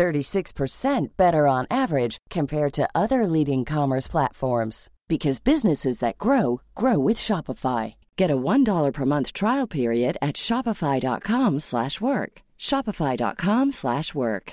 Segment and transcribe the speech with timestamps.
[0.00, 6.98] 36% better on average compared to other leading commerce platforms because businesses that grow grow
[6.98, 7.94] with Shopify.
[8.16, 12.32] Get a $1 per month trial period at shopify.com/work.
[12.58, 14.52] shopify.com/work.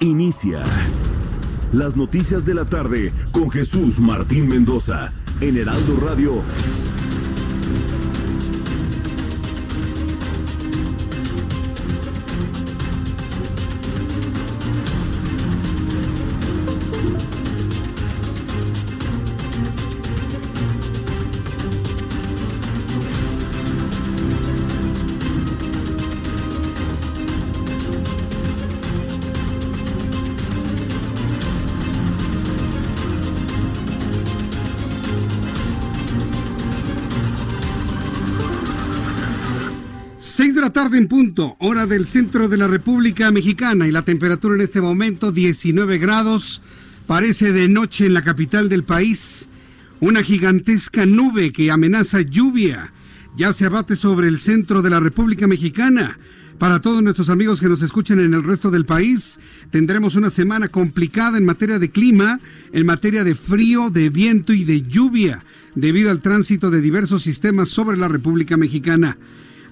[0.00, 0.64] Inicia
[1.72, 6.42] Las noticias de la tarde con Jesús Martín Mendoza en Heraldo Radio.
[40.66, 44.62] La tarde en punto, hora del centro de la República Mexicana y la temperatura en
[44.62, 46.60] este momento 19 grados.
[47.06, 49.48] Parece de noche en la capital del país.
[50.00, 52.92] Una gigantesca nube que amenaza lluvia
[53.36, 56.18] ya se abate sobre el centro de la República Mexicana.
[56.58, 59.38] Para todos nuestros amigos que nos escuchan en el resto del país,
[59.70, 62.40] tendremos una semana complicada en materia de clima,
[62.72, 65.44] en materia de frío, de viento y de lluvia,
[65.76, 69.16] debido al tránsito de diversos sistemas sobre la República Mexicana.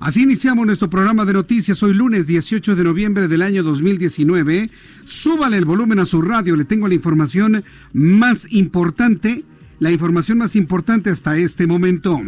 [0.01, 4.71] Así iniciamos nuestro programa de noticias hoy lunes 18 de noviembre del año 2019.
[5.05, 9.45] Súbale el volumen a su radio, le tengo la información más importante,
[9.79, 12.21] la información más importante hasta este momento.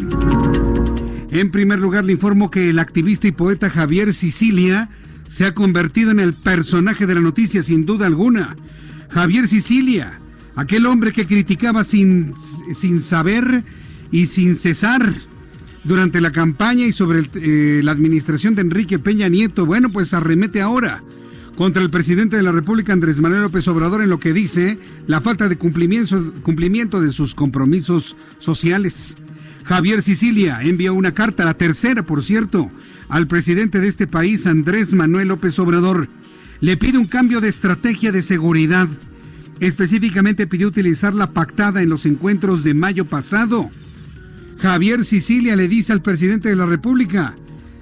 [1.31, 4.89] En primer lugar, le informo que el activista y poeta Javier Sicilia
[5.27, 8.57] se ha convertido en el personaje de la noticia sin duda alguna.
[9.11, 10.21] Javier Sicilia,
[10.55, 12.33] aquel hombre que criticaba sin,
[12.75, 13.65] sin saber
[14.11, 15.13] y sin cesar
[15.87, 19.67] durante la campaña y sobre eh, la administración de Enrique Peña Nieto.
[19.67, 21.03] Bueno, pues arremete ahora
[21.57, 25.21] contra el presidente de la República, Andrés Manuel López Obrador, en lo que dice la
[25.21, 29.17] falta de cumplimiento, cumplimiento de sus compromisos sociales.
[29.65, 32.71] Javier Sicilia envió una carta, la tercera, por cierto,
[33.09, 36.09] al presidente de este país, Andrés Manuel López Obrador.
[36.61, 38.89] Le pide un cambio de estrategia de seguridad.
[39.61, 43.71] Específicamente pidió utilizar la pactada en los encuentros de mayo pasado
[44.59, 47.37] Javier Sicilia le dice al presidente de la República,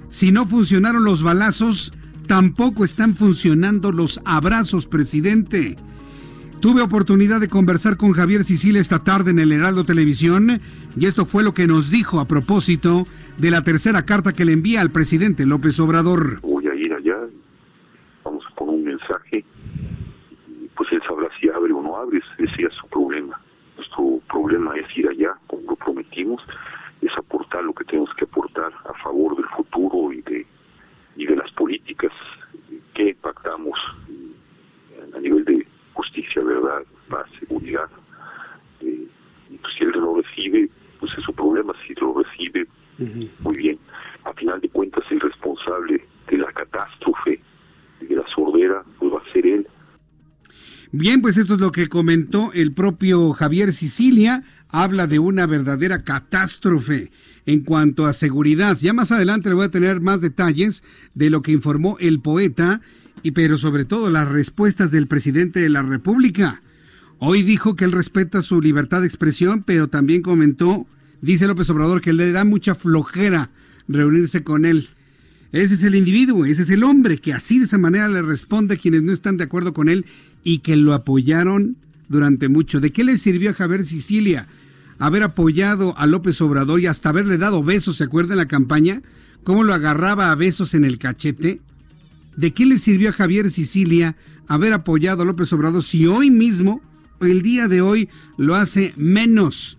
[0.09, 1.93] si no funcionaron los balazos,
[2.27, 5.77] tampoco están funcionando los abrazos, presidente.
[6.59, 10.59] Tuve oportunidad de conversar con Javier Sicilia esta tarde en el Heraldo Televisión
[10.97, 13.05] y esto fue lo que nos dijo a propósito
[13.37, 16.39] de la tercera carta que le envía al presidente López Obrador.
[16.41, 17.17] Voy a ir allá,
[18.23, 19.45] vamos poner un mensaje,
[20.75, 23.39] pues él sabrá si abre o no abre, ese es su problema.
[23.77, 26.41] Nuestro problema es ir allá, como lo prometimos,
[27.05, 30.45] es aportar lo que tenemos que aportar a favor del futuro y de,
[31.15, 32.11] y de las políticas
[32.93, 33.77] que pactamos
[35.13, 37.89] a nivel de justicia, verdad, paz, seguridad.
[38.81, 39.07] Eh,
[39.61, 42.67] pues, si él lo recibe, pues es su problema, si lo recibe,
[43.39, 43.79] muy bien.
[44.23, 47.39] A final de cuentas, el responsable de la catástrofe,
[48.01, 49.67] de la sordera, pues va a ser él
[51.05, 54.43] Bien, pues esto es lo que comentó el propio Javier Sicilia.
[54.69, 57.11] Habla de una verdadera catástrofe
[57.45, 58.75] en cuanto a seguridad.
[58.81, 60.83] Ya más adelante le voy a tener más detalles
[61.13, 62.81] de lo que informó el poeta,
[63.21, 66.63] y pero sobre todo las respuestas del presidente de la República.
[67.19, 70.87] Hoy dijo que él respeta su libertad de expresión, pero también comentó,
[71.21, 73.51] dice López Obrador, que le da mucha flojera
[73.87, 74.89] reunirse con él.
[75.55, 78.73] Ese es el individuo, ese es el hombre que así de esa manera le responde
[78.73, 80.05] a quienes no están de acuerdo con él
[80.43, 81.77] y que lo apoyaron
[82.09, 82.81] durante mucho.
[82.81, 84.49] ¿De qué le sirvió a Javier Sicilia
[84.99, 89.01] haber apoyado a López Obrador y hasta haberle dado besos, ¿se acuerda en la campaña?
[89.45, 91.61] ¿Cómo lo agarraba a besos en el cachete?
[92.35, 94.17] ¿De qué le sirvió a Javier Sicilia
[94.49, 96.81] haber apoyado a López Obrador si hoy mismo,
[97.21, 99.77] el día de hoy, lo hace menos?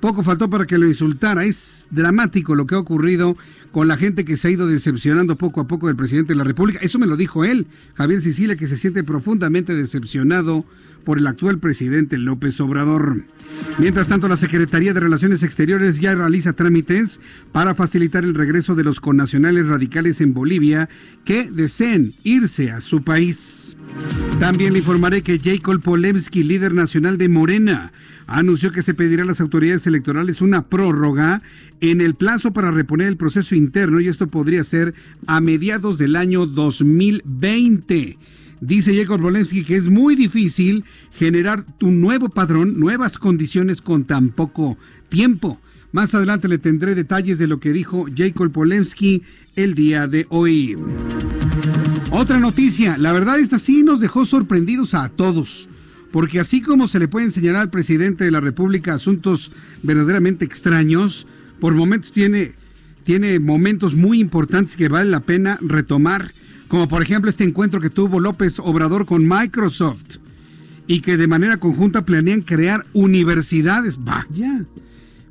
[0.00, 1.44] Poco faltó para que lo insultara.
[1.44, 3.36] Es dramático lo que ha ocurrido
[3.70, 6.44] con la gente que se ha ido decepcionando poco a poco del presidente de la
[6.44, 6.80] República.
[6.82, 10.64] Eso me lo dijo él, Javier Sicilia, que se siente profundamente decepcionado
[11.00, 13.24] por el actual presidente López Obrador.
[13.78, 17.20] Mientras tanto, la Secretaría de Relaciones Exteriores ya realiza trámites
[17.52, 20.88] para facilitar el regreso de los connacionales radicales en Bolivia
[21.24, 23.76] que deseen irse a su país.
[24.38, 27.92] También le informaré que Jacob Polemski, líder nacional de Morena,
[28.26, 31.42] anunció que se pedirá a las autoridades electorales una prórroga
[31.80, 34.94] en el plazo para reponer el proceso interno y esto podría ser
[35.26, 38.18] a mediados del año 2020.
[38.60, 44.28] Dice Jacob Bolensky que es muy difícil generar un nuevo padrón, nuevas condiciones con tan
[44.28, 44.76] poco
[45.08, 45.60] tiempo.
[45.92, 49.22] Más adelante le tendré detalles de lo que dijo Jacob Polensky
[49.56, 50.76] el día de hoy.
[52.12, 55.68] Otra noticia, la verdad esta sí nos dejó sorprendidos a todos,
[56.12, 59.52] porque así como se le puede señalar al presidente de la República asuntos
[59.82, 61.26] verdaderamente extraños,
[61.60, 62.52] por momentos tiene,
[63.04, 66.34] tiene momentos muy importantes que vale la pena retomar
[66.70, 70.18] como por ejemplo este encuentro que tuvo López Obrador con Microsoft
[70.86, 73.98] y que de manera conjunta planean crear universidades.
[74.02, 74.64] Vaya,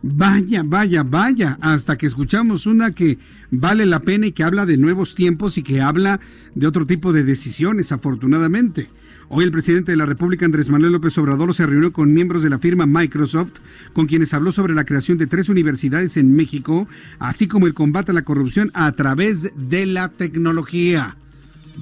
[0.01, 3.17] vaya, vaya, vaya, hasta que escuchamos una que
[3.51, 6.19] vale la pena y que habla de nuevos tiempos y que habla
[6.55, 8.89] de otro tipo de decisiones, afortunadamente.
[9.29, 12.49] Hoy el presidente de la República, Andrés Manuel López Obrador, se reunió con miembros de
[12.49, 13.59] la firma Microsoft,
[13.93, 16.85] con quienes habló sobre la creación de tres universidades en México,
[17.17, 21.15] así como el combate a la corrupción a través de la tecnología.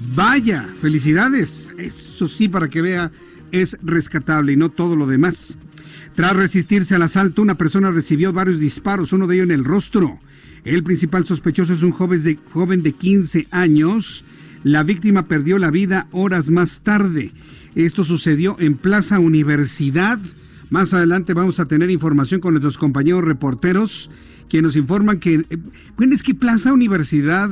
[0.00, 1.72] Vaya, felicidades.
[1.76, 3.10] Eso sí, para que vea,
[3.50, 5.58] es rescatable y no todo lo demás.
[6.14, 10.20] Tras resistirse al asalto, una persona recibió varios disparos, uno de ellos en el rostro.
[10.64, 14.24] El principal sospechoso es un joven de, joven de 15 años.
[14.62, 17.32] La víctima perdió la vida horas más tarde.
[17.74, 20.18] Esto sucedió en Plaza Universidad.
[20.70, 24.10] Más adelante vamos a tener información con nuestros compañeros reporteros,
[24.48, 25.58] quienes nos informan que, eh,
[25.96, 27.50] bueno, es que Plaza Universidad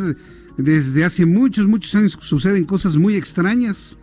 [0.57, 3.99] desde hace muchos, muchos años suceden cosas muy extrañas.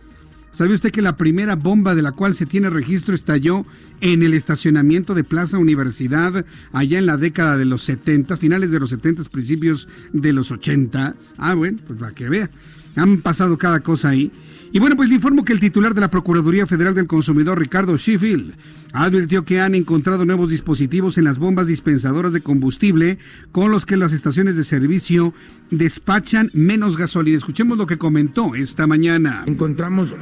[0.52, 3.66] ¿Sabe usted que la primera bomba de la cual se tiene registro estalló
[4.00, 8.78] en el estacionamiento de Plaza Universidad allá en la década de los 70, finales de
[8.78, 11.16] los 70, principios de los 80?
[11.38, 12.50] Ah, bueno, pues para que vea.
[12.96, 14.30] Han pasado cada cosa ahí.
[14.72, 17.96] Y bueno, pues le informo que el titular de la Procuraduría Federal del Consumidor, Ricardo
[17.96, 18.54] Sheffield,
[18.92, 23.18] advirtió que han encontrado nuevos dispositivos en las bombas dispensadoras de combustible
[23.52, 25.32] con los que las estaciones de servicio
[25.70, 27.38] despachan menos gasolina.
[27.38, 29.44] Escuchemos lo que comentó esta mañana.
[29.46, 30.16] Encontramos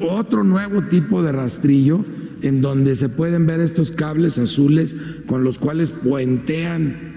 [0.00, 2.04] otro nuevo tipo de rastrillo
[2.42, 4.96] en donde se pueden ver estos cables azules
[5.26, 7.12] con los cuales puentean,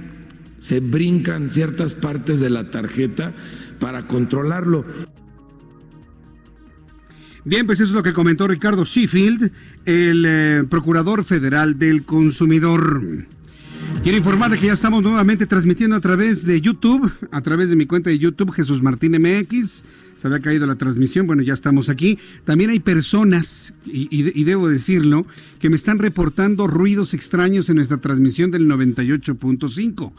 [0.60, 3.34] se brincan ciertas partes de la tarjeta
[3.80, 4.86] para controlarlo.
[7.48, 9.52] Bien, pues eso es lo que comentó Ricardo Sheffield,
[9.86, 13.28] el eh, Procurador Federal del Consumidor.
[14.02, 17.86] Quiero informarle que ya estamos nuevamente transmitiendo a través de YouTube, a través de mi
[17.86, 19.84] cuenta de YouTube, Jesús Martín MX.
[20.16, 22.18] Se había caído la transmisión, bueno, ya estamos aquí.
[22.46, 25.28] También hay personas, y, y debo decirlo,
[25.60, 30.14] que me están reportando ruidos extraños en nuestra transmisión del 98.5.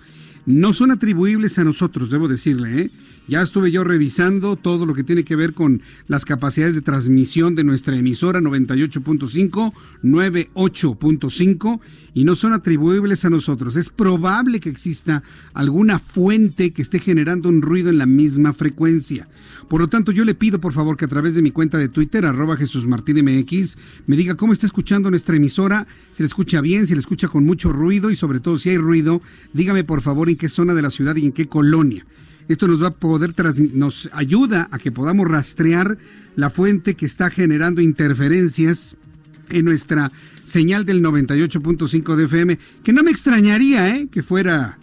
[0.46, 2.90] No son atribuibles a nosotros, debo decirle, ¿eh?
[3.28, 7.56] Ya estuve yo revisando todo lo que tiene que ver con las capacidades de transmisión
[7.56, 9.72] de nuestra emisora 98.5,
[10.04, 11.80] 98.5
[12.14, 13.74] y no son atribuibles a nosotros.
[13.74, 15.24] Es probable que exista
[15.54, 19.28] alguna fuente que esté generando un ruido en la misma frecuencia.
[19.68, 21.88] Por lo tanto, yo le pido por favor que a través de mi cuenta de
[21.88, 23.76] Twitter, arroba Jesús MX,
[24.06, 27.44] me diga cómo está escuchando nuestra emisora, si la escucha bien, si la escucha con
[27.44, 29.20] mucho ruido y sobre todo si hay ruido,
[29.52, 32.06] dígame por favor en qué zona de la ciudad y en qué colonia.
[32.48, 33.34] Esto nos va a poder,
[33.74, 35.98] nos ayuda a que podamos rastrear
[36.36, 38.96] la fuente que está generando interferencias
[39.48, 40.12] en nuestra
[40.44, 44.08] señal del 98.5 de FM, que no me extrañaría ¿eh?
[44.10, 44.78] que fuera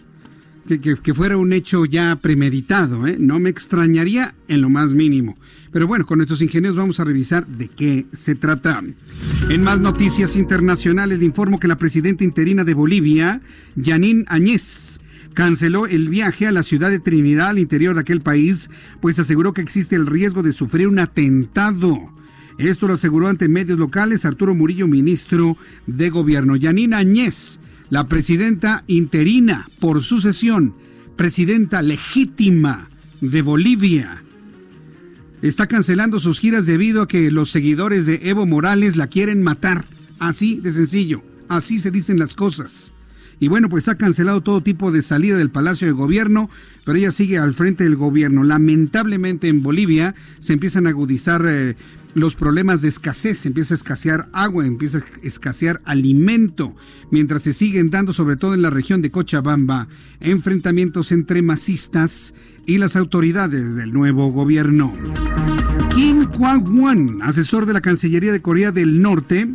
[0.66, 3.16] que, fuera un hecho ya premeditado, ¿eh?
[3.18, 5.36] no me extrañaría en lo más mínimo.
[5.72, 8.82] Pero bueno, con nuestros ingenios vamos a revisar de qué se trata.
[9.50, 13.42] En más noticias internacionales le informo que la presidenta interina de Bolivia,
[13.82, 15.00] Janine Añez,
[15.34, 19.52] canceló el viaje a la ciudad de Trinidad al interior de aquel país, pues aseguró
[19.52, 22.12] que existe el riesgo de sufrir un atentado.
[22.58, 26.56] Esto lo aseguró ante medios locales Arturo Murillo, ministro de Gobierno.
[26.56, 27.58] Yanina Añez,
[27.90, 30.74] la presidenta interina por sucesión,
[31.16, 32.88] presidenta legítima
[33.20, 34.22] de Bolivia,
[35.42, 39.86] está cancelando sus giras debido a que los seguidores de Evo Morales la quieren matar.
[40.20, 42.93] Así de sencillo, así se dicen las cosas.
[43.40, 46.50] Y bueno, pues ha cancelado todo tipo de salida del Palacio de Gobierno,
[46.84, 48.44] pero ella sigue al frente del gobierno.
[48.44, 51.76] Lamentablemente en Bolivia se empiezan a agudizar eh,
[52.14, 56.74] los problemas de escasez, empieza a escasear agua, empieza a escasear alimento,
[57.10, 59.88] mientras se siguen dando, sobre todo en la región de Cochabamba,
[60.20, 62.34] enfrentamientos entre masistas
[62.66, 64.94] y las autoridades del nuevo gobierno.
[65.94, 69.48] Kim Kwang-wan, asesor de la Cancillería de Corea del Norte,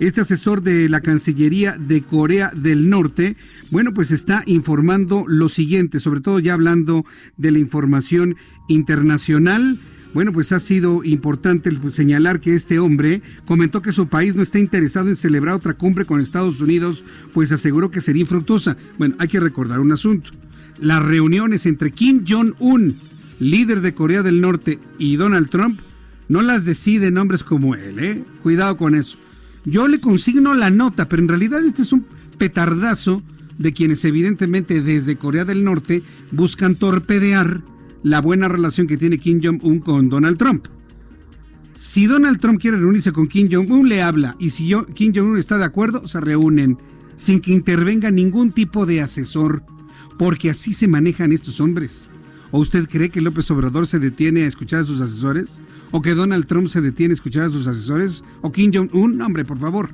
[0.00, 3.36] este asesor de la Cancillería de Corea del Norte,
[3.70, 7.04] bueno, pues está informando lo siguiente, sobre todo ya hablando
[7.36, 8.34] de la información
[8.68, 9.78] internacional.
[10.14, 14.58] Bueno, pues ha sido importante señalar que este hombre comentó que su país no está
[14.58, 17.04] interesado en celebrar otra cumbre con Estados Unidos,
[17.34, 18.78] pues aseguró que sería infructuosa.
[18.98, 20.30] Bueno, hay que recordar un asunto.
[20.78, 22.96] Las reuniones entre Kim Jong-un,
[23.38, 25.78] líder de Corea del Norte, y Donald Trump
[26.28, 28.24] no las deciden hombres como él, ¿eh?
[28.42, 29.18] Cuidado con eso.
[29.64, 32.06] Yo le consigno la nota, pero en realidad este es un
[32.38, 33.22] petardazo
[33.58, 36.02] de quienes evidentemente desde Corea del Norte
[36.32, 37.62] buscan torpedear
[38.02, 40.66] la buena relación que tiene Kim Jong-un con Donald Trump.
[41.76, 44.36] Si Donald Trump quiere reunirse con Kim Jong-un, le habla.
[44.38, 46.78] Y si Kim Jong-un está de acuerdo, se reúnen
[47.16, 49.62] sin que intervenga ningún tipo de asesor.
[50.18, 52.10] Porque así se manejan estos hombres.
[52.50, 55.60] ¿O usted cree que López Obrador se detiene a escuchar a sus asesores?
[55.90, 58.24] ¿O que Donald Trump se detiene a escuchar a sus asesores?
[58.40, 59.20] ¿O Kim Jong-un?
[59.20, 59.90] Hombre, por favor.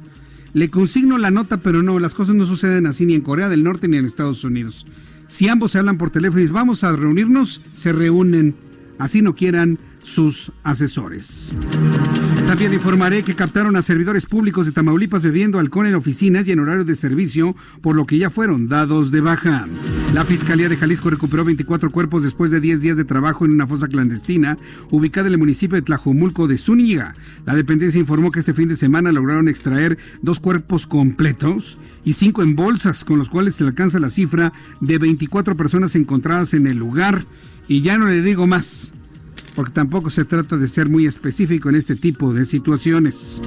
[0.52, 3.62] Le consigno la nota, pero no, las cosas no suceden así ni en Corea del
[3.62, 4.86] Norte ni en Estados Unidos.
[5.28, 8.54] Si ambos se hablan por teléfono y dicen, vamos a reunirnos, se reúnen.
[8.98, 11.54] Así no quieran sus asesores.
[12.46, 16.60] También informaré que captaron a servidores públicos de Tamaulipas bebiendo alcohol en oficinas y en
[16.60, 19.66] horario de servicio, por lo que ya fueron dados de baja.
[20.14, 23.66] La Fiscalía de Jalisco recuperó 24 cuerpos después de 10 días de trabajo en una
[23.66, 24.56] fosa clandestina
[24.92, 27.16] ubicada en el municipio de Tlajomulco de Zúñiga.
[27.44, 32.44] La dependencia informó que este fin de semana lograron extraer dos cuerpos completos y cinco
[32.44, 36.76] en bolsas, con los cuales se alcanza la cifra de 24 personas encontradas en el
[36.76, 37.26] lugar.
[37.66, 38.92] Y ya no le digo más
[39.54, 43.40] porque tampoco se trata de ser muy específico en este tipo de situaciones.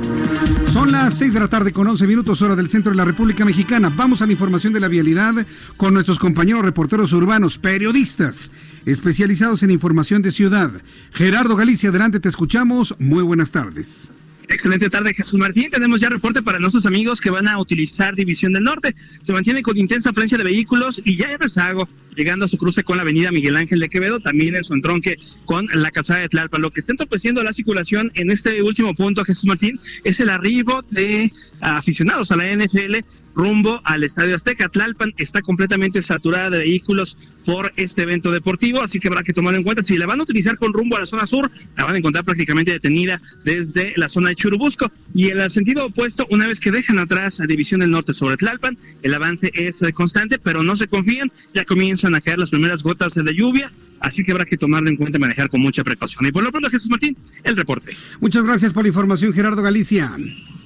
[0.65, 3.45] Son las 6 de la tarde con 11 minutos hora del centro de la República
[3.45, 3.91] Mexicana.
[3.95, 5.45] Vamos a la información de la vialidad
[5.77, 8.51] con nuestros compañeros reporteros urbanos, periodistas
[8.85, 10.71] especializados en información de ciudad.
[11.11, 12.95] Gerardo Galicia, adelante, te escuchamos.
[12.99, 14.09] Muy buenas tardes.
[14.51, 15.69] Excelente tarde, Jesús Martín.
[15.69, 18.95] Tenemos ya reporte para nuestros amigos que van a utilizar División del Norte.
[19.21, 22.83] Se mantiene con intensa afluencia de vehículos y ya hay rezago, llegando a su cruce
[22.83, 26.29] con la avenida Miguel Ángel de Quevedo, también en su entronque con la calzada de
[26.29, 26.63] Tlalpan.
[26.63, 30.83] Lo que está entorpeciendo la circulación en este último punto, Jesús Martín, es el arribo
[30.89, 33.05] de aficionados a la NFL
[33.39, 34.67] rumbo al Estadio Azteca.
[34.67, 39.58] Tlalpan está completamente saturada de vehículos por este evento deportivo, así que habrá que tomarlo
[39.58, 39.81] en cuenta.
[39.81, 42.25] Si la van a utilizar con rumbo a la zona sur, la van a encontrar
[42.25, 44.91] prácticamente detenida desde la zona de Churubusco.
[45.15, 48.36] Y en el sentido opuesto, una vez que dejan atrás la División del Norte sobre
[48.36, 52.84] Tlalpan, el avance es constante, pero no se confían, ya comienzan a caer las primeras
[52.84, 56.25] gotas de lluvia así que habrá que tomarlo en cuenta y manejar con mucha precaución.
[56.25, 57.95] Y por lo pronto, Jesús Martín, el reporte.
[58.19, 60.15] Muchas gracias por la información, Gerardo Galicia.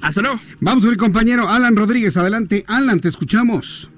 [0.01, 0.39] Hasta luego.
[0.59, 2.17] Vamos con el compañero Alan Rodríguez.
[2.17, 3.89] Adelante, Alan, te escuchamos.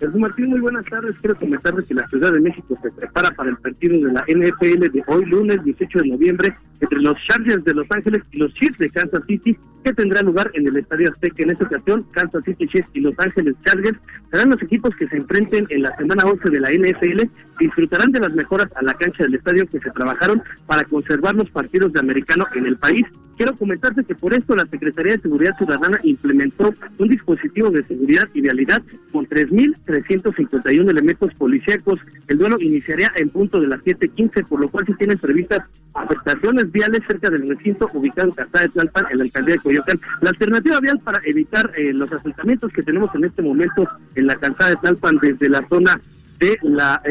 [0.00, 1.14] Jesús Martín, muy buenas tardes.
[1.20, 4.90] Quiero comentarles que la Ciudad de México se prepara para el partido de la NFL
[4.90, 8.78] de hoy lunes 18 de noviembre entre los Chargers de Los Ángeles y los Chiefs
[8.78, 11.42] de Kansas City, que tendrá lugar en el Estadio Azteca.
[11.42, 13.98] En esta ocasión, Kansas City Chiefs y Los Ángeles Chargers
[14.30, 17.22] serán los equipos que se enfrenten en la semana 11 de la NFL.
[17.58, 21.50] Disfrutarán de las mejoras a la cancha del estadio que se trabajaron para conservar los
[21.50, 23.06] partidos de americano en el país
[23.40, 28.28] Quiero comentarte que por esto la Secretaría de Seguridad Ciudadana implementó un dispositivo de seguridad
[28.34, 28.82] y vialidad
[29.12, 31.98] con 3.351 elementos policíacos.
[32.28, 35.60] El duelo iniciaría en punto de las 7.15, por lo cual se tienen previstas
[35.94, 40.00] afectaciones viales cerca del recinto ubicado en Casada de Tlalpan, en la alcaldía de Coyoacán.
[40.20, 44.36] La alternativa vial para evitar eh, los asentamientos que tenemos en este momento en la
[44.36, 46.00] calzada de Tlalpan desde la zona
[46.40, 47.02] de la,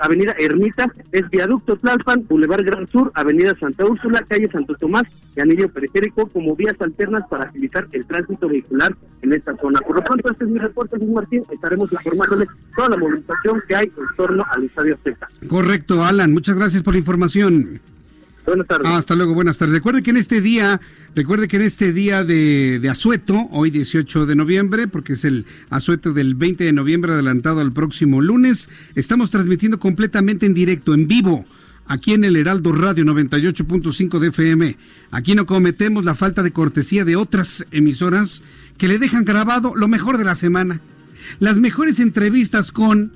[0.00, 5.40] avenida Ermita, es Viaducto Tlalpan, Boulevard Gran Sur, Avenida Santa Úrsula, calle Santo Tomás y
[5.40, 9.80] Anillo Periférico como vías alternas para agilizar el tránsito vehicular en esta zona.
[9.80, 12.46] Por lo pronto, este es mi reporte, Luis Martín, estaremos informándole
[12.76, 15.28] toda la movilización que hay en torno al Estadio Azteca.
[15.48, 17.80] Correcto, Alan, muchas gracias por la información.
[18.44, 18.86] Buenas tardes.
[18.86, 19.74] Ah, hasta luego, buenas tardes.
[19.74, 20.80] Recuerde que en este día,
[21.14, 25.46] recuerde que en este día de, de, asueto, hoy 18 de noviembre, porque es el
[25.70, 31.06] asueto del 20 de noviembre adelantado al próximo lunes, estamos transmitiendo completamente en directo, en
[31.06, 31.46] vivo,
[31.86, 34.76] aquí en el Heraldo Radio 98.5 de FM.
[35.12, 38.42] Aquí no cometemos la falta de cortesía de otras emisoras
[38.76, 40.80] que le dejan grabado lo mejor de la semana.
[41.38, 43.12] Las mejores entrevistas con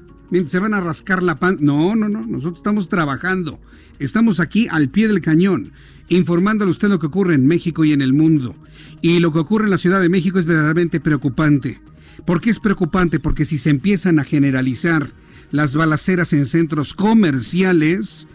[0.47, 1.59] se van a rascar la pan.
[1.61, 3.61] No, no, no, nosotros estamos trabajando.
[3.99, 5.73] Estamos aquí al pie del cañón,
[6.09, 8.56] informándole a usted lo que ocurre en México y en el mundo.
[9.00, 11.80] Y lo que ocurre en la Ciudad de México es verdaderamente preocupante.
[12.25, 13.21] ¿Por qué es preocupante?
[13.21, 15.12] Porque si se empiezan a generalizar
[15.50, 18.26] las balaceras en centros comerciales,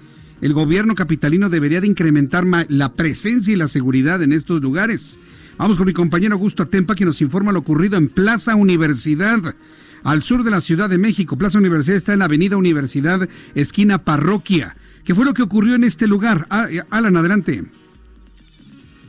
[0.42, 5.20] el gobierno capitalino debería de incrementar la presencia y la seguridad en estos lugares.
[5.58, 9.56] Vamos con mi compañero Augusto Atempa, que nos informa lo ocurrido en Plaza Universidad,
[10.04, 11.38] al sur de la Ciudad de México.
[11.38, 14.76] Plaza Universidad está en la Avenida Universidad, esquina Parroquia.
[15.04, 16.46] ¿Qué fue lo que ocurrió en este lugar?
[16.50, 17.64] Ah, eh, Alan, adelante.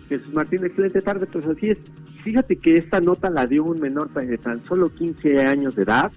[0.09, 1.79] Jesús Martín, excelente tarde, pues así es.
[2.25, 6.13] Fíjate que esta nota la dio un menor de tan solo 15 años de edad,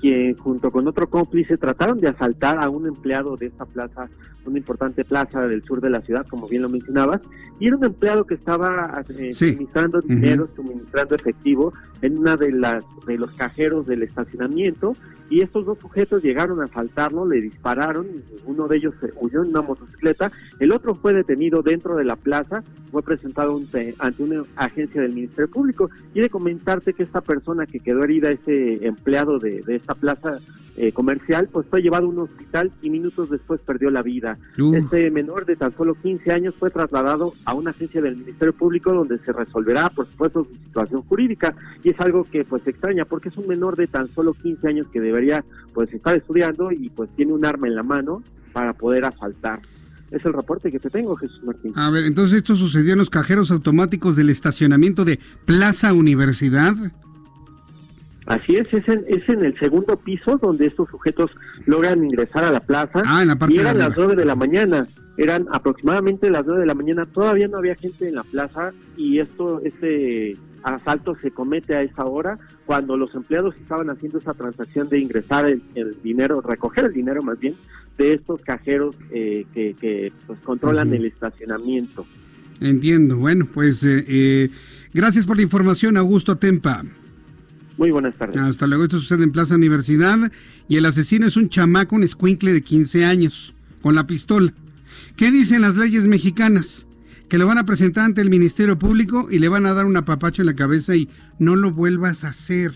[0.00, 4.08] quien junto con otro cómplice trataron de asaltar a un empleado de esta plaza,
[4.44, 7.20] una importante plaza del sur de la ciudad, como bien lo mencionabas,
[7.58, 12.84] y era un empleado que estaba eh, suministrando dinero, suministrando efectivo en una de las
[13.06, 14.94] de los cajeros del estacionamiento
[15.30, 18.06] y estos dos sujetos llegaron a asaltarlo, le dispararon,
[18.46, 22.64] uno de ellos huyó en una motocicleta, el otro fue detenido dentro de la plaza,
[22.90, 23.56] fue presentado
[23.98, 25.88] ante una agencia del Ministerio Público.
[26.14, 30.38] Y de comentarte que esta persona que quedó herida, ese empleado de, esta plaza
[30.76, 34.38] eh, comercial, pues fue llevado a un hospital y minutos después perdió la vida.
[34.74, 38.92] Este menor de tan solo 15 años fue trasladado a una agencia del Ministerio Público
[38.92, 41.54] donde se resolverá, por supuesto, su situación jurídica.
[41.82, 44.86] Y es algo que pues extraña porque es un menor de tan solo 15 años
[44.92, 45.20] que debe
[45.74, 49.60] pues estar estudiando y pues tiene un arma en la mano para poder asaltar.
[50.10, 51.72] Es el reporte que te tengo, Jesús Martín.
[51.76, 56.74] A ver, entonces esto sucedió en los cajeros automáticos del estacionamiento de Plaza Universidad.
[58.26, 61.30] Así es, es en, es en el segundo piso donde estos sujetos
[61.66, 63.02] logran ingresar a la plaza.
[63.04, 64.86] Ah, en la parte y eran las nueve de la mañana.
[65.16, 67.06] Eran aproximadamente las nueve de la mañana.
[67.06, 72.04] Todavía no había gente en la plaza y esto, este asalto se comete a esa
[72.04, 75.62] hora cuando los empleados estaban haciendo esa transacción de ingresar el,
[76.02, 77.56] dinero, recoger el dinero más bien,
[77.98, 82.06] de estos cajeros eh, que, pues, controlan el estacionamiento.
[82.60, 83.16] Entiendo.
[83.16, 84.50] Bueno, pues eh, eh,
[84.92, 86.84] gracias por la información, Augusto Tempa.
[87.80, 88.38] Muy buenas tardes.
[88.38, 88.84] Hasta luego.
[88.84, 90.30] Esto sucede en Plaza Universidad
[90.68, 94.52] y el asesino es un chamaco, un escuincle de 15 años, con la pistola.
[95.16, 96.86] ¿Qué dicen las leyes mexicanas?
[97.30, 99.96] que lo van a presentar ante el Ministerio Público y le van a dar un
[99.96, 101.08] apapacho en la cabeza y
[101.38, 102.72] no lo vuelvas a hacer.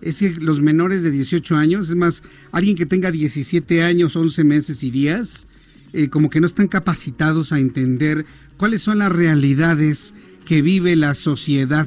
[0.00, 2.22] Es que los menores de 18 años, es más,
[2.52, 5.46] alguien que tenga 17 años, 11 meses y días,
[5.92, 8.24] eh, como que no están capacitados a entender
[8.56, 10.14] cuáles son las realidades
[10.46, 11.86] que vive la sociedad.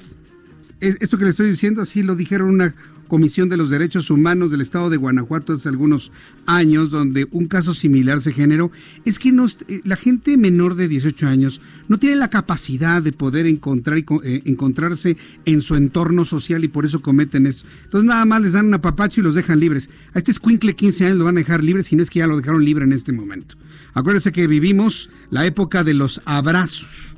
[0.81, 2.75] Esto que le estoy diciendo, así lo dijeron una,
[3.07, 6.11] Comisión de los Derechos Humanos del Estado de Guanajuato hace algunos
[6.47, 8.71] años, donde un caso similar se generó,
[9.05, 13.45] es que eh, la gente menor de 18 años no tiene la capacidad de poder
[13.45, 17.67] encontrar y, eh, encontrarse en su entorno social y por eso cometen esto.
[17.83, 19.89] Entonces nada más les dan un apapacho y los dejan libres.
[20.13, 22.27] A este escuincle 15 años lo van a dejar libre, si no es que ya
[22.27, 23.55] lo dejaron libre en este momento.
[23.93, 27.17] Acuérdense que vivimos la época de los abrazos.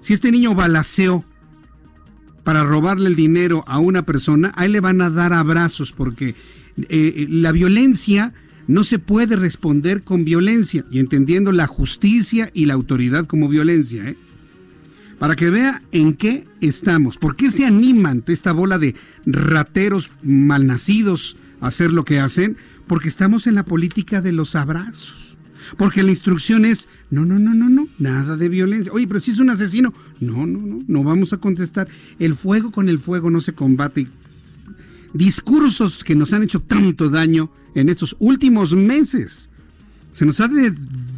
[0.00, 1.26] Si este niño balaceó
[2.48, 6.34] para robarle el dinero a una persona, ahí le van a dar abrazos porque
[6.88, 8.32] eh, la violencia
[8.66, 14.08] no se puede responder con violencia y entendiendo la justicia y la autoridad como violencia.
[14.08, 14.16] ¿eh?
[15.18, 18.94] Para que vea en qué estamos, por qué se animan esta bola de
[19.26, 22.56] rateros malnacidos a hacer lo que hacen,
[22.86, 25.27] porque estamos en la política de los abrazos.
[25.76, 28.92] Porque la instrucción es, no, no, no, no, no, nada de violencia.
[28.92, 31.88] Oye, pero si es un asesino, no, no, no, no vamos a contestar.
[32.18, 34.08] El fuego con el fuego no se combate.
[35.12, 39.48] Discursos que nos han hecho tanto daño en estos últimos meses.
[40.12, 40.48] Se nos ha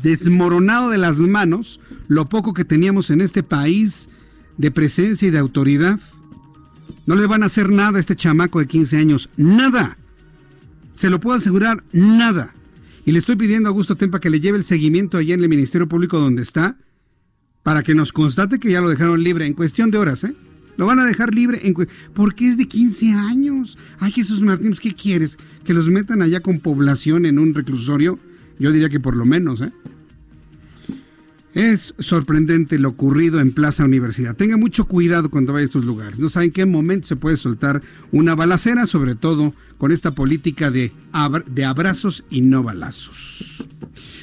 [0.02, 4.10] desmoronado de las manos lo poco que teníamos en este país
[4.58, 5.98] de presencia y de autoridad.
[7.06, 9.30] No le van a hacer nada a este chamaco de 15 años.
[9.36, 9.96] Nada.
[10.94, 12.54] Se lo puedo asegurar, nada.
[13.10, 15.48] Y le estoy pidiendo a Augusto Tempa que le lleve el seguimiento allá en el
[15.48, 16.78] Ministerio Público donde está,
[17.64, 20.36] para que nos constate que ya lo dejaron libre en cuestión de horas, ¿eh?
[20.76, 21.74] Lo van a dejar libre en
[22.14, 23.76] porque es de 15 años.
[23.98, 25.38] Ay, Jesús Martín, ¿qué quieres?
[25.64, 28.20] ¿Que los metan allá con población en un reclusorio?
[28.60, 29.72] Yo diría que por lo menos, ¿eh?
[31.52, 34.36] Es sorprendente lo ocurrido en Plaza Universidad.
[34.36, 36.20] Tenga mucho cuidado cuando vaya a estos lugares.
[36.20, 37.82] No saben en qué momento se puede soltar
[38.12, 43.64] una balacera, sobre todo con esta política de, abrazos y no balazos.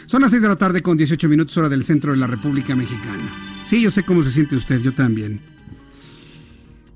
[0.05, 2.75] Son las 6 de la tarde con 18 minutos hora del centro de la República
[2.75, 3.23] Mexicana.
[3.65, 5.41] Sí, yo sé cómo se siente usted, yo también.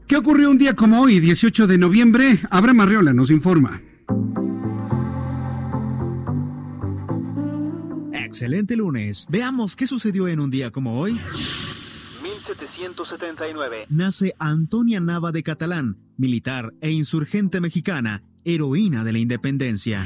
[0.08, 2.40] ¿Qué ocurrió un día como hoy, 18 de noviembre?
[2.50, 3.82] Abraham Arriola nos informa.
[8.32, 9.28] Excelente lunes.
[9.30, 11.20] Veamos qué sucedió en un día como hoy.
[12.24, 13.88] 1779.
[13.90, 20.06] Nace Antonia Nava de Catalán, militar e insurgente mexicana, heroína de la independencia.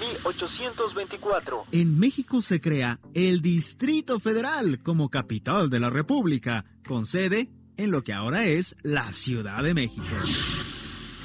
[0.00, 1.66] 1824.
[1.70, 7.92] En México se crea el Distrito Federal como capital de la República, con sede en
[7.92, 10.02] lo que ahora es la Ciudad de México.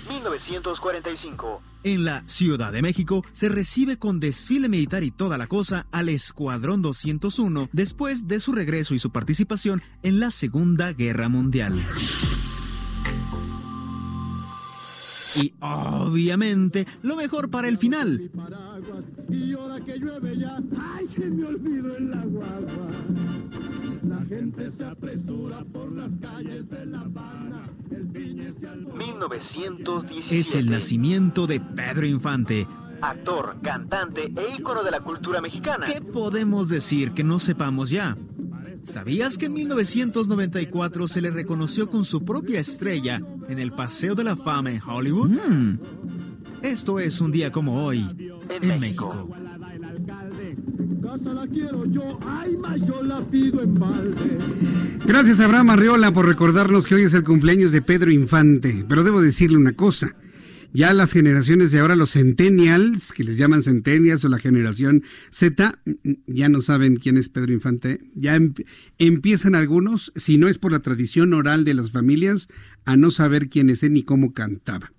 [0.09, 1.61] 1945.
[1.83, 6.09] En la Ciudad de México se recibe con desfile militar y toda la cosa al
[6.09, 11.83] Escuadrón 201 después de su regreso y su participación en la Segunda Guerra Mundial.
[15.41, 18.29] Y obviamente, lo mejor para el final.
[19.29, 22.47] Y ahora que llueve ya, ¡ay, se me olvidó el agua!
[24.07, 27.69] La gente se apresura por las calles de La Habana.
[27.91, 30.39] El 1917.
[30.39, 32.67] Es el nacimiento de Pedro Infante.
[33.01, 35.85] Actor, cantante e ícono de la cultura mexicana.
[35.85, 38.17] ¿Qué podemos decir que no sepamos ya?
[38.87, 44.23] ¿Sabías que en 1994 se le reconoció con su propia estrella en el Paseo de
[44.23, 45.29] la Fama en Hollywood?
[45.29, 45.79] Mm.
[46.61, 48.05] Esto es un día como hoy
[48.61, 49.29] en, México.
[55.05, 58.85] Gracias Abraham Arriola por recordarnos que hoy es el cumpleaños de Pedro Infante.
[58.87, 60.15] Pero debo decirle una cosa
[60.73, 65.79] ya las generaciones de ahora, los centennials, que les llaman centennials o la generación Z,
[66.27, 67.99] ya no saben quién es Pedro Infante.
[68.15, 68.53] Ya em,
[68.97, 72.47] empiezan algunos, si no es por la tradición oral de las familias,
[72.85, 74.91] a no saber quién es él ni cómo cantaba.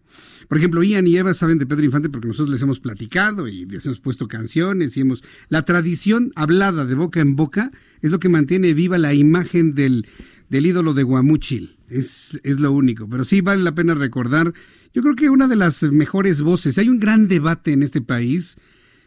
[0.48, 3.66] Por ejemplo, Ian y Eva saben de Pedro Infante porque nosotros les hemos platicado y
[3.66, 5.22] les hemos puesto canciones y hemos...
[5.48, 10.06] La tradición hablada de boca en boca es lo que mantiene viva la imagen del,
[10.48, 11.78] del ídolo de Guamuchil.
[11.88, 13.08] Es, es lo único.
[13.08, 14.52] Pero sí vale la pena recordar
[14.94, 18.56] yo creo que una de las mejores voces, hay un gran debate en este país,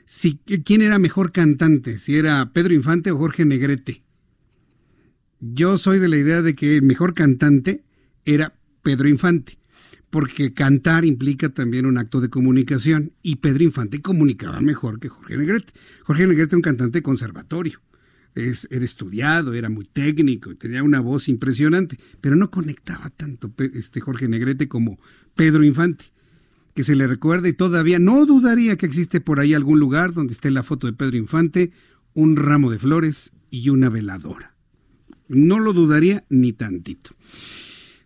[0.06, 4.04] si quién era mejor cantante, si era Pedro Infante o Jorge Negrete.
[5.40, 7.84] Yo soy de la idea de que el mejor cantante
[8.26, 9.58] era Pedro Infante,
[10.12, 15.36] porque cantar implica también un acto de comunicación y Pedro Infante comunicaba mejor que Jorge
[15.36, 15.74] Negrete.
[16.04, 17.82] Jorge Negrete es un cantante conservatorio
[18.36, 24.02] es, era estudiado, era muy técnico, tenía una voz impresionante, pero no conectaba tanto este
[24.02, 25.00] Jorge Negrete como
[25.36, 26.06] Pedro Infante,
[26.74, 30.34] que se le recuerda y todavía no dudaría que existe por ahí algún lugar donde
[30.34, 31.72] esté la foto de Pedro Infante,
[32.14, 34.56] un ramo de flores y una veladora.
[35.28, 37.12] No lo dudaría ni tantito.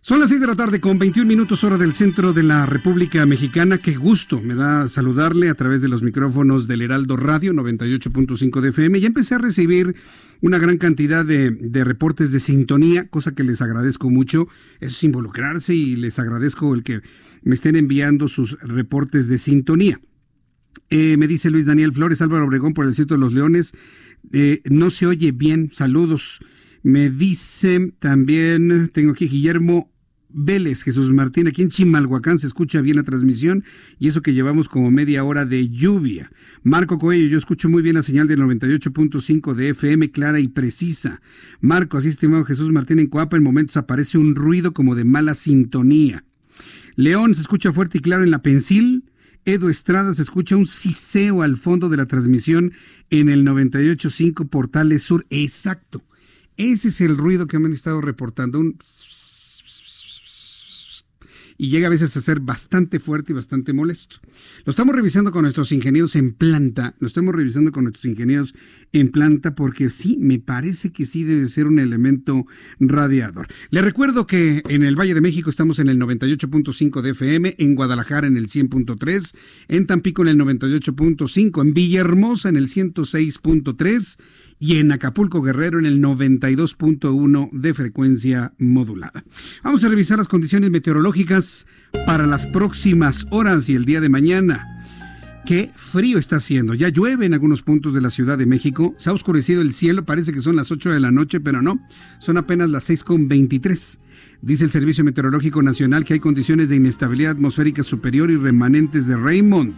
[0.06, 3.26] Son las 6 de la tarde con 21 minutos hora del centro de la República
[3.26, 3.78] Mexicana.
[3.78, 8.68] Qué gusto me da saludarle a través de los micrófonos del Heraldo Radio 98.5 de
[8.68, 9.00] FM.
[9.00, 9.96] Ya empecé a recibir
[10.42, 11.50] una gran cantidad de,
[11.82, 14.46] reportes de sintonía, cosa que les agradezco mucho.
[14.78, 17.00] Eso es involucrarse y les agradezco el que
[17.42, 20.00] me estén enviando sus reportes de sintonía.
[20.88, 23.72] Eh, me dice Luis Daniel Flores, Álvaro Obregón por el sitio de los Leones.
[24.32, 26.38] Eh, no se oye bien, saludos.
[26.84, 29.90] Me dice también, tengo aquí Guillermo
[30.38, 33.64] Vélez, Jesús Martín, aquí en Chimalhuacán se escucha bien la transmisión
[33.98, 36.30] y eso que llevamos como media hora de lluvia.
[36.62, 41.22] Marco Coello, yo escucho muy bien la señal del 98.5 de FM, clara y precisa.
[41.62, 45.32] Marco, así estimado Jesús Martín en Coapa, en momentos aparece un ruido como de mala
[45.32, 46.22] sintonía.
[46.96, 49.04] León, se escucha fuerte y claro en la Pensil.
[49.46, 52.72] Edo Estrada, se escucha un siseo al fondo de la transmisión
[53.08, 55.24] en el 98.5 Portales Sur.
[55.30, 56.04] Exacto.
[56.58, 58.58] Ese es el ruido que me han estado reportando.
[58.58, 58.76] Un
[61.58, 64.16] y llega a veces a ser bastante fuerte y bastante molesto.
[64.64, 68.54] Lo estamos revisando con nuestros ingenieros en planta, lo estamos revisando con nuestros ingenieros
[68.92, 72.46] en planta porque sí, me parece que sí debe ser un elemento
[72.78, 73.48] radiador.
[73.70, 77.74] Le recuerdo que en el Valle de México estamos en el 98.5 de FM, en
[77.74, 79.34] Guadalajara en el 100.3,
[79.68, 84.18] en Tampico en el 98.5, en Villahermosa en el 106.3
[84.58, 89.24] y en Acapulco Guerrero en el 92.1 de frecuencia modulada.
[89.62, 91.66] Vamos a revisar las condiciones meteorológicas
[92.06, 94.72] para las próximas horas y el día de mañana.
[95.46, 96.74] Qué frío está haciendo.
[96.74, 98.96] Ya llueve en algunos puntos de la Ciudad de México.
[98.98, 100.04] Se ha oscurecido el cielo.
[100.04, 101.80] Parece que son las 8 de la noche, pero no.
[102.18, 103.98] Son apenas las 6.23.
[104.42, 109.16] Dice el Servicio Meteorológico Nacional que hay condiciones de inestabilidad atmosférica superior y remanentes de
[109.16, 109.74] Raymond.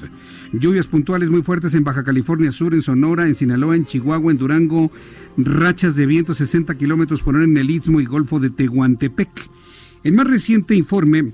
[0.53, 4.39] Lluvias puntuales muy fuertes en Baja California Sur, en Sonora, en Sinaloa, en Chihuahua, en
[4.39, 4.91] Durango.
[5.37, 9.31] Rachas de viento 60 kilómetros por hora en el Istmo y Golfo de Tehuantepec.
[10.03, 11.33] El más reciente informe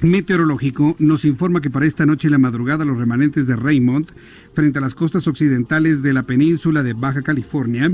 [0.00, 4.08] meteorológico nos informa que para esta noche y la madrugada los remanentes de Raymond,
[4.52, 7.90] frente a las costas occidentales de la península de Baja California,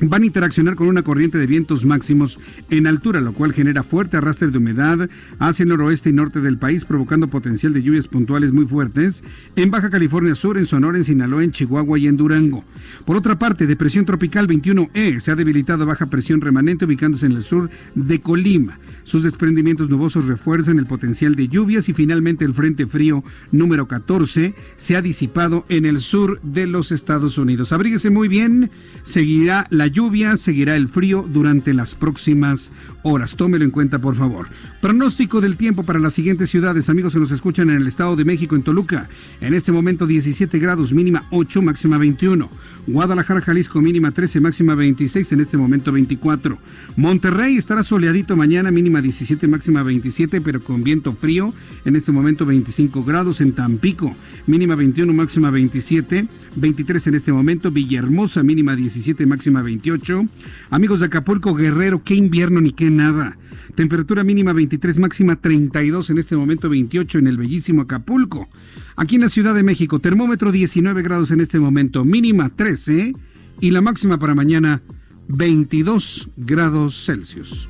[0.00, 2.38] van a interaccionar con una corriente de vientos máximos
[2.70, 6.58] en altura, lo cual genera fuerte arrastre de humedad hacia el noroeste y norte del
[6.58, 9.22] país, provocando potencial de lluvias puntuales muy fuertes
[9.56, 12.64] en Baja California Sur, en Sonora, en Sinaloa, en Chihuahua y en Durango.
[13.04, 17.32] Por otra parte, depresión tropical 21E se ha debilitado a baja presión remanente ubicándose en
[17.32, 18.78] el sur de Colima.
[19.04, 24.54] Sus desprendimientos nubosos refuerzan el potencial de lluvias y finalmente el Frente Frío número 14
[24.76, 27.72] se ha disipado en el sur de los Estados Unidos.
[27.72, 28.70] Abríguese muy bien,
[29.04, 32.72] seguirá la la lluvia, seguirá el frío durante las próximas
[33.04, 33.36] horas.
[33.36, 34.48] Tómelo en cuenta, por favor.
[34.80, 38.24] Pronóstico del tiempo para las siguientes ciudades, amigos que nos escuchan en el Estado de
[38.24, 39.08] México, en Toluca.
[39.40, 42.50] En este momento 17 grados, mínima 8, máxima 21.
[42.88, 46.58] Guadalajara, Jalisco, mínima 13, máxima 26, en este momento 24.
[46.96, 51.54] Monterrey estará soleadito mañana, mínima 17, máxima 27, pero con viento frío.
[51.84, 54.16] En este momento 25 grados en Tampico,
[54.48, 56.26] mínima 21, máxima 27.
[56.56, 57.70] 23 en este momento.
[57.70, 60.28] Villahermosa, mínima 17, máxima 28.
[60.70, 63.36] Amigos de Acapulco, Guerrero, qué invierno ni qué nada.
[63.74, 68.48] Temperatura mínima 23, máxima 32, en este momento 28 en el bellísimo Acapulco.
[68.96, 73.12] Aquí en la Ciudad de México, termómetro 19 grados en este momento, mínima 13
[73.60, 74.82] y la máxima para mañana
[75.28, 77.68] 22 grados Celsius.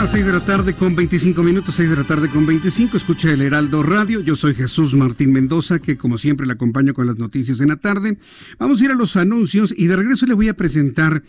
[0.00, 2.96] Las 6 de la tarde con 25 minutos, 6 de la tarde con 25.
[2.96, 4.20] Escucha el Heraldo Radio.
[4.20, 7.76] Yo soy Jesús Martín Mendoza, que como siempre le acompaño con las noticias en la
[7.76, 8.16] tarde.
[8.58, 11.22] Vamos a ir a los anuncios y de regreso le voy a presentar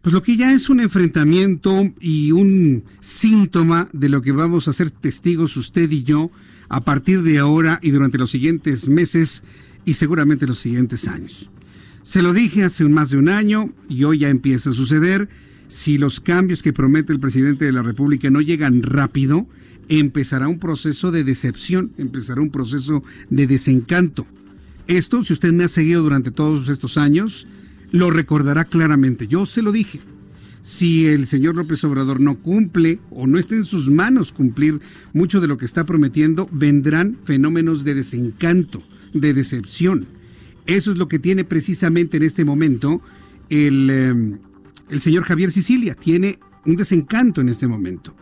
[0.00, 4.72] pues lo que ya es un enfrentamiento y un síntoma de lo que vamos a
[4.72, 6.30] ser testigos usted y yo
[6.70, 9.44] a partir de ahora y durante los siguientes meses
[9.84, 11.50] y seguramente los siguientes años.
[12.02, 15.28] Se lo dije hace más de un año y hoy ya empieza a suceder
[15.68, 19.46] si los cambios que promete el presidente de la República no llegan rápido,
[19.88, 24.26] empezará un proceso de decepción, empezará un proceso de desencanto.
[24.86, 27.46] Esto, si usted me ha seguido durante todos estos años,
[27.90, 29.28] lo recordará claramente.
[29.28, 30.00] Yo se lo dije.
[30.60, 34.80] Si el señor López Obrador no cumple o no está en sus manos cumplir
[35.12, 38.82] mucho de lo que está prometiendo, vendrán fenómenos de desencanto,
[39.14, 40.06] de decepción.
[40.66, 43.00] Eso es lo que tiene precisamente en este momento
[43.48, 44.38] el, eh,
[44.90, 45.94] el señor Javier Sicilia.
[45.94, 48.14] Tiene un desencanto en este momento.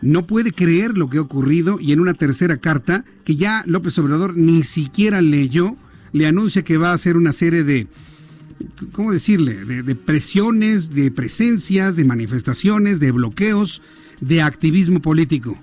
[0.00, 3.96] No puede creer lo que ha ocurrido y en una tercera carta, que ya López
[3.98, 5.76] Obrador ni siquiera leyó,
[6.12, 7.86] le anuncia que va a hacer una serie de,
[8.90, 13.80] ¿cómo decirle?, de, de presiones, de presencias, de manifestaciones, de bloqueos,
[14.20, 15.56] de activismo político.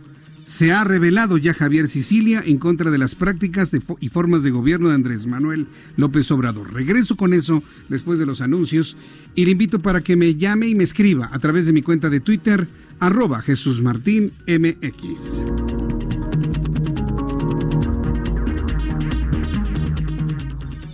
[0.49, 4.89] Se ha revelado ya Javier Sicilia en contra de las prácticas y formas de gobierno
[4.89, 6.73] de Andrés Manuel López Obrador.
[6.73, 8.97] Regreso con eso después de los anuncios
[9.35, 12.09] y le invito para que me llame y me escriba a través de mi cuenta
[12.09, 12.67] de Twitter,
[12.99, 15.43] arroba Jesús Martín MX.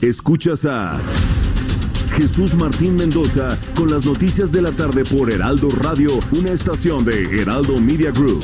[0.02, 1.02] Escuchas a
[2.18, 7.41] Jesús Martín Mendoza con las noticias de la tarde por Heraldo Radio, una estación de
[7.41, 8.44] Heraldo Media Group.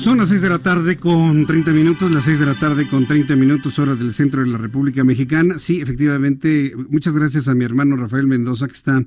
[0.00, 3.06] Son las 6 de la tarde con 30 minutos, las 6 de la tarde con
[3.06, 5.58] 30 minutos hora del centro de la República Mexicana.
[5.58, 9.04] Sí, efectivamente, muchas gracias a mi hermano Rafael Mendoza que está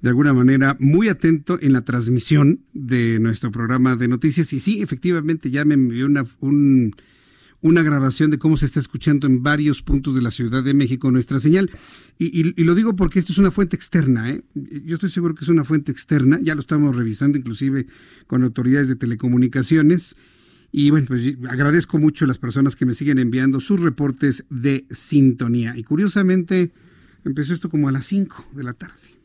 [0.00, 4.52] de alguna manera muy atento en la transmisión de nuestro programa de noticias.
[4.52, 6.96] Y sí, efectivamente, ya me envió una, un,
[7.60, 11.10] una grabación de cómo se está escuchando en varios puntos de la Ciudad de México
[11.10, 11.70] nuestra señal.
[12.18, 14.30] Y, lo digo porque esto es una fuente externa.
[14.30, 14.42] ¿eh?
[14.54, 16.38] Yo estoy seguro que es una fuente externa.
[16.42, 17.86] Ya lo estamos revisando inclusive
[18.26, 20.16] con autoridades de telecomunicaciones.
[20.72, 24.86] Y bueno, pues agradezco mucho a las personas que me siguen enviando sus reportes de
[24.90, 25.76] sintonía.
[25.76, 26.72] Y curiosamente,
[27.24, 29.15] empezó esto como a las 5 de la tarde.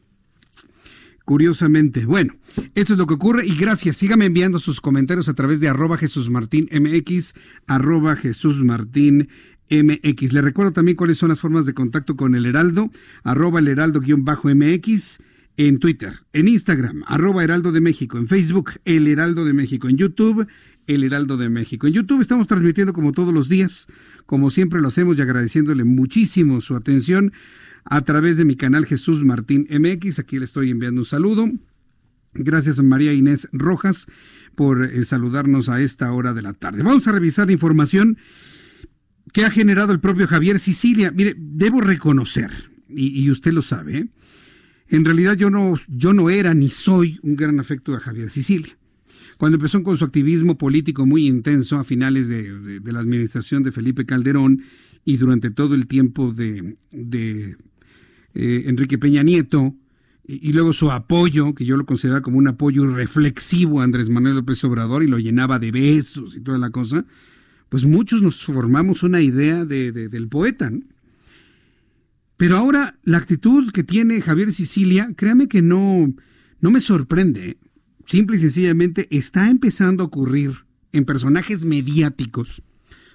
[1.31, 2.35] Curiosamente, bueno,
[2.75, 3.95] esto es lo que ocurre y gracias.
[3.95, 7.35] Sígame enviando sus comentarios a través de arroba Jesús Martín MX,
[7.67, 9.29] arroba Jesús Martín
[9.69, 10.33] MX.
[10.33, 12.91] Le recuerdo también cuáles son las formas de contacto con el Heraldo,
[13.23, 15.19] arroba el Heraldo-MX
[15.55, 19.95] en Twitter, en Instagram, arroba Heraldo de México, en Facebook, El Heraldo de México, en
[19.95, 20.47] YouTube,
[20.85, 21.87] El Heraldo de México.
[21.87, 23.87] En YouTube estamos transmitiendo como todos los días,
[24.25, 27.31] como siempre lo hacemos y agradeciéndole muchísimo su atención
[27.85, 30.19] a través de mi canal Jesús Martín MX.
[30.19, 31.49] Aquí le estoy enviando un saludo.
[32.33, 34.07] Gracias a María Inés Rojas
[34.55, 36.83] por eh, saludarnos a esta hora de la tarde.
[36.83, 38.17] Vamos a revisar la información
[39.33, 41.11] que ha generado el propio Javier Sicilia.
[41.11, 42.51] Mire, debo reconocer,
[42.89, 44.09] y, usted lo sabe, ¿eh?
[44.89, 48.77] en realidad yo no, yo no era ni soy un gran afecto a Javier Sicilia.
[49.37, 54.05] Cuando empezó con su activismo político muy intenso a finales de, la administración de Felipe
[54.05, 54.63] Calderón
[55.03, 56.77] y durante todo el tiempo de
[58.33, 59.75] eh, Enrique Peña Nieto,
[60.23, 64.35] y, luego su apoyo, que yo lo consideraba como un apoyo reflexivo a Andrés Manuel
[64.35, 67.05] López Obrador y lo llenaba de besos y toda la cosa,
[67.69, 70.71] pues muchos nos formamos una idea de, del poeta.
[72.37, 76.13] Pero ahora la actitud que tiene Javier Sicilia, créame que no,
[76.59, 77.57] no me sorprende.
[78.05, 82.61] Simple y sencillamente está empezando a ocurrir en personajes mediáticos,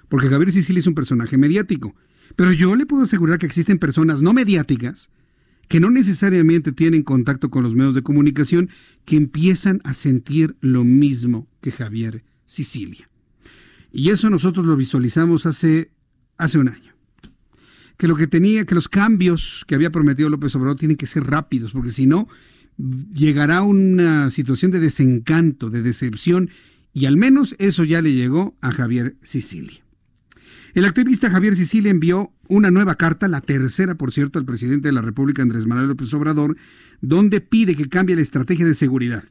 [0.09, 1.95] porque Javier Sicilia es un personaje mediático.
[2.35, 5.09] Pero yo le puedo asegurar que existen personas no mediáticas
[5.67, 8.69] que no necesariamente tienen contacto con los medios de comunicación,
[9.05, 13.09] que empiezan a sentir lo mismo que Javier Sicilia.
[13.91, 15.91] Y eso nosotros lo visualizamos hace,
[16.37, 16.93] hace un año.
[17.97, 21.23] Que lo que tenía, que los cambios que había prometido López Obrador tienen que ser
[21.23, 22.27] rápidos, porque si no,
[23.13, 26.49] llegará una situación de desencanto, de decepción,
[26.93, 29.86] y al menos eso ya le llegó a Javier Sicilia.
[30.77, 34.91] El activista Javier Sicilia envió una nueva carta, la tercera, por cierto, al presidente de
[34.91, 36.55] la República, Andrés Manuel López Obrador,
[37.01, 39.23] donde pide que cambie la estrategia de seguridad.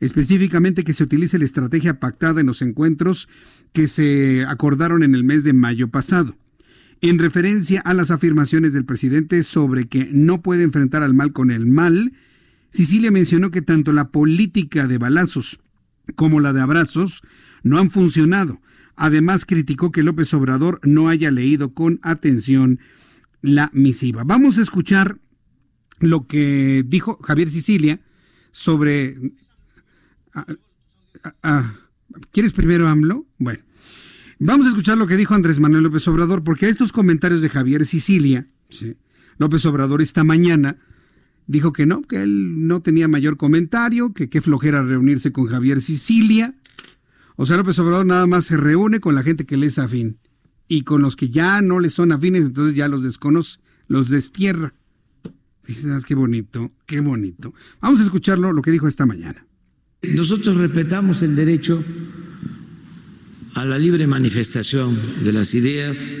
[0.00, 3.30] Específicamente que se utilice la estrategia pactada en los encuentros
[3.72, 6.36] que se acordaron en el mes de mayo pasado.
[7.00, 11.50] En referencia a las afirmaciones del presidente sobre que no puede enfrentar al mal con
[11.50, 12.12] el mal,
[12.68, 15.60] Sicilia mencionó que tanto la política de balazos
[16.14, 17.22] como la de abrazos
[17.62, 18.60] no han funcionado
[19.00, 22.80] Además, criticó que López Obrador no haya leído con atención
[23.40, 24.24] la misiva.
[24.24, 25.18] Vamos a escuchar
[26.00, 28.00] lo que dijo Javier Sicilia
[28.52, 29.16] sobre...
[30.34, 30.44] Ah,
[31.24, 31.74] ah, ah,
[32.30, 33.24] ¿Quieres primero AMLO?
[33.38, 33.60] Bueno,
[34.38, 37.86] vamos a escuchar lo que dijo Andrés Manuel López Obrador, porque estos comentarios de Javier
[37.86, 38.48] Sicilia,
[39.38, 40.76] López Obrador esta mañana
[41.46, 45.80] dijo que no, que él no tenía mayor comentario, que qué flojera reunirse con Javier
[45.80, 46.59] Sicilia,
[47.36, 50.18] o López Obrador nada más se reúne con la gente que le es afín.
[50.68, 54.74] Y con los que ya no le son afines, entonces ya los desconoce, los destierra.
[55.62, 57.54] Fíjense, qué bonito, qué bonito.
[57.80, 59.46] Vamos a escucharlo, lo que dijo esta mañana.
[60.02, 61.82] Nosotros respetamos el derecho
[63.54, 66.18] a la libre manifestación de las ideas,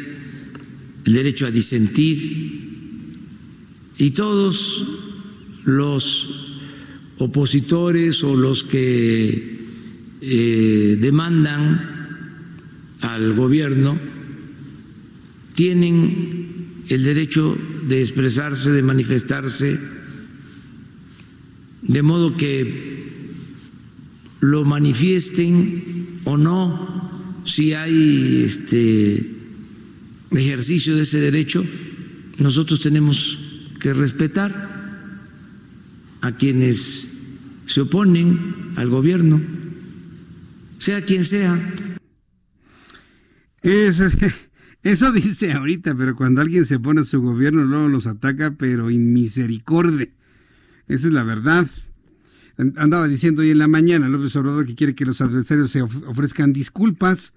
[1.04, 2.50] el derecho a disentir,
[3.98, 4.84] y todos
[5.64, 6.28] los
[7.18, 9.59] opositores o los que
[10.22, 12.00] eh, demandan
[13.00, 13.98] al gobierno
[15.54, 17.56] tienen el derecho
[17.86, 19.78] de expresarse, de manifestarse,
[21.82, 23.20] de modo que
[24.40, 29.34] lo manifiesten o no, si hay este
[30.30, 31.64] ejercicio de ese derecho,
[32.38, 33.38] nosotros tenemos
[33.80, 34.70] que respetar
[36.20, 37.08] a quienes
[37.66, 39.59] se oponen al gobierno
[40.80, 41.58] sea quien sea.
[44.82, 48.90] Eso, dice ahorita, pero cuando alguien se pone a su gobierno, luego los ataca, pero
[48.90, 50.08] inmisericordia.
[50.88, 51.66] Esa es la verdad.
[52.76, 56.54] Andaba diciendo hoy en la mañana López Obrador que quiere que los adversarios se ofrezcan
[56.54, 57.34] disculpas,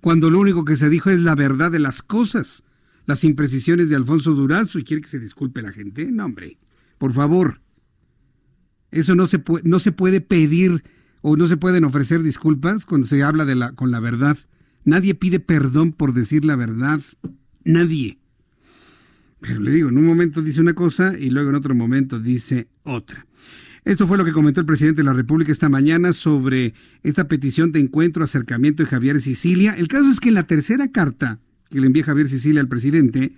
[0.00, 2.62] cuando lo único que se dijo es la verdad de las cosas,
[3.06, 6.10] las imprecisiones de Alfonso Durazo, y quiere que se disculpe la gente.
[6.12, 6.58] No, hombre,
[6.98, 7.60] por favor.
[8.92, 10.84] Eso no se, puede, no se puede pedir
[11.20, 14.36] o no se pueden ofrecer disculpas cuando se habla de la, con la verdad.
[14.84, 17.00] Nadie pide perdón por decir la verdad.
[17.64, 18.18] Nadie.
[19.40, 22.68] Pero le digo, en un momento dice una cosa y luego en otro momento dice
[22.82, 23.26] otra.
[23.84, 27.72] Esto fue lo que comentó el presidente de la República esta mañana sobre esta petición
[27.72, 29.74] de encuentro, acercamiento de Javier Sicilia.
[29.76, 33.32] El caso es que en la tercera carta que le envía Javier Sicilia al presidente,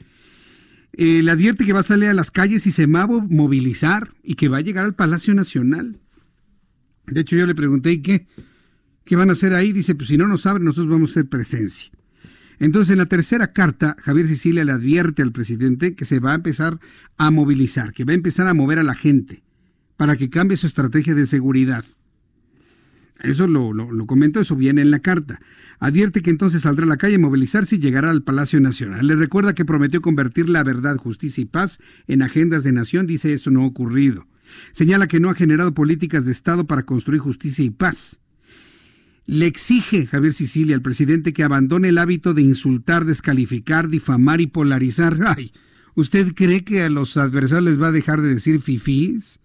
[0.92, 4.12] eh, le advierte que va a salir a las calles y se va a movilizar
[4.22, 6.00] y que va a llegar al Palacio Nacional.
[7.10, 8.26] De hecho, yo le pregunté, ¿y qué?
[9.04, 9.72] ¿Qué van a hacer ahí?
[9.72, 11.90] Dice, pues si no nos abren, nosotros vamos a hacer presencia.
[12.60, 16.36] Entonces, en la tercera carta, Javier Sicilia le advierte al presidente que se va a
[16.36, 16.78] empezar
[17.16, 19.42] a movilizar, que va a empezar a mover a la gente
[19.96, 21.84] para que cambie su estrategia de seguridad.
[23.22, 25.40] Eso lo, lo, lo comento, eso viene en la carta.
[25.78, 29.06] Advierte que entonces saldrá a la calle a movilizarse y llegará al Palacio Nacional.
[29.06, 33.06] Le recuerda que prometió convertir la verdad, justicia y paz en agendas de nación.
[33.06, 34.26] Dice eso no ha ocurrido.
[34.72, 38.20] Señala que no ha generado políticas de Estado para construir justicia y paz.
[39.26, 44.46] Le exige Javier Sicilia al presidente que abandone el hábito de insultar, descalificar, difamar y
[44.46, 45.18] polarizar.
[45.26, 45.52] Ay,
[45.94, 49.38] ¿usted cree que a los adversarios les va a dejar de decir fifís?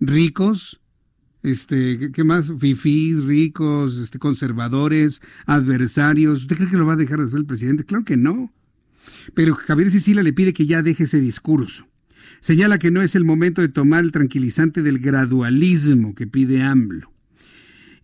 [0.00, 0.80] ¿Ricos?
[1.42, 2.52] Este, ¿qué más?
[2.58, 6.42] Fifís, ricos, este, conservadores, adversarios.
[6.42, 7.84] ¿Usted cree que lo va a dejar de hacer el presidente?
[7.84, 8.52] Claro que no.
[9.34, 11.86] Pero Javier Sicilia le pide que ya deje ese discurso.
[12.40, 17.12] Señala que no es el momento de tomar el tranquilizante del gradualismo que pide AMLO.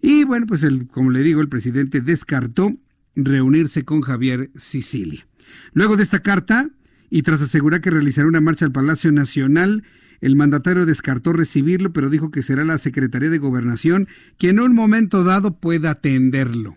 [0.00, 2.76] Y bueno, pues el, como le digo, el presidente descartó
[3.16, 5.26] reunirse con Javier Sicilia.
[5.72, 6.68] Luego de esta carta,
[7.10, 9.84] y tras asegurar que realizará una marcha al Palacio Nacional,
[10.20, 14.08] el mandatario descartó recibirlo, pero dijo que será la Secretaría de Gobernación
[14.38, 16.76] quien en un momento dado pueda atenderlo.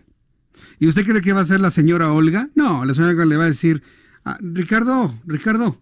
[0.78, 2.50] ¿Y usted cree que va a ser la señora Olga?
[2.54, 3.82] No, la señora Olga le va a decir,
[4.24, 5.80] ah, Ricardo, Ricardo,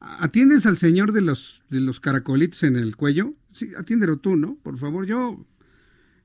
[0.00, 3.34] ¿atiendes al señor de los, de los caracolitos en el cuello?
[3.50, 4.56] Sí, atiéndelo tú, ¿no?
[4.62, 5.44] Por favor, yo,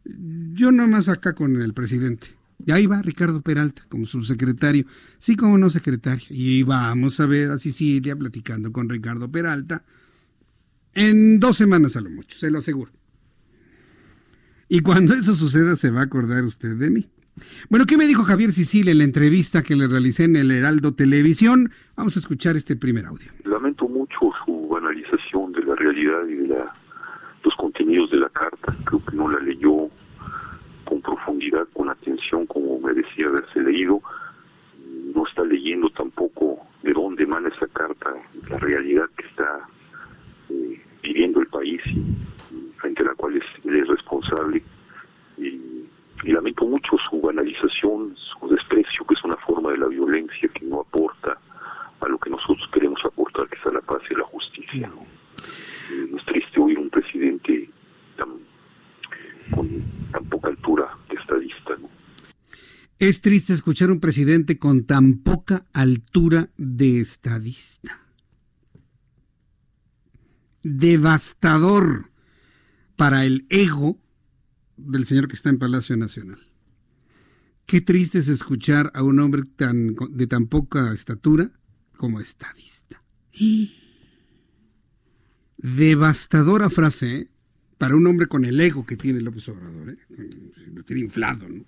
[0.06, 2.28] yo nomás acá con el presidente.
[2.66, 4.86] Y ahí va Ricardo Peralta como subsecretario.
[5.18, 6.26] Sí, como no secretario.
[6.30, 9.84] Y vamos a ver a Sicilia platicando con Ricardo Peralta
[10.94, 12.92] en dos semanas a lo mucho, se lo aseguro.
[14.70, 17.10] Y cuando eso suceda se va a acordar usted de mí.
[17.70, 20.94] Bueno, ¿qué me dijo Javier Sicilia en la entrevista que le realicé en el Heraldo
[20.94, 21.72] Televisión?
[21.96, 23.32] Vamos a escuchar este primer audio
[23.88, 26.74] mucho su banalización de la realidad y de la,
[27.44, 28.76] los contenidos de la carta.
[28.86, 29.90] Creo que no la leyó
[30.86, 34.02] con profundidad, con atención, como merecía haberse leído.
[35.16, 38.14] No está leyendo tampoco de dónde emana esa carta,
[38.50, 39.68] la realidad que está
[40.50, 42.04] eh, viviendo el país y,
[42.78, 44.64] frente a la cual es, él es responsable.
[45.38, 45.60] Y,
[46.24, 50.82] lamento mucho su banalización, su desprecio, que es una forma de la violencia que no
[50.82, 51.38] aporta
[52.00, 54.90] a lo que nosotros queremos aportar, que es a la paz y la justicia.
[55.92, 57.70] Eh, es triste oír un presidente
[58.18, 58.30] tan,
[59.54, 59.68] con
[60.12, 61.78] tan poca altura de estadista.
[63.00, 68.00] Es triste escuchar un presidente con tan poca altura de estadista.
[70.64, 72.12] Devastador
[72.96, 74.00] para el ego
[74.78, 76.40] del señor que está en Palacio Nacional.
[77.66, 81.52] Qué triste es escuchar a un hombre tan, de tan poca estatura
[81.98, 83.02] como estadista.
[85.64, 87.28] Devastadora frase ¿eh?
[87.78, 89.92] para un hombre con el ego que tiene López Obrador.
[89.92, 89.98] ¿eh?
[90.74, 91.64] Lo tiene inflado, ¿no?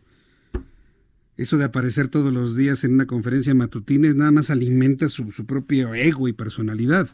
[1.37, 5.45] Eso de aparecer todos los días en una conferencia matutina nada más alimenta su, su
[5.45, 7.09] propio ego y personalidad.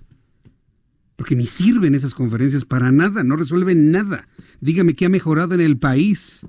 [1.16, 4.28] Porque ni sirven esas conferencias para nada, no resuelven nada.
[4.60, 6.46] Dígame qué ha mejorado en el país.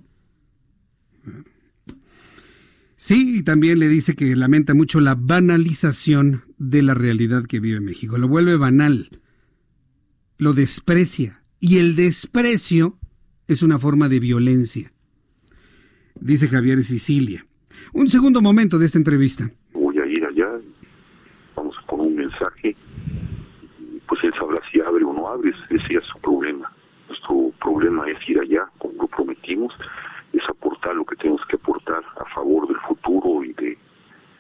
[2.97, 7.81] Sí, y también le dice que lamenta mucho la banalización de la realidad que vive
[7.81, 8.17] México.
[8.17, 9.11] Lo vuelve banal,
[10.43, 11.41] lo desprecia.
[11.61, 12.99] Y el desprecio
[13.47, 14.91] es una forma de violencia,
[16.17, 17.47] dice Javier Sicilia.
[17.93, 19.49] Un segundo momento de esta entrevista.
[19.73, 20.49] Voy a ir allá,
[21.55, 22.75] vamos con un mensaje,
[24.09, 26.73] pues él sabrá si abre o no abre, ese es su problema.
[27.09, 29.73] Nuestro problema es ir allá, como lo prometimos,
[30.33, 33.79] es aportar lo que tenemos que aportar a favor del futuro y de,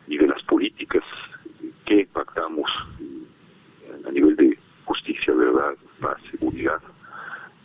[0.08, 1.04] y de las políticas
[1.86, 2.68] que pactamos
[4.04, 6.80] a nivel de justicia, verdad, paz, seguridad.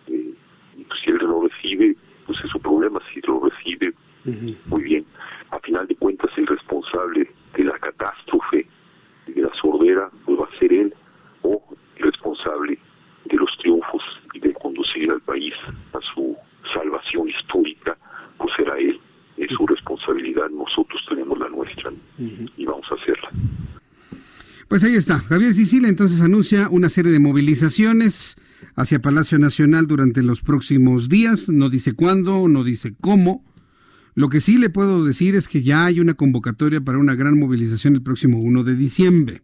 [0.08, 0.34] Eh,
[0.78, 3.94] y pues, si él no recibe, pues es su problema, si lo recibe,
[4.66, 5.06] muy bien.
[5.52, 8.68] A final de cuentas, el responsable de la catástrofe,
[9.28, 10.94] de la sordera, pues va a ser él
[11.44, 11.64] o
[11.96, 12.78] el responsable
[13.26, 15.54] de los triunfos y de conducir al país
[15.94, 16.36] a su
[16.74, 17.98] salvación histórica,
[18.38, 19.00] pues será él.
[19.38, 23.30] Es su responsabilidad, nosotros tenemos la nuestra y vamos a hacerla.
[24.68, 25.20] Pues ahí está.
[25.20, 28.36] Javier Sicilia entonces anuncia una serie de movilizaciones
[28.76, 31.48] hacia Palacio Nacional durante los próximos días.
[31.48, 33.46] No dice cuándo, no dice cómo.
[34.14, 37.40] Lo que sí le puedo decir es que ya hay una convocatoria para una gran
[37.40, 39.42] movilización el próximo 1 de diciembre.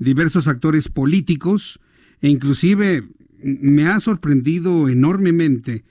[0.00, 1.78] Diversos actores políticos
[2.20, 3.06] e inclusive
[3.40, 5.84] me ha sorprendido enormemente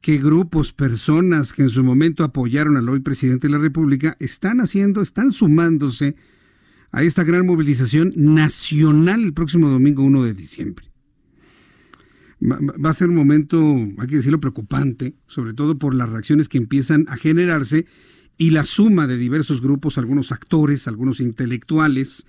[0.00, 4.60] que grupos, personas que en su momento apoyaron al hoy presidente de la República están
[4.60, 6.14] haciendo, están sumándose
[6.92, 10.86] a esta gran movilización nacional el próximo domingo 1 de diciembre.
[12.42, 13.58] Va a ser un momento,
[13.98, 17.86] hay que decirlo, preocupante, sobre todo por las reacciones que empiezan a generarse
[18.36, 22.26] y la suma de diversos grupos, algunos actores, algunos intelectuales,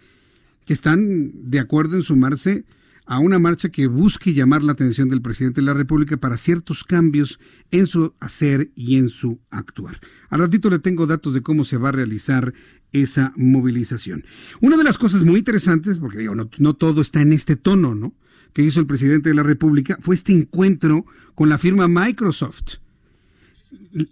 [0.66, 2.66] que están de acuerdo en sumarse
[3.05, 6.84] a una marcha que busque llamar la atención del presidente de la República para ciertos
[6.84, 7.39] cambios
[7.72, 9.99] en su hacer y en su actuar.
[10.30, 12.53] Al ratito le tengo datos de cómo se va a realizar
[12.93, 14.23] esa movilización.
[14.61, 18.13] Una de las cosas muy interesantes, porque digo, no, todo está en este tono, ¿no?
[18.53, 22.75] que hizo el presidente de la República fue este encuentro con la firma Microsoft.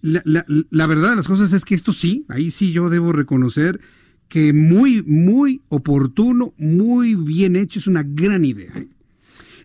[0.02, 3.12] La, la, la, verdad de las cosas es que esto sí, ahí sí yo debo
[3.12, 3.80] reconocer
[4.28, 8.72] que muy, muy oportuno, muy bien hecho, es una gran idea.
[8.76, 8.88] ¿eh?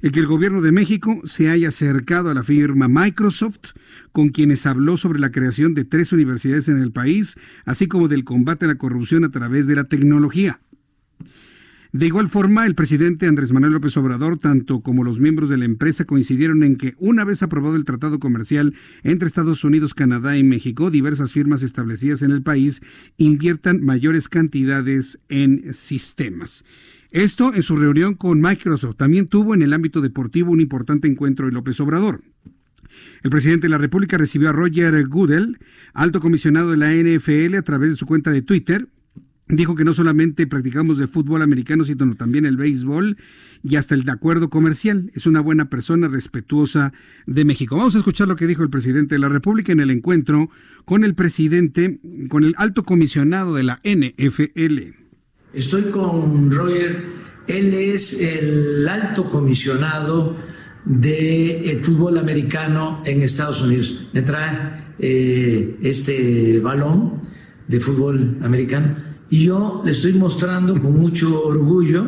[0.02, 3.72] El que el gobierno de México se haya acercado a la firma Microsoft,
[4.12, 8.24] con quienes habló sobre la creación de tres universidades en el país, así como del
[8.24, 10.60] combate a la corrupción a través de la tecnología.
[11.92, 15.64] De igual forma, el presidente Andrés Manuel López Obrador, tanto como los miembros de la
[15.64, 20.44] empresa, coincidieron en que una vez aprobado el tratado comercial entre Estados Unidos, Canadá y
[20.44, 22.82] México, diversas firmas establecidas en el país
[23.16, 26.66] inviertan mayores cantidades en sistemas.
[27.16, 28.96] Esto en su reunión con Microsoft.
[28.98, 32.22] También tuvo en el ámbito deportivo un importante encuentro de López Obrador.
[33.22, 35.58] El presidente de la República recibió a Roger Goodell,
[35.94, 38.90] alto comisionado de la NFL, a través de su cuenta de Twitter.
[39.48, 43.16] Dijo que no solamente practicamos de fútbol americano, sino también el béisbol
[43.62, 45.10] y hasta el acuerdo comercial.
[45.14, 46.92] Es una buena persona respetuosa
[47.26, 47.78] de México.
[47.78, 50.50] Vamos a escuchar lo que dijo el presidente de la República en el encuentro
[50.84, 51.98] con el presidente,
[52.28, 55.05] con el alto comisionado de la NFL.
[55.56, 57.02] Estoy con Roger.
[57.46, 60.36] Él es el alto comisionado
[60.84, 64.06] del fútbol americano en Estados Unidos.
[64.12, 67.22] Me trae eh, este balón
[67.66, 68.96] de fútbol americano
[69.30, 72.06] y yo le estoy mostrando con mucho orgullo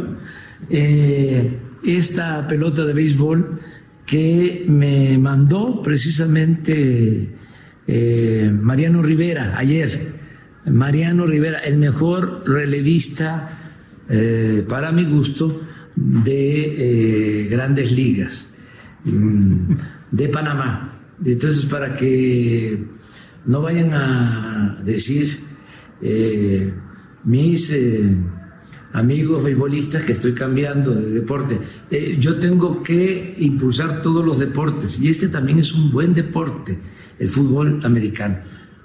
[0.68, 3.60] eh, esta pelota de béisbol
[4.04, 7.30] que me mandó precisamente
[7.86, 10.17] eh, Mariano Rivera ayer.
[10.70, 13.58] Mariano Rivera, el mejor relevista
[14.68, 15.60] para mi gusto
[15.94, 18.48] de grandes ligas.
[19.04, 19.74] Mm,
[20.10, 21.00] de Panamá.
[21.24, 22.84] Entonces, para que
[23.46, 25.40] no vayan a decir
[26.00, 26.72] eh,
[27.24, 28.16] mis eh,
[28.92, 31.58] amigos beisbolistas que estoy cambiando de deporte,
[31.90, 36.78] eh, yo tengo que impulsar todos los deportes y este también es un buen deporte,
[37.18, 38.38] el fútbol americano.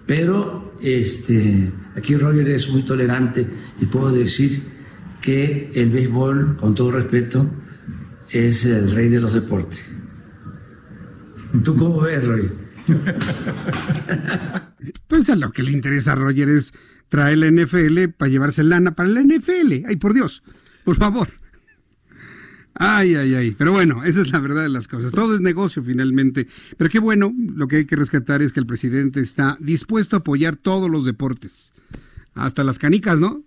[0.05, 3.47] Pero este, aquí Roger es muy tolerante
[3.79, 4.63] y puedo decir
[5.21, 7.49] que el béisbol, con todo respeto,
[8.29, 9.83] es el rey de los deportes.
[11.63, 12.51] ¿Tú cómo ves, Roger?
[15.07, 16.73] Pues a lo que le interesa a Roger es
[17.07, 19.85] traer la NFL para llevarse lana para la NFL.
[19.87, 20.43] Ay, por Dios,
[20.83, 21.29] por favor.
[22.75, 23.55] Ay, ay, ay.
[23.57, 25.11] Pero bueno, esa es la verdad de las cosas.
[25.11, 26.47] Todo es negocio finalmente.
[26.77, 30.19] Pero qué bueno, lo que hay que rescatar es que el presidente está dispuesto a
[30.19, 31.73] apoyar todos los deportes.
[32.33, 33.43] Hasta las canicas, ¿no?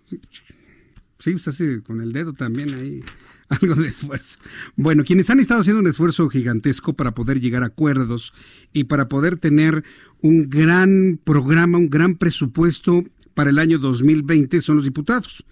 [1.19, 3.03] Sí, pues hace con el dedo también ahí.
[3.49, 4.39] algo de esfuerzo.
[4.75, 8.33] Bueno, quienes han estado haciendo un esfuerzo gigantesco para poder llegar a acuerdos
[8.73, 9.83] y para poder tener
[10.21, 13.03] un gran programa, un gran presupuesto
[13.33, 15.45] para el año 2020 son los diputados.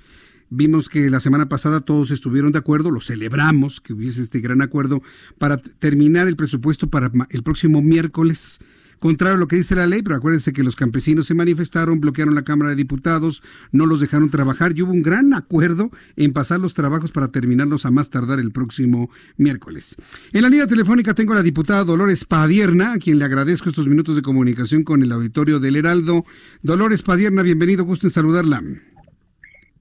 [0.49, 4.61] Vimos que la semana pasada todos estuvieron de acuerdo, lo celebramos que hubiese este gran
[4.61, 5.01] acuerdo
[5.37, 8.59] para terminar el presupuesto para el próximo miércoles
[8.99, 12.35] contrario a lo que dice la ley, pero acuérdense que los campesinos se manifestaron, bloquearon
[12.35, 16.59] la Cámara de Diputados, no los dejaron trabajar y hubo un gran acuerdo en pasar
[16.59, 19.95] los trabajos para terminarlos a más tardar el próximo miércoles.
[20.33, 23.87] En la línea telefónica tengo a la diputada Dolores Padierna, a quien le agradezco estos
[23.87, 26.25] minutos de comunicación con el auditorio del Heraldo.
[26.61, 28.63] Dolores Padierna, bienvenido, gusto en saludarla.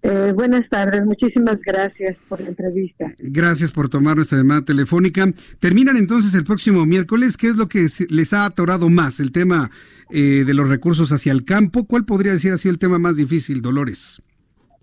[0.07, 3.15] Eh, buenas tardes, muchísimas gracias por la entrevista.
[3.17, 5.25] Gracias por tomar nuestra llamada telefónica.
[5.61, 7.39] Terminan entonces el próximo miércoles.
[7.39, 9.19] ¿Qué es lo que les ha atorado más?
[9.19, 9.71] ¿El tema
[10.11, 11.87] eh, de los recursos hacia el campo?
[11.87, 14.21] ¿Cuál podría decir ha sido el tema más difícil, Dolores?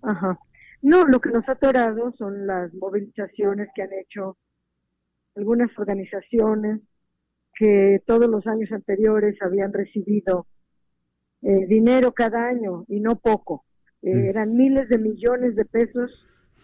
[0.02, 0.40] Ajá.
[0.82, 4.38] No, lo que nos ha atorado son las movilizaciones que han hecho
[5.36, 6.82] algunas organizaciones
[7.54, 10.48] que todos los años anteriores habían recibido
[11.44, 13.66] eh, dinero cada año y no poco
[14.04, 16.12] eh, eran miles de millones de pesos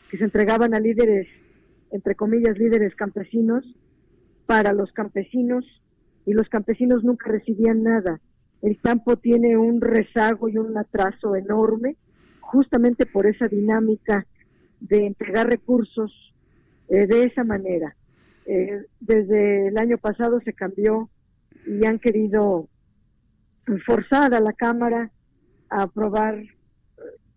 [0.09, 1.27] que se entregaban a líderes,
[1.91, 3.63] entre comillas, líderes campesinos,
[4.45, 5.65] para los campesinos,
[6.25, 8.19] y los campesinos nunca recibían nada.
[8.61, 11.95] El campo tiene un rezago y un atraso enorme,
[12.39, 14.25] justamente por esa dinámica
[14.79, 16.11] de entregar recursos
[16.89, 17.95] eh, de esa manera.
[18.45, 21.09] Eh, desde el año pasado se cambió
[21.65, 22.67] y han querido
[23.85, 25.11] forzar a la Cámara
[25.69, 26.41] a aprobar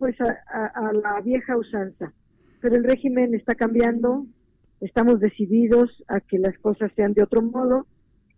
[0.00, 2.14] pues a, la vieja usanza.
[2.62, 4.26] Pero el régimen está cambiando,
[4.80, 7.86] estamos decididos a que las cosas sean de otro modo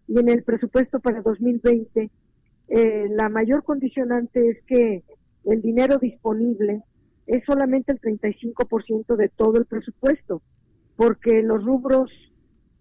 [0.09, 2.11] y en el presupuesto para 2020
[2.69, 5.05] eh, la mayor condicionante es que
[5.45, 6.83] el dinero disponible
[7.29, 10.43] es solamente el 35% de todo el presupuesto,
[10.97, 12.11] porque los rubros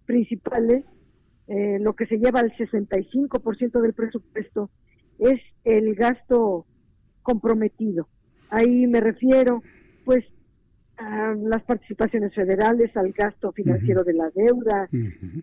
[0.07, 0.85] principales,
[1.47, 4.71] eh, lo que se lleva al 65% del presupuesto,
[5.19, 6.65] es el gasto
[7.21, 8.07] comprometido.
[8.51, 9.63] Ahí me refiero,
[10.05, 10.25] pues,
[10.97, 14.87] a las participaciones federales, al gasto financiero de la deuda,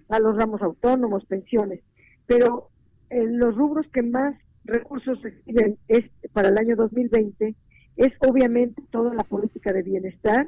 [0.09, 1.80] a los ramos autónomos, pensiones.
[2.26, 2.68] Pero
[3.11, 7.54] en los rubros que más recursos reciben es, para el año 2020
[7.96, 10.46] es obviamente toda la política de bienestar,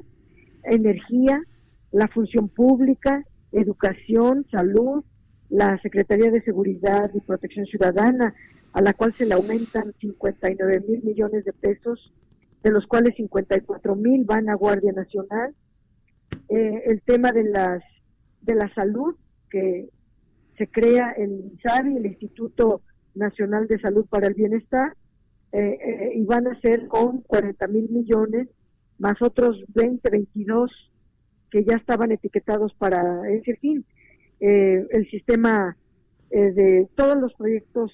[0.63, 1.43] energía,
[1.91, 5.03] la función pública, educación, salud,
[5.49, 8.35] la Secretaría de Seguridad y Protección Ciudadana,
[8.75, 12.13] a la cual se le aumentan 59 mil millones de pesos
[12.63, 15.55] de los cuales 54 mil van a Guardia Nacional,
[16.49, 17.83] eh, el tema de las
[18.43, 19.15] de la salud
[19.51, 19.89] que
[20.57, 22.83] se crea el INSABI, el Instituto
[23.15, 24.95] Nacional de Salud para el Bienestar,
[25.53, 28.49] eh, eh, y van a ser con 40 mil millones,
[28.99, 30.71] más otros 20, 22
[31.51, 33.85] que ya estaban etiquetados para ese fin.
[34.39, 35.77] El sistema
[36.31, 37.93] de todos los proyectos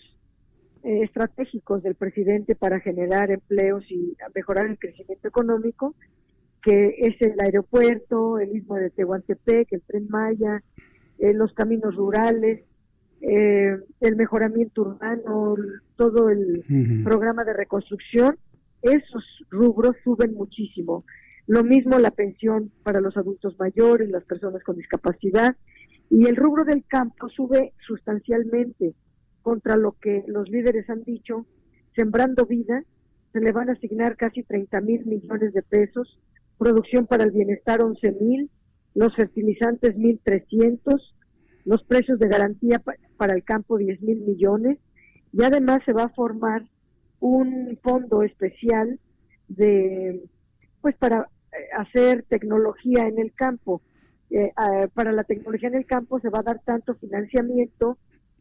[0.87, 5.95] estratégicos del presidente para generar empleos y mejorar el crecimiento económico,
[6.62, 10.62] que es el aeropuerto, el mismo de Tehuantepec, el Tren Maya,
[11.18, 12.62] los caminos rurales,
[13.20, 15.57] eh, el mejoramiento urbano,
[15.97, 16.62] todo el
[17.03, 18.37] programa de reconstrucción,
[18.82, 21.05] esos rubros suben muchísimo.
[21.49, 25.57] Lo mismo la pensión para los adultos mayores, las personas con discapacidad,
[26.11, 28.95] y el rubro del campo sube sustancialmente
[29.47, 31.47] contra lo que los líderes han dicho,
[31.94, 32.82] sembrando vida,
[33.32, 36.18] se le van a asignar casi 30 mil millones de pesos,
[36.59, 38.51] producción para el bienestar 11 mil,
[38.97, 41.01] los fertilizantes 1.300,
[41.64, 42.82] los precios de garantía
[43.16, 44.78] para el campo 10 mil millones
[45.32, 46.64] y además se va a formar
[47.20, 48.99] un fondo especial
[49.47, 50.24] de
[50.80, 53.80] pues para eh, hacer tecnología en el campo.
[54.28, 54.51] Eh,
[54.92, 57.97] para la tecnología en el campo se va a dar tanto financiamiento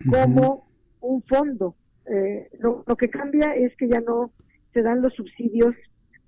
[0.10, 0.66] como
[1.06, 1.76] un fondo.
[2.06, 4.32] Eh, lo, lo, que cambia es que ya no
[4.74, 5.76] se dan los subsidios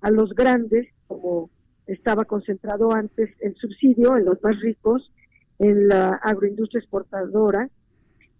[0.00, 1.50] a los grandes, como
[1.86, 5.12] estaba concentrado antes el subsidio en los más ricos,
[5.58, 7.68] en la agroindustria exportadora,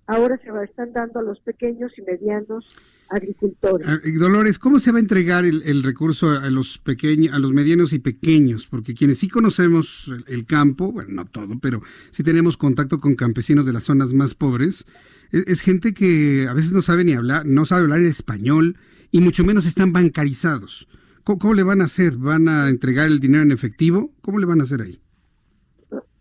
[0.06, 2.64] ahora se va, están dando a los pequeños y medianos
[3.08, 3.88] agricultores.
[3.88, 7.92] Ah, Dolores, ¿cómo se va a entregar el, recurso a los pequeños, a los medianos
[7.92, 8.66] y pequeños?
[8.66, 13.66] Porque quienes sí conocemos el, campo, bueno, no todo, pero sí tenemos contacto con campesinos
[13.66, 14.86] de las zonas más pobres,
[15.30, 18.76] es, gente que a veces no sabe ni hablar, no sabe hablar español
[19.10, 20.88] y mucho menos están bancarizados.
[21.24, 22.16] ¿Cómo le van a hacer?
[22.16, 24.14] ¿Van a entregar el dinero en efectivo?
[24.22, 24.98] ¿Cómo le van a hacer ahí?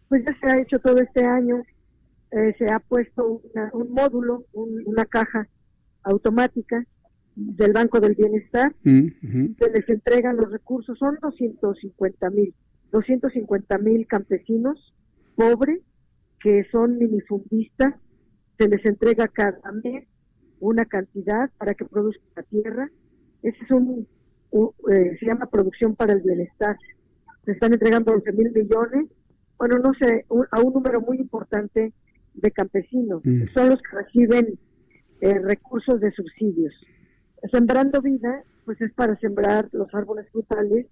[0.10, 1.64] pues ya se ha hecho todo este año,
[2.32, 3.42] eh, se ha puesto
[3.74, 5.48] un módulo, una caja
[6.10, 6.86] automática
[7.36, 12.54] del Banco del Bienestar, mm, se les entregan los recursos, son 250 mil,
[12.92, 14.94] 250 mil campesinos
[15.36, 15.82] pobres
[16.40, 17.94] que son minifundistas,
[18.58, 20.08] se les entrega cada mes
[20.60, 22.90] una cantidad para que produzcan la tierra,
[23.44, 24.08] ese es un,
[24.92, 26.76] eh, se llama producción para el bienestar,
[27.46, 29.08] se están entregando 11 mil millones.
[29.58, 31.94] Bueno, no sé, a un número muy importante
[32.34, 33.22] de campesinos.
[33.24, 33.44] Mm.
[33.54, 34.60] Son los que reciben
[35.22, 36.74] eh, recursos de subsidios.
[37.52, 40.88] Sembrando Vida, pues es para sembrar los árboles frutales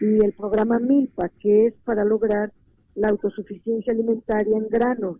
[0.00, 2.52] y el programa MILPA, que es para lograr
[2.94, 5.18] la autosuficiencia alimentaria en granos.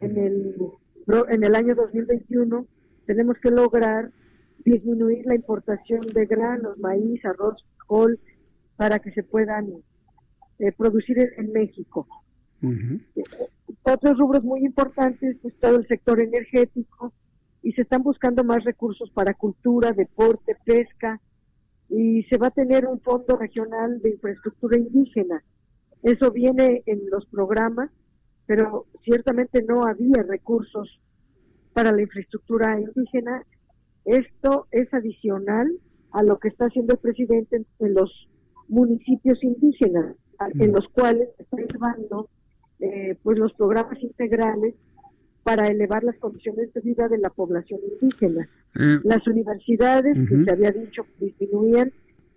[0.00, 0.56] En el,
[1.28, 2.66] en el año 2021
[3.06, 4.10] tenemos que lograr
[4.64, 8.18] disminuir la importación de granos, maíz, arroz, col,
[8.76, 9.68] para que se puedan
[10.58, 12.06] eh, producir en México.
[13.82, 17.12] Otros rubros muy importantes, pues todo el sector energético,
[17.66, 21.20] y se están buscando más recursos para cultura, deporte, pesca,
[21.88, 25.42] y se va a tener un fondo regional de infraestructura indígena.
[26.04, 27.90] Eso viene en los programas,
[28.46, 31.00] pero ciertamente no había recursos
[31.72, 33.44] para la infraestructura indígena.
[34.04, 35.68] Esto es adicional
[36.12, 38.28] a lo que está haciendo el presidente en, los
[38.68, 40.14] municipios indígenas,
[40.60, 42.28] en los cuales está llevando
[42.78, 44.76] eh, pues los programas integrales
[45.46, 48.48] para elevar las condiciones de vida de la población indígena.
[48.74, 48.98] Eh.
[49.04, 51.92] Las universidades, que se había dicho disminuían,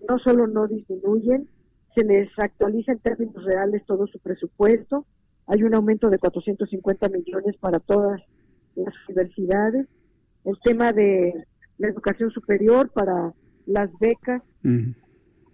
[0.07, 1.49] no solo no disminuyen,
[1.95, 5.07] se les actualiza en términos reales todo su presupuesto,
[5.47, 8.22] hay un aumento de 450 millones para todas
[8.76, 9.88] las universidades,
[10.45, 11.34] el tema de
[11.80, 13.34] la educación superior para
[13.66, 14.43] las becas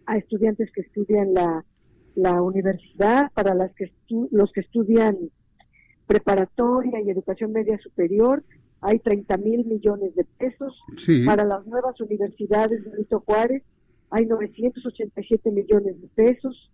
[0.08, 1.64] a estudiantes que estudian la
[2.16, 3.91] la universidad, para las que
[4.32, 5.18] los que estudian
[6.08, 8.43] preparatoria y educación media superior,
[8.82, 10.80] hay 30 mil millones de pesos.
[11.26, 13.64] Para las nuevas universidades de Benito Juárez,
[14.10, 16.72] hay 987 millones de pesos.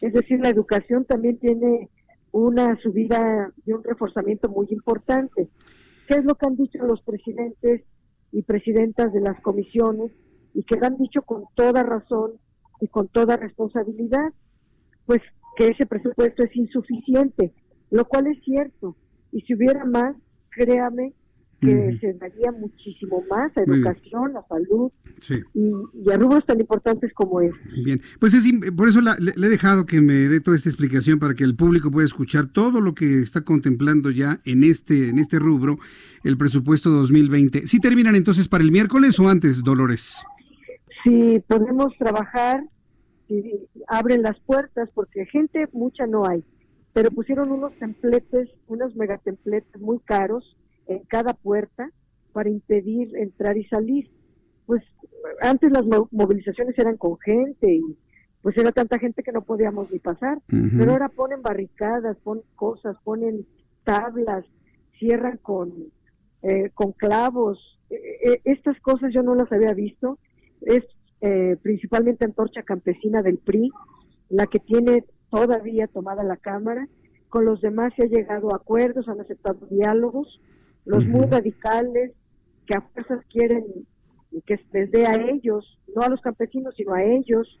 [0.00, 1.88] Es decir, la educación también tiene
[2.32, 5.48] una subida y un reforzamiento muy importante.
[6.08, 7.82] ¿Qué es lo que han dicho los presidentes
[8.32, 10.10] y presidentas de las comisiones
[10.54, 12.32] y que lo han dicho con toda razón
[12.80, 14.32] y con toda responsabilidad?
[15.06, 15.20] pues
[15.56, 17.52] que ese presupuesto es insuficiente,
[17.92, 18.96] lo cual es cierto.
[19.30, 20.16] Y si hubiera más,
[20.50, 21.12] créame
[21.60, 24.90] que se daría muchísimo más a educación, a salud
[25.54, 27.52] y, a rubros tan importantes como es.
[27.84, 28.44] Bien, pues es,
[28.76, 31.92] por eso le, he dejado que me dé toda esta explicación para que el público
[31.92, 35.78] pueda escuchar todo lo que está contemplando ya en este, en este rubro
[36.24, 37.68] el presupuesto 2020.
[37.68, 40.24] ¿Sí terminan entonces para el miércoles o antes, Dolores?
[41.04, 42.64] Sí, podemos trabajar
[43.88, 46.44] abren las puertas porque gente mucha no hay.
[46.92, 51.90] Pero pusieron unos templetes, unos megatempletes muy caros en cada puerta
[52.32, 54.10] para impedir entrar y salir.
[54.66, 54.82] Pues
[55.40, 57.96] antes las movilizaciones eran con gente y
[58.42, 62.96] pues era tanta gente que no podíamos ni pasar, pero ahora ponen barricadas, ponen cosas,
[63.04, 63.46] ponen
[63.84, 64.44] tablas,
[64.98, 65.72] cierran con,
[66.42, 67.58] eh, con clavos.
[67.88, 70.18] E, e, estas cosas yo no las había visto.
[70.62, 70.82] Es
[71.20, 73.70] eh, principalmente Antorcha Campesina del PRI,
[74.28, 76.86] la que tiene todavía tomada la Cámara.
[77.30, 80.40] Con los demás se ha llegado a acuerdos, han aceptado diálogos.
[80.84, 82.12] Los muy radicales,
[82.66, 83.64] que a fuerzas quieren
[84.46, 87.60] que les dé a ellos, no a los campesinos, sino a ellos,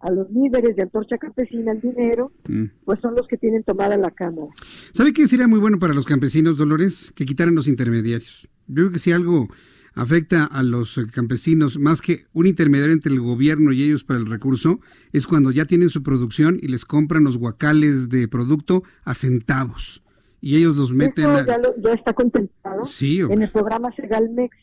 [0.00, 2.64] a los líderes de Antorcha Campesina el dinero, mm.
[2.84, 4.48] pues son los que tienen tomada la Cámara.
[4.92, 7.12] ¿Sabe qué sería muy bueno para los campesinos, Dolores?
[7.14, 8.48] Que quitaran los intermediarios.
[8.66, 9.48] Yo creo que si algo
[9.96, 14.26] afecta a los campesinos más que un intermediario entre el gobierno y ellos para el
[14.26, 14.78] recurso,
[15.12, 20.04] es cuando ya tienen su producción y les compran los guacales de producto a centavos.
[20.40, 21.24] Y ellos los meten...
[21.46, 24.54] ya, ya, está contemplado sí, en el programa Segalmex.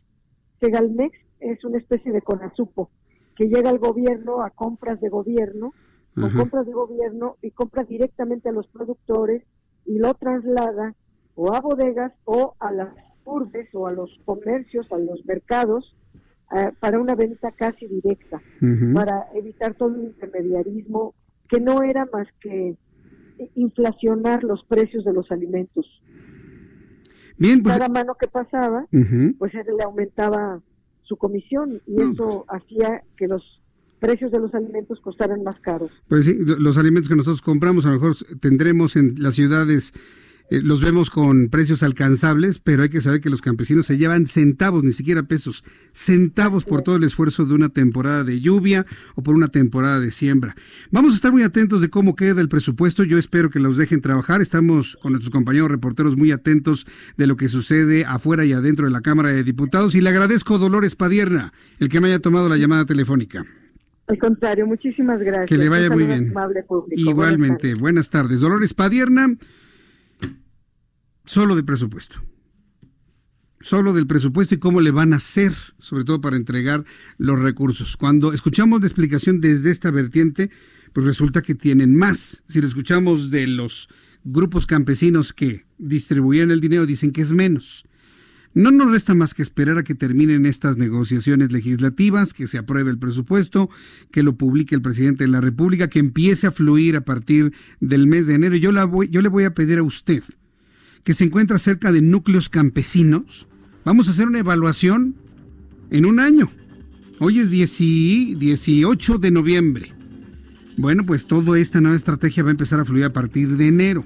[0.61, 2.91] Segalmex es una especie de conazupo
[3.35, 5.73] que llega al gobierno a compras de gobierno,
[6.13, 9.41] con compras de gobierno y compra directamente a los productores
[9.87, 10.93] y lo traslada
[11.33, 12.89] o a bodegas o a las
[13.25, 15.95] urbes o a los comercios, a los mercados,
[16.55, 18.41] eh, para una venta casi directa,
[18.93, 21.13] para evitar todo el intermediarismo
[21.49, 22.75] que no era más que
[23.55, 25.85] inflacionar los precios de los alimentos.
[27.37, 27.75] Bien, pues...
[27.75, 28.85] Cada mano que pasaba,
[29.37, 30.61] pues le aumentaba
[31.03, 33.61] su comisión y eso hacía que los
[33.99, 35.89] precios de los alimentos costaran más caros.
[36.07, 39.93] Pues sí, los alimentos que nosotros compramos a lo mejor tendremos en las ciudades
[40.49, 44.25] eh, los vemos con precios alcanzables, pero hay que saber que los campesinos se llevan
[44.25, 48.85] centavos, ni siquiera pesos, centavos por todo el esfuerzo de una temporada de lluvia
[49.15, 50.55] o por una temporada de siembra.
[50.91, 53.03] Vamos a estar muy atentos de cómo queda el presupuesto.
[53.03, 54.41] Yo espero que los dejen trabajar.
[54.41, 56.85] Estamos con nuestros compañeros reporteros muy atentos
[57.17, 59.95] de lo que sucede afuera y adentro de la Cámara de Diputados.
[59.95, 63.45] Y le agradezco, Dolores Padierna, el que me haya tomado la llamada telefónica.
[64.07, 65.47] Al contrario, muchísimas gracias.
[65.47, 66.33] Que le vaya muy bien.
[66.91, 68.41] Igualmente, buenas tardes.
[68.41, 69.29] Dolores Padierna
[71.25, 72.23] solo de presupuesto.
[73.61, 76.83] Solo del presupuesto y cómo le van a hacer, sobre todo para entregar
[77.17, 77.95] los recursos.
[77.95, 80.51] Cuando escuchamos la explicación desde esta vertiente,
[80.91, 82.43] pues resulta que tienen más.
[82.47, 83.87] Si lo escuchamos de los
[84.25, 87.85] grupos campesinos que distribuían el dinero, dicen que es menos.
[88.53, 92.91] No nos resta más que esperar a que terminen estas negociaciones legislativas, que se apruebe
[92.91, 93.69] el presupuesto,
[94.11, 98.07] que lo publique el presidente de la República, que empiece a fluir a partir del
[98.07, 98.55] mes de enero.
[98.55, 100.21] Yo, la voy, yo le voy a pedir a usted
[101.03, 103.47] que se encuentra cerca de núcleos campesinos.
[103.85, 105.15] Vamos a hacer una evaluación
[105.89, 106.51] en un año.
[107.19, 109.93] Hoy es 18 de noviembre.
[110.77, 114.05] Bueno, pues toda esta nueva estrategia va a empezar a fluir a partir de enero.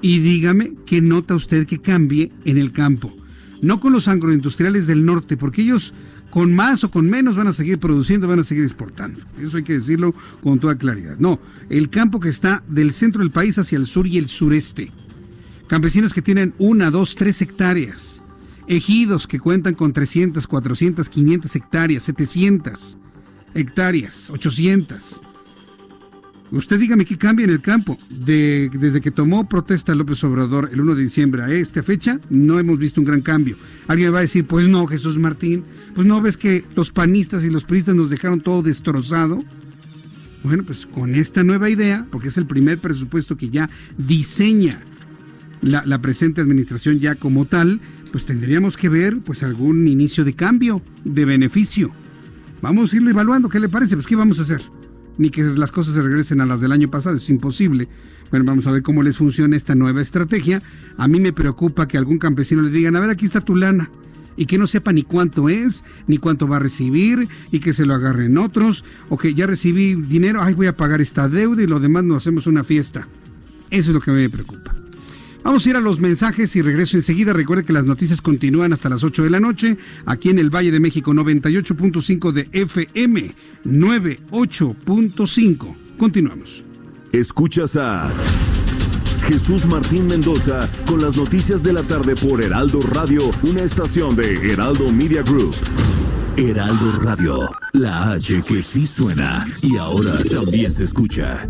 [0.00, 3.14] Y dígame qué nota usted que cambie en el campo.
[3.60, 5.92] No con los agroindustriales del norte, porque ellos
[6.30, 9.20] con más o con menos van a seguir produciendo, van a seguir exportando.
[9.40, 11.16] Eso hay que decirlo con toda claridad.
[11.18, 14.92] No, el campo que está del centro del país hacia el sur y el sureste.
[15.68, 18.22] Campesinos que tienen una, dos, tres hectáreas.
[18.66, 22.96] Ejidos que cuentan con 300, 400, 500 hectáreas, 700
[23.54, 25.20] hectáreas, 800.
[26.50, 27.98] Usted dígame qué cambia en el campo.
[28.08, 32.58] De, desde que tomó protesta López Obrador el 1 de diciembre a esta fecha, no
[32.58, 33.58] hemos visto un gran cambio.
[33.86, 35.64] Alguien va a decir, pues no, Jesús Martín,
[35.94, 39.44] pues no ves que los panistas y los priistas nos dejaron todo destrozado.
[40.42, 44.82] Bueno, pues con esta nueva idea, porque es el primer presupuesto que ya diseña
[45.62, 47.80] la, presente administración ya como tal,
[48.12, 51.92] pues tendríamos que ver pues algún inicio de cambio, de beneficio.
[52.62, 53.96] Vamos a irlo evaluando, ¿qué le parece?
[53.96, 54.62] Pues ¿qué vamos a hacer?
[55.16, 57.88] Ni que las cosas se regresen a las del año pasado, es imposible.
[58.30, 60.62] Bueno, vamos a ver cómo les funciona esta nueva estrategia.
[60.96, 63.90] A mí me preocupa que algún campesino le digan, a ver, aquí está tu lana.
[64.36, 67.86] Y que no sepa ni cuánto es, ni cuánto va a recibir, y que se
[67.86, 71.66] lo agarren otros, o que ya recibí dinero, ay, voy a pagar esta deuda y
[71.66, 73.08] lo demás nos hacemos una fiesta.
[73.70, 74.87] Eso es lo que me preocupa.
[75.44, 77.32] Vamos a ir a los mensajes y regreso enseguida.
[77.32, 80.70] Recuerde que las noticias continúan hasta las 8 de la noche aquí en el Valle
[80.70, 83.34] de México 98.5 de FM
[83.64, 85.76] 98.5.
[85.96, 86.64] Continuamos.
[87.12, 88.12] Escuchas a
[89.28, 94.52] Jesús Martín Mendoza con las noticias de la tarde por Heraldo Radio, una estación de
[94.52, 95.54] Heraldo Media Group.
[96.36, 101.48] Heraldo Radio, la H que sí suena y ahora también se escucha.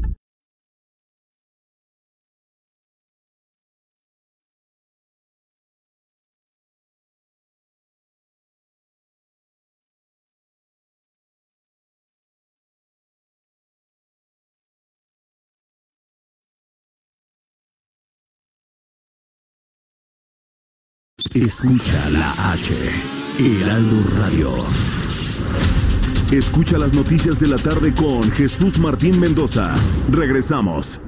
[21.43, 22.75] Escucha la H,
[23.39, 24.51] Heraldo Radio.
[26.33, 29.75] Escucha las noticias de la tarde con Jesús Martín Mendoza.
[30.11, 31.01] Regresamos.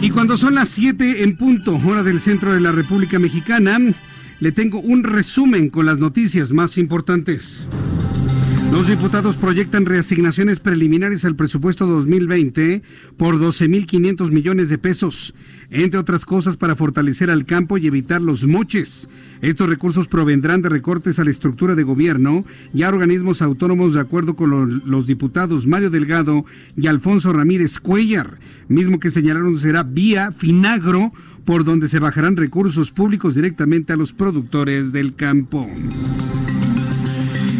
[0.00, 3.78] Y cuando son las 7 en punto, hora del centro de la República Mexicana,
[4.40, 7.68] le tengo un resumen con las noticias más importantes.
[8.74, 12.82] Los diputados proyectan reasignaciones preliminares al presupuesto 2020
[13.16, 15.32] por 12.500 millones de pesos,
[15.70, 19.08] entre otras cosas para fortalecer al campo y evitar los moches.
[19.42, 22.44] Estos recursos provendrán de recortes a la estructura de gobierno
[22.74, 26.44] y a organismos autónomos de acuerdo con los diputados Mario Delgado
[26.76, 31.12] y Alfonso Ramírez Cuellar, mismo que señalaron será vía Finagro
[31.44, 35.70] por donde se bajarán recursos públicos directamente a los productores del campo.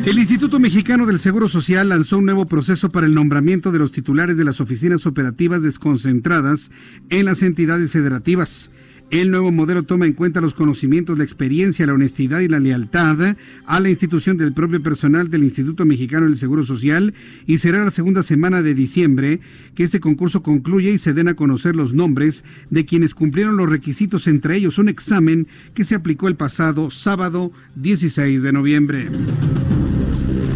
[0.07, 3.91] El Instituto Mexicano del Seguro Social lanzó un nuevo proceso para el nombramiento de los
[3.91, 6.71] titulares de las oficinas operativas desconcentradas
[7.09, 8.71] en las entidades federativas.
[9.11, 13.37] El nuevo modelo toma en cuenta los conocimientos, la experiencia, la honestidad y la lealtad
[13.65, 17.15] a la institución del propio personal del Instituto Mexicano del Seguro Social
[17.47, 19.41] y será la segunda semana de diciembre
[19.75, 23.71] que este concurso concluya y se den a conocer los nombres de quienes cumplieron los
[23.71, 29.11] requisitos, entre ellos un examen que se aplicó el pasado sábado 16 de noviembre.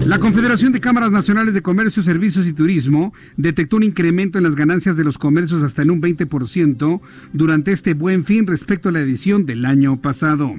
[0.09, 4.56] La Confederación de Cámaras Nacionales de Comercio, Servicios y Turismo detectó un incremento en las
[4.56, 7.02] ganancias de los comercios hasta en un 20%
[7.34, 10.54] durante este buen fin respecto a la edición del año pasado.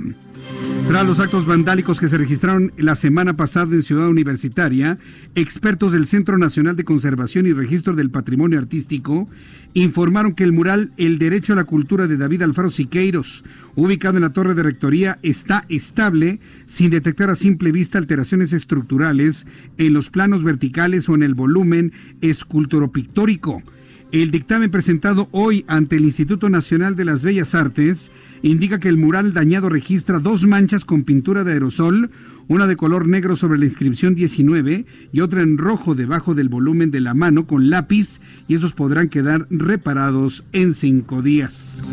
[0.88, 4.98] Tras los actos vandálicos que se registraron la semana pasada en Ciudad Universitaria,
[5.36, 9.28] expertos del Centro Nacional de Conservación y Registro del Patrimonio Artístico
[9.76, 13.44] informaron que el mural El Derecho a la Cultura de David Alfaro Siqueiros,
[13.76, 19.39] ubicado en la Torre de Rectoría, está estable sin detectar a simple vista alteraciones estructurales
[19.78, 23.64] en los planos verticales o en el volumen esculturopictórico.
[24.12, 28.12] El dictamen presentado hoy ante el Instituto Nacional de las Bellas Artes
[28.42, 32.10] indica que el mural dañado registra dos manchas con pintura de aerosol,
[32.48, 36.90] una de color negro sobre la inscripción 19 y otra en rojo debajo del volumen
[36.90, 41.84] de la mano con lápiz y esos podrán quedar reparados en cinco días.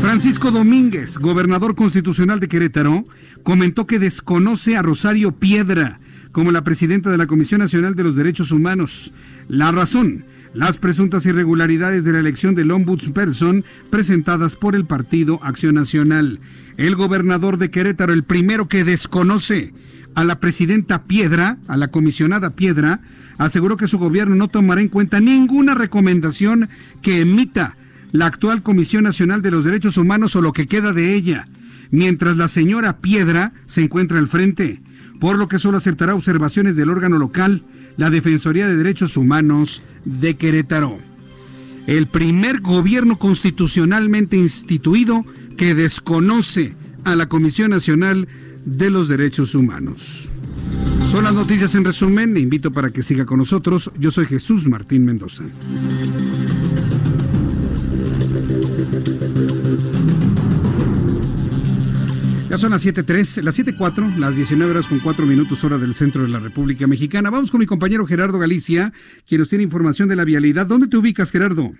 [0.00, 3.04] Francisco Domínguez, gobernador constitucional de Querétaro,
[3.42, 6.00] comentó que desconoce a Rosario Piedra
[6.34, 9.12] como la presidenta de la Comisión Nacional de los Derechos Humanos.
[9.46, 15.76] La razón las presuntas irregularidades de la elección del ombudsperson presentadas por el Partido Acción
[15.76, 16.40] Nacional.
[16.76, 19.72] El gobernador de Querétaro, el primero que desconoce
[20.16, 23.00] a la presidenta Piedra, a la comisionada Piedra,
[23.38, 26.68] aseguró que su gobierno no tomará en cuenta ninguna recomendación
[27.00, 27.76] que emita
[28.10, 31.46] la actual Comisión Nacional de los Derechos Humanos o lo que queda de ella,
[31.92, 34.82] mientras la señora Piedra se encuentra al frente,
[35.20, 37.62] por lo que solo aceptará observaciones del órgano local
[37.96, 40.98] la Defensoría de Derechos Humanos de Querétaro.
[41.86, 45.24] El primer gobierno constitucionalmente instituido
[45.56, 48.26] que desconoce a la Comisión Nacional
[48.64, 50.30] de los Derechos Humanos.
[51.04, 52.34] Son las noticias en resumen.
[52.34, 53.90] Le invito para que siga con nosotros.
[53.98, 55.44] Yo soy Jesús Martín Mendoza.
[62.54, 66.22] Ya son las 7.3, las 7.4, las 19 horas con 4 minutos hora del centro
[66.22, 67.28] de la República Mexicana.
[67.28, 68.92] Vamos con mi compañero Gerardo Galicia,
[69.26, 70.64] quien nos tiene información de la vialidad.
[70.64, 71.72] ¿Dónde te ubicas, Gerardo?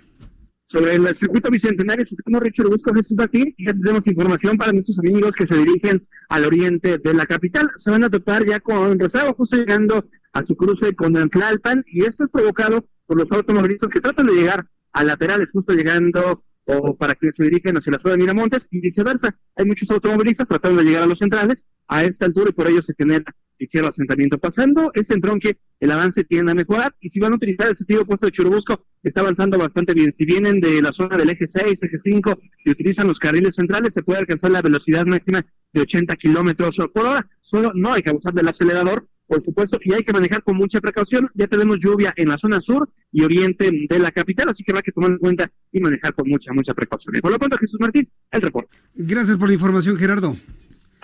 [0.67, 5.37] Sobre el circuito bicentenario, como Richard Busco Jesús aquí, ya tenemos información para nuestros amigos
[5.37, 7.71] que se dirigen al oriente de la capital.
[7.77, 12.05] Se van a topar ya con rezago, justo llegando a su cruce con Tlalpan, y
[12.05, 16.97] esto es provocado por los automovilistas que tratan de llegar a laterales, justo llegando o
[16.97, 19.37] para que se dirigen hacia la zona de Miramontes y viceversa.
[19.57, 22.83] Hay muchos automovilistas tratando de llegar a los centrales a esta altura y por ello
[22.83, 23.25] se genera
[23.59, 24.39] ligero asentamiento.
[24.39, 28.03] Pasando este entronque, el avance tiende a mejorar y si van a utilizar el sentido
[28.03, 30.15] opuesto de Churubusco, está avanzando bastante bien.
[30.17, 33.93] Si vienen de la zona del eje 6, eje 5 y utilizan los carriles centrales,
[33.95, 37.29] se puede alcanzar la velocidad máxima de 80 kilómetros por hora.
[37.43, 40.81] Solo no hay que abusar del acelerador por supuesto, y hay que manejar con mucha
[40.81, 41.31] precaución.
[41.35, 44.83] Ya tenemos lluvia en la zona sur y oriente de la capital, así que a
[44.83, 47.15] que tomar en cuenta y manejar con mucha, mucha precaución.
[47.21, 48.77] por lo pronto, Jesús Martín, el reporte.
[48.95, 50.37] Gracias por la información, Gerardo.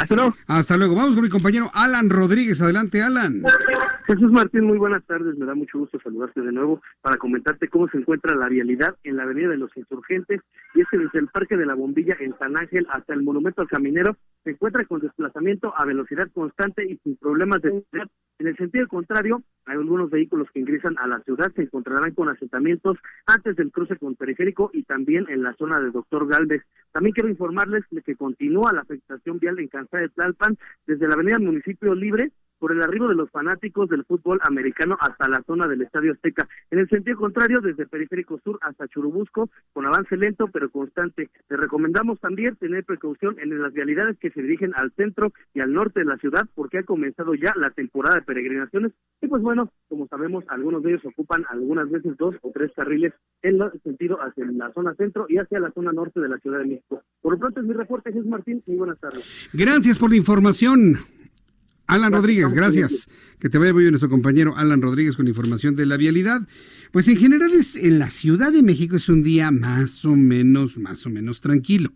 [0.00, 0.34] Hasta luego.
[0.46, 0.94] Hasta luego.
[0.94, 2.62] Vamos con mi compañero Alan Rodríguez.
[2.62, 3.42] Adelante, Alan.
[4.06, 5.36] Jesús Martín, muy buenas tardes.
[5.36, 9.16] Me da mucho gusto saludarte de nuevo para comentarte cómo se encuentra la vialidad en
[9.16, 10.40] la Avenida de los Insurgentes.
[10.74, 13.60] Y es que desde el Parque de la Bombilla en San Ángel hasta el Monumento
[13.60, 18.10] al Caminero se encuentra con desplazamiento a velocidad constante y sin problemas de seguridad.
[18.40, 22.30] En el sentido contrario, hay algunos vehículos que ingresan a la ciudad se encontrarán con
[22.30, 26.62] asentamientos antes del cruce con periférico y también en la zona de Doctor Galvez.
[26.90, 31.14] También quiero informarles de que continúa la afectación vial en Cansada de Tlalpan desde la
[31.16, 35.66] avenida Municipio Libre por el arribo de los fanáticos del fútbol americano hasta la zona
[35.66, 36.46] del Estadio Azteca.
[36.70, 41.30] En el sentido contrario, desde Periférico Sur hasta Churubusco, con avance lento pero constante.
[41.48, 45.72] Les recomendamos también tener precaución en las vialidades que se dirigen al centro y al
[45.72, 48.92] norte de la ciudad, porque ha comenzado ya la temporada de peregrinaciones.
[49.22, 53.14] Y pues bueno, como sabemos, algunos de ellos ocupan algunas veces dos o tres carriles
[53.42, 56.58] en el sentido hacia la zona centro y hacia la zona norte de la Ciudad
[56.58, 57.02] de México.
[57.22, 58.62] Por lo pronto es mi reporte, Jesús Martín.
[58.66, 59.50] Muy buenas tardes.
[59.52, 60.98] Gracias por la información.
[61.90, 63.08] Alan Rodríguez, gracias.
[63.40, 66.46] Que te vaya muy bien nuestro compañero Alan Rodríguez con información de la vialidad.
[66.92, 70.78] Pues en general es, en la Ciudad de México es un día más o menos,
[70.78, 71.92] más o menos tranquilo.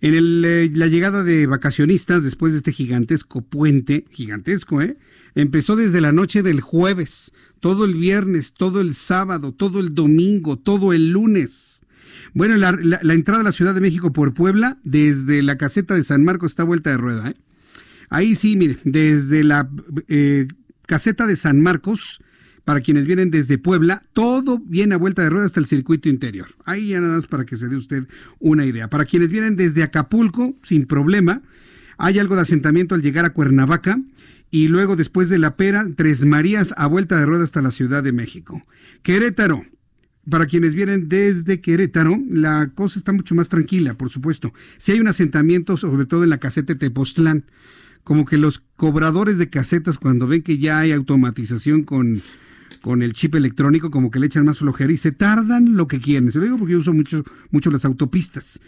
[0.00, 4.96] En el, eh, la llegada de vacacionistas después de este gigantesco puente, gigantesco, ¿eh?
[5.36, 10.58] Empezó desde la noche del jueves, todo el viernes, todo el sábado, todo el domingo,
[10.58, 11.82] todo el lunes.
[12.34, 16.02] Bueno, la, la entrada a la Ciudad de México por Puebla, desde la caseta de
[16.02, 17.36] San Marcos está vuelta de rueda, ¿eh?
[18.08, 19.68] Ahí sí, mire, desde la
[20.08, 20.46] eh,
[20.86, 22.20] caseta de San Marcos,
[22.66, 26.48] para quienes vienen desde Puebla, todo viene a vuelta de rueda hasta el circuito interior.
[26.64, 28.08] Ahí ya nada más para que se dé usted
[28.40, 28.90] una idea.
[28.90, 31.42] Para quienes vienen desde Acapulco, sin problema,
[31.96, 34.00] hay algo de asentamiento al llegar a Cuernavaca
[34.50, 38.02] y luego después de la Pera, Tres Marías a vuelta de rueda hasta la Ciudad
[38.02, 38.66] de México.
[39.02, 39.64] Querétaro,
[40.28, 44.52] para quienes vienen desde Querétaro, la cosa está mucho más tranquila, por supuesto.
[44.76, 47.44] Si hay un asentamiento, sobre todo en la caseta de Tepoztlán,
[48.06, 52.22] como que los cobradores de casetas cuando ven que ya hay automatización con,
[52.80, 55.98] con el chip electrónico, como que le echan más flojera y se tardan lo que
[55.98, 56.30] quieren.
[56.30, 58.60] Se lo digo porque yo uso mucho, mucho las autopistas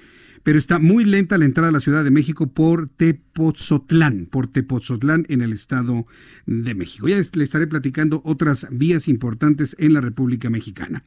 [0.43, 5.24] pero está muy lenta la entrada a la Ciudad de México por Tepozotlán, por Tepozotlán
[5.28, 6.07] en el Estado
[6.47, 7.09] de México.
[7.09, 11.05] Ya le estaré platicando otras vías importantes en la República Mexicana.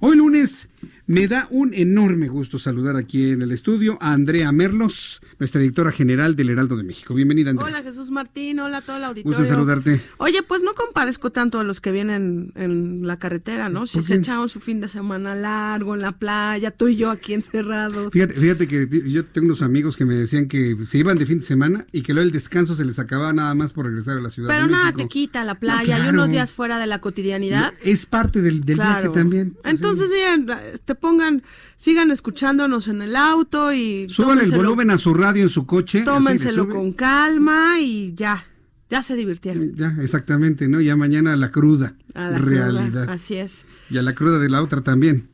[0.00, 0.68] Hoy lunes
[1.06, 5.92] me da un enorme gusto saludar aquí en el estudio a Andrea Merlos, nuestra directora
[5.92, 7.14] general del Heraldo de México.
[7.14, 7.68] Bienvenida, Andrea.
[7.68, 8.60] Hola, Jesús Martín.
[8.60, 9.38] Hola a todo el auditorio.
[9.38, 10.00] Gusto saludarte.
[10.18, 13.86] Oye, pues no compadezco tanto a los que vienen en la carretera, ¿no?
[13.86, 17.34] Si se echaron su fin de semana largo en la playa, tú y yo aquí
[17.34, 18.12] encerrados.
[18.12, 21.38] Fíjate, fíjate que yo tengo unos amigos que me decían que se iban de fin
[21.38, 24.20] de semana y que luego el descanso se les acababa nada más por regresar a
[24.20, 24.48] la ciudad.
[24.48, 27.72] Pero nada te quita la playa y unos días fuera de la cotidianidad.
[27.82, 29.56] Es parte del, viaje también.
[29.64, 30.46] Entonces, bien,
[30.84, 31.42] te pongan,
[31.76, 34.06] sigan escuchándonos en el auto y.
[34.08, 36.02] Suban el volumen a su radio en su coche.
[36.02, 38.46] Tómenselo con calma y ya.
[38.90, 39.74] Ya se divirtieron.
[39.74, 40.80] Ya, exactamente, ¿no?
[40.80, 43.08] Ya mañana la cruda a la realidad.
[43.08, 43.64] así es.
[43.90, 45.28] Y a la cruda de la otra también.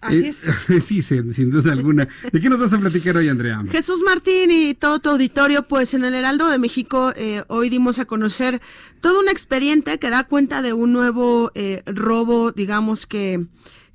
[0.00, 0.84] Así eh, es.
[0.84, 2.08] sí, sin, duda alguna.
[2.32, 3.62] ¿De qué nos vas a platicar hoy, Andrea?
[3.70, 7.98] Jesús Martín y todo tu auditorio, pues en el Heraldo de México eh, hoy dimos
[7.98, 8.60] a conocer
[9.00, 13.46] todo un expediente que da cuenta de un nuevo eh, robo, digamos que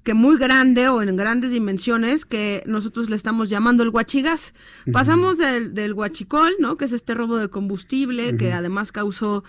[0.03, 4.53] que muy grande o en grandes dimensiones que nosotros le estamos llamando el guachigas.
[4.93, 6.77] Pasamos del, del guachicol, ¿no?
[6.77, 9.43] Que es este robo de combustible que además causó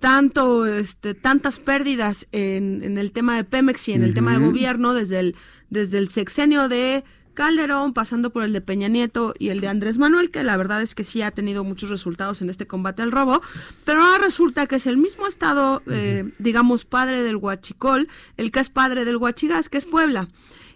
[0.00, 4.38] tanto, este, tantas pérdidas en, en, el tema de Pemex y en el tema de
[4.38, 5.36] gobierno desde el,
[5.70, 7.04] desde el sexenio de
[7.38, 10.82] Calderón, pasando por el de Peña Nieto y el de Andrés Manuel, que la verdad
[10.82, 13.42] es que sí ha tenido muchos resultados en este combate al robo,
[13.84, 18.58] pero ahora resulta que es el mismo estado, eh, digamos, padre del Huachicol, el que
[18.58, 20.28] es padre del Huachigas, que es Puebla.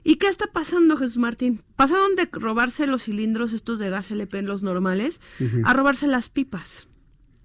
[0.04, 1.62] ¿Y qué está pasando, Jesús Martín?
[1.74, 5.20] Pasaron de robarse los cilindros estos de gas LP en los normales
[5.64, 6.86] a robarse las pipas.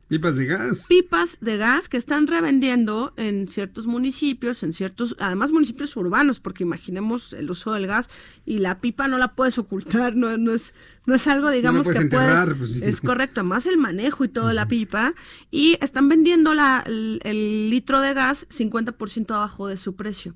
[0.08, 0.86] Pipas de gas.
[0.88, 6.64] Pipas de gas que están revendiendo en ciertos municipios, en ciertos, además municipios urbanos, porque
[6.64, 8.10] imaginemos el uso del gas
[8.46, 10.74] y la pipa no la puedes ocultar, no, no es,
[11.06, 12.56] no es algo, digamos, que puedes.
[12.58, 15.14] Pues, es correcto, más el manejo y toda la pipa.
[15.52, 20.36] Y están vendiendo la, el, el litro de gas 50% abajo de su precio.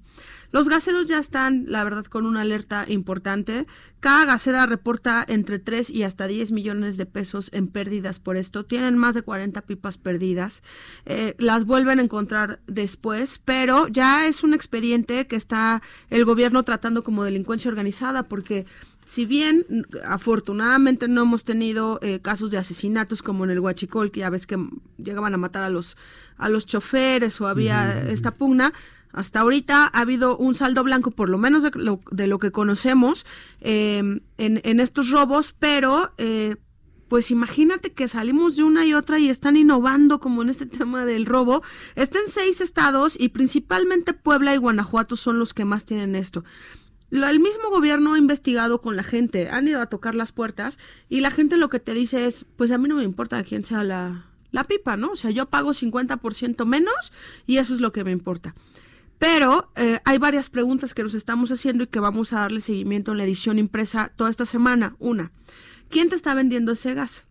[0.52, 3.68] Los gaseros ya están, la verdad, con una alerta importante.
[4.00, 8.66] Cada gasera reporta entre 3 y hasta 10 millones de pesos en pérdidas por esto.
[8.66, 10.64] Tienen más de 40 pipas perdidas.
[11.06, 16.64] Eh, las vuelven a encontrar después, pero ya es un expediente que está el gobierno
[16.64, 18.66] tratando como delincuencia organizada porque
[19.06, 19.66] si bien
[20.06, 24.48] afortunadamente no hemos tenido eh, casos de asesinatos como en el Huachicol, que ya ves
[24.48, 24.58] que
[24.98, 25.98] llegaban a matar a los
[26.38, 28.74] a los choferes o había esta pugna,
[29.14, 33.26] hasta ahorita ha habido un saldo blanco, por lo menos de lo, lo que conocemos,
[33.60, 36.56] em, en, en, estos robos, pero eh,
[37.12, 41.06] pues imagínate que salimos de una y otra y están innovando como en este tema
[41.06, 41.62] del robo.
[41.96, 46.46] Están seis estados y principalmente Puebla y Guanajuato son los que más tienen esto.
[47.12, 51.20] el mismo gobierno ha investigado con la gente, han ido a tocar las puertas y
[51.20, 53.84] la gente lo que te dice es, pues a mí no me importa quién sea
[53.84, 55.12] la, la pipa, ¿no?
[55.12, 57.12] O sea, yo pago 50% menos
[57.46, 58.56] y eso es lo que me importa.
[59.22, 63.12] Pero eh, hay varias preguntas que nos estamos haciendo y que vamos a darle seguimiento
[63.12, 64.96] en la edición impresa toda esta semana.
[64.98, 65.32] Una,
[65.90, 67.28] ¿quién te está vendiendo ese gas?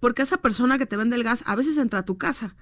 [0.00, 2.56] Porque esa persona que te vende el gas a veces entra a tu casa.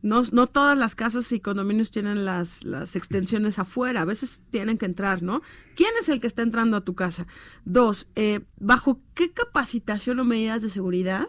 [0.00, 2.64] No, no todas las casas y condominios tienen las,
[2.96, 5.42] extensiones afuera, a veces tienen que entrar, ¿no?
[5.76, 7.26] ¿Quién es el que está entrando a tu casa?
[7.66, 11.28] Dos, eh, ¿bajo qué capacitación o medidas de seguridad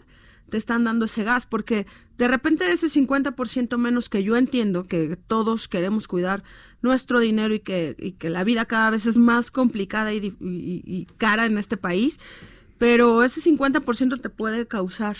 [0.53, 1.47] te están dando ese gas?
[1.47, 1.87] Porque
[2.19, 6.43] de repente ese 50% menos que yo entiendo que todos queremos cuidar
[6.83, 11.07] nuestro dinero y que, y que la vida cada vez es más complicada y, y
[11.17, 12.19] cara en este país,
[12.77, 15.17] pero ese 50% te puede causar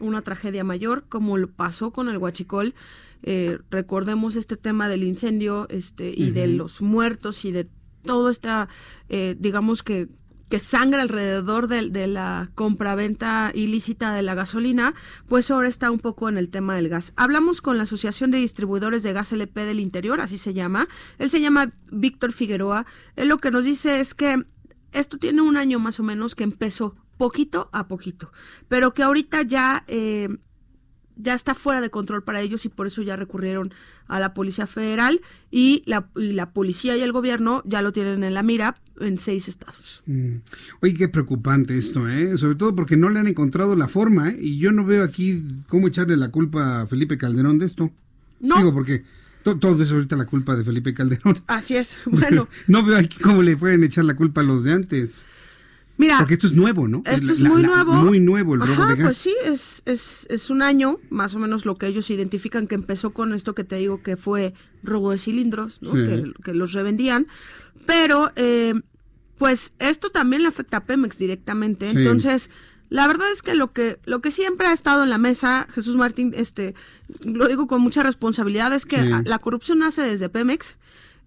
[0.00, 2.74] una tragedia mayor, como lo pasó con el Huachicol.
[3.22, 7.68] Eh, recordemos este tema del incendio este, y de los muertos y de
[8.04, 8.68] todo esta,
[9.08, 10.08] eh, digamos que
[10.52, 14.92] que sangra alrededor de, la compraventa ilícita de la gasolina,
[15.26, 17.14] pues ahora está un poco en el tema del gas.
[17.16, 20.88] Hablamos con la Asociación de Distribuidores de Gas LP del Interior, así se llama.
[21.18, 22.84] Él se llama Víctor Figueroa.
[23.16, 24.44] Él lo que nos dice es que
[24.92, 28.30] esto tiene un año más o menos que empezó poquito a poquito,
[28.68, 30.28] pero que ahorita ya, eh,
[31.16, 33.72] ya está fuera de control para ellos y por eso ya recurrieron
[34.06, 38.42] a la Policía Federal y la policía y el gobierno ya lo tienen en la
[38.42, 40.02] mira en seis estados.
[40.06, 40.36] Mm.
[40.80, 42.36] Oye, qué preocupante esto, ¿eh?
[42.36, 44.36] sobre todo porque no le han encontrado la forma ¿eh?
[44.40, 47.92] y yo no veo aquí cómo echarle la culpa a Felipe Calderón de esto.
[48.40, 48.58] No.
[48.58, 49.04] Digo, porque
[49.42, 51.36] todo es ahorita la culpa de Felipe Calderón.
[51.46, 52.48] Así es, bueno.
[52.66, 55.24] no veo aquí cómo le pueden echar la culpa a los de antes.
[55.96, 57.02] Mira, porque esto es nuevo, ¿no?
[57.04, 57.92] Esto es, muy nuevo.
[57.92, 59.04] muy nuevo el robo de gas.
[59.04, 62.74] Pues sí, es, es, es, un año, más o menos lo que ellos identifican que
[62.74, 65.92] empezó con esto que te digo que fue robo de cilindros, ¿no?
[65.92, 67.26] que, que, los revendían.
[67.86, 68.74] Pero, eh,
[69.38, 71.90] pues esto también le afecta a Pemex directamente.
[71.90, 72.48] Entonces,
[72.88, 75.96] la verdad es que lo que lo que siempre ha estado en la mesa, Jesús
[75.96, 76.74] Martín, este,
[77.24, 80.76] lo digo con mucha responsabilidad, es que la corrupción nace desde Pemex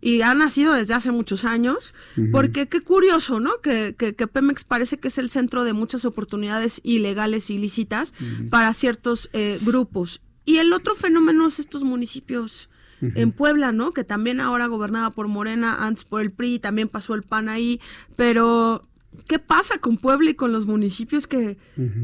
[0.02, 1.94] y ha nacido desde hace muchos años,
[2.32, 3.60] porque qué curioso, ¿no?
[3.62, 8.14] Que, que, Pemex parece que es el centro de muchas oportunidades ilegales, ilícitas
[8.50, 10.22] para ciertos eh, grupos.
[10.46, 12.70] Y el otro fenómeno es estos municipios
[13.02, 13.94] en Puebla, ¿no?
[13.94, 17.80] Que también ahora gobernaba por Morena, antes por el PRI, también pasó el PAN ahí,
[18.16, 18.88] pero
[19.28, 21.58] ¿qué pasa con Puebla y con los municipios que,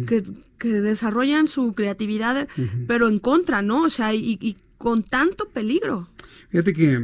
[0.08, 0.24] que,
[0.68, 2.48] desarrollan su creatividad,
[2.88, 3.84] pero en contra, ¿no?
[3.84, 6.08] O sea, y, y con tanto peligro.
[6.52, 7.00] Fíjate que eh,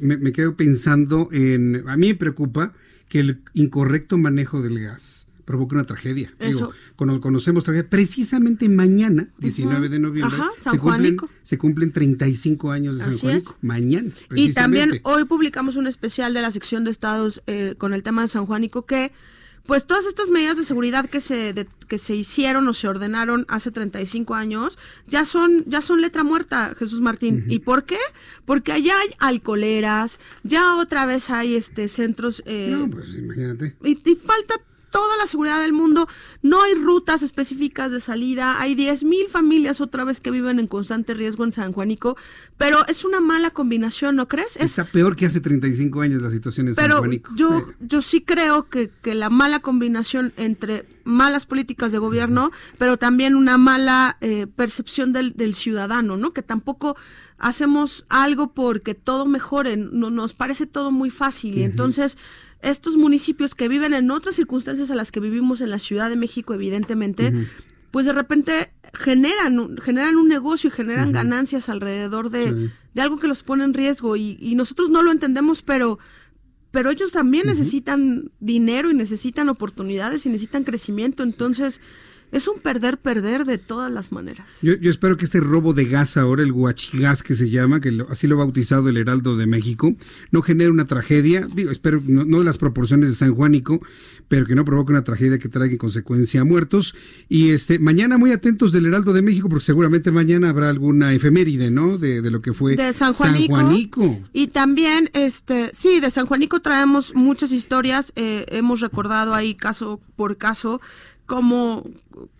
[0.00, 2.72] me, quedo pensando en, a mí me preocupa
[3.08, 6.32] que el incorrecto manejo del gas provoque una tragedia.
[6.40, 7.90] Digo, conocemos tragedia.
[7.90, 13.58] Precisamente mañana, 19 de noviembre, se, cumplen, se, cumplen, 35 años de San Juanico.
[13.60, 14.10] Mañana.
[14.34, 18.22] Y también hoy publicamos un especial de la sección de estados eh, con el tema
[18.22, 19.12] de San Juanico que
[19.66, 23.70] pues todas estas medidas de seguridad que se que se hicieron o se ordenaron hace
[23.70, 27.44] 35 años ya son ya son letra muerta, Jesús Martín.
[27.48, 27.98] ¿Y por qué?
[28.44, 33.76] Porque allá hay alcoholeras, ya otra vez hay este centros eh, No, pues imagínate.
[33.84, 34.54] Y, y falta
[34.92, 36.06] toda la seguridad del mundo,
[36.42, 41.14] no hay rutas específicas de salida, hay 10.000 familias otra vez que viven en constante
[41.14, 42.16] riesgo en San Juanico,
[42.56, 44.56] pero es una mala combinación, ¿no crees?
[44.56, 47.32] Es, Está peor que hace 35 años la situación en San Juanico.
[47.34, 47.64] Yo, eh.
[47.80, 53.34] yo sí creo que, que la mala combinación entre malas políticas de gobierno, pero también
[53.34, 56.32] una mala eh, percepción del, del ciudadano, ¿no?
[56.32, 56.96] Que tampoco
[57.38, 62.16] hacemos algo porque todo mejore, no, nos parece todo muy fácil y entonces
[62.62, 66.16] estos municipios que viven en otras circunstancias a las que vivimos en la Ciudad de
[66.16, 67.32] México, evidentemente,
[67.90, 73.26] pues de repente generan, generan un negocio y generan ganancias alrededor de, de, algo que
[73.26, 74.16] los pone en riesgo.
[74.16, 75.98] Y, y, nosotros no lo entendemos, pero,
[76.70, 81.22] pero ellos también necesitan dinero y necesitan oportunidades y necesitan crecimiento.
[81.22, 81.80] Entonces,
[82.32, 84.58] es un perder-perder de todas las maneras.
[84.62, 88.26] Yo, espero que este robo de gas ahora, el guachigas que se llama, que así
[88.26, 89.94] lo ha bautizado el Heraldo de México,
[90.30, 93.80] no genere una tragedia, digo, espero no, de las proporciones de San Juanico,
[94.28, 96.94] pero que no provoque una tragedia que traiga en consecuencia muertos.
[97.28, 101.70] Y este mañana muy atentos del Heraldo de México, porque seguramente mañana habrá alguna efeméride,
[101.70, 101.98] ¿no?
[101.98, 104.20] De, lo que fue de San Juanico.
[104.32, 110.00] Y también, este, sí, de San Juanico traemos muchas historias, eh, hemos recordado ahí caso
[110.16, 110.80] por caso
[111.26, 111.84] como,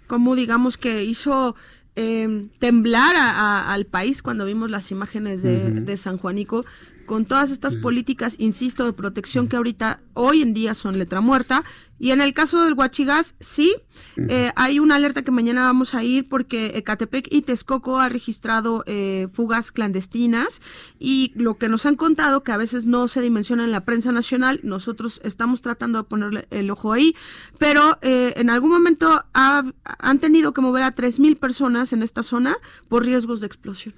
[0.06, 1.54] como digamos que hizo
[1.94, 6.64] eh, temblar al país cuando vimos las imágenes de, de San Juanico
[7.06, 11.64] con todas estas políticas, insisto, de protección que ahorita, hoy en día son letra muerta.
[11.98, 13.76] Y en el caso del Huachigas, sí,
[14.16, 18.82] eh, hay una alerta que mañana vamos a ir porque Ecatepec y Texcoco ha registrado
[18.86, 20.60] eh, fugas clandestinas
[20.98, 24.10] y lo que nos han contado, que a veces no se dimensiona en la prensa
[24.10, 27.14] nacional, nosotros estamos tratando de ponerle el ojo ahí,
[27.58, 32.56] pero eh, en algún momento han tenido que mover a 3.000 personas en esta zona
[32.88, 33.94] por riesgos de explosión.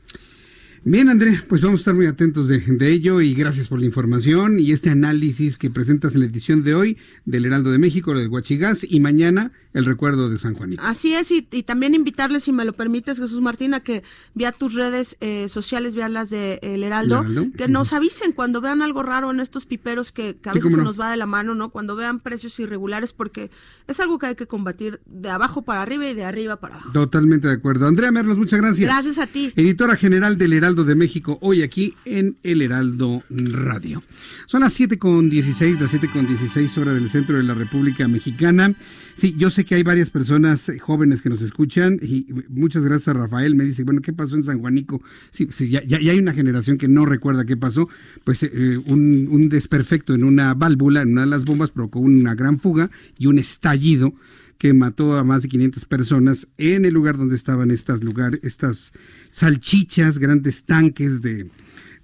[0.86, 4.61] Bien, Andrea, pues vamos a estar muy atentos de, ello y gracias por la información
[4.61, 8.28] y este análisis que presentas en la edición de hoy del Heraldo de México, del
[8.28, 10.82] Huachigás, y mañana el recuerdo de San Juanito.
[10.85, 14.02] Así es, y, también invitarles, si me lo permites, Jesús Martín, a que
[14.35, 17.24] vea tus redes eh, sociales, vean las de El Heraldo,
[17.56, 21.01] que nos avisen cuando vean algo raro en estos piperos que, a veces se nos
[21.01, 21.70] va de la mano, ¿no?
[21.70, 23.51] Cuando vean precios irregulares, porque
[23.89, 26.93] es algo que hay que combatir de abajo para arriba y de arriba para abajo.
[26.93, 27.86] Totalmente de acuerdo.
[27.86, 28.86] Andrea Merlos, muchas gracias.
[28.86, 29.51] Gracias a ti.
[29.56, 34.02] Editora general del Heraldo de México, hoy aquí en El Heraldo Radio.
[34.46, 38.09] Son las 7 con 16, las 7 con 16 horas del centro de la República
[38.09, 38.74] Mexicana.
[39.14, 43.09] Sí, yo sé que hay varias personas eh, jóvenes que nos escuchan y muchas gracias
[43.09, 43.55] a Rafael.
[43.55, 45.01] Me dice, bueno, ¿qué pasó en San Juanico?
[45.30, 47.88] Sí, sí ya, hay una generación que no recuerda qué pasó.
[48.24, 52.59] Pues eh, un desperfecto en una válvula, en una de las bombas, provocó una gran
[52.59, 54.14] fuga y un estallido
[54.59, 58.93] que mató a más de 500 personas en el lugar donde estaban estas lugares, estas
[59.31, 61.51] salchichas, grandes tanques de,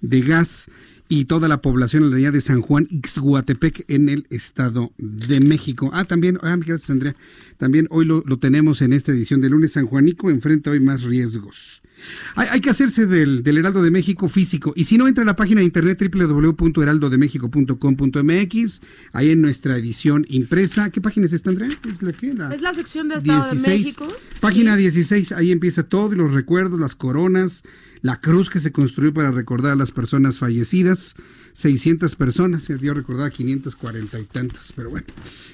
[0.01, 0.69] de gas
[1.11, 5.89] y toda la población en la de San Juan Ixhuatepec en el Estado de México.
[5.93, 7.15] Ah, también, ah, gracias Andrea,
[7.57, 11.03] también hoy lo, lo tenemos en esta edición de lunes San Juanico, enfrenta hoy más
[11.03, 11.80] riesgos.
[12.35, 14.71] Hay, que hacerse del, Heraldo de México físico.
[14.75, 18.81] Y si no, entra a la página de internet www.heraldodemexico.com.mx.
[19.13, 20.89] Ahí en nuestra edición impresa.
[20.89, 21.67] ¿Qué página es esta, Andrea?
[21.87, 22.11] Es la,
[22.53, 24.07] es la sección de Estado de México.
[24.39, 25.33] Página 16.
[25.33, 27.61] Ahí empieza todo, los recuerdos, las coronas,
[28.01, 31.15] la cruz que se construyó para recordar a las personas fallecidas.
[31.53, 32.67] 600 personas.
[32.67, 34.73] Yo recordaba 540 y tantas.
[34.73, 35.07] Pero bueno.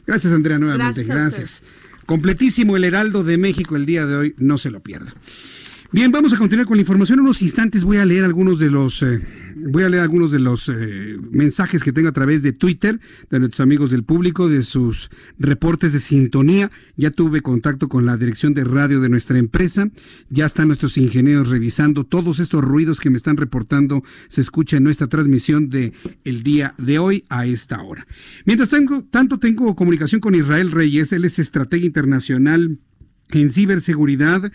[0.06, 1.03] Gracias, Andrea, nuevamente.
[1.03, 1.64] Gracias.
[2.06, 4.36] Completísimo el Heraldo de México el día de hoy.
[4.38, 5.14] No se lo pierda.
[5.89, 7.19] Bien, vamos a continuar con la información.
[7.19, 9.22] En unos instantes voy a leer algunos de los, eh,
[9.55, 12.99] voy a leer algunos de los eh, mensajes que tengo a través de Twitter
[13.30, 15.09] de nuestros amigos del público, de sus
[15.39, 16.69] reportes de sintonía.
[16.97, 19.89] Ya tuve contacto con la dirección de radio de nuestra empresa.
[20.30, 24.03] Ya están nuestros ingenieros revisando todos estos ruidos que me están reportando.
[24.27, 25.93] Se escucha en nuestra transmisión de
[26.26, 28.05] el día de hoy a esta hora.
[28.43, 31.14] Mientras tanto, tanto tengo comunicación con Israel Reyes.
[31.14, 32.77] Él es estratega internacional
[33.31, 34.51] en ciberseguridad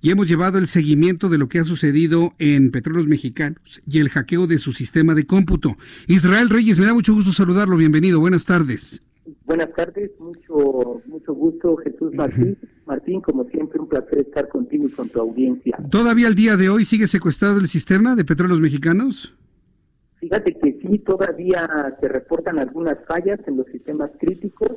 [0.00, 4.08] y hemos llevado el seguimiento de lo que ha sucedido en Petróleos Mexicanos y el
[4.08, 5.76] hackeo de su sistema de cómputo.
[6.06, 7.76] Israel Reyes, me da mucho gusto saludarlo.
[7.76, 8.20] Bienvenido.
[8.20, 9.02] Buenas tardes.
[9.44, 12.56] Buenas tardes, mucho mucho gusto Jesús Martín.
[12.86, 15.76] Martín, como siempre, un placer estar contigo y con tu audiencia.
[15.90, 19.34] ¿Todavía al día de hoy sigue secuestrado el sistema de petróleos mexicanos?
[20.20, 24.72] Fíjate que sí, todavía se reportan algunas fallas en los sistemas críticos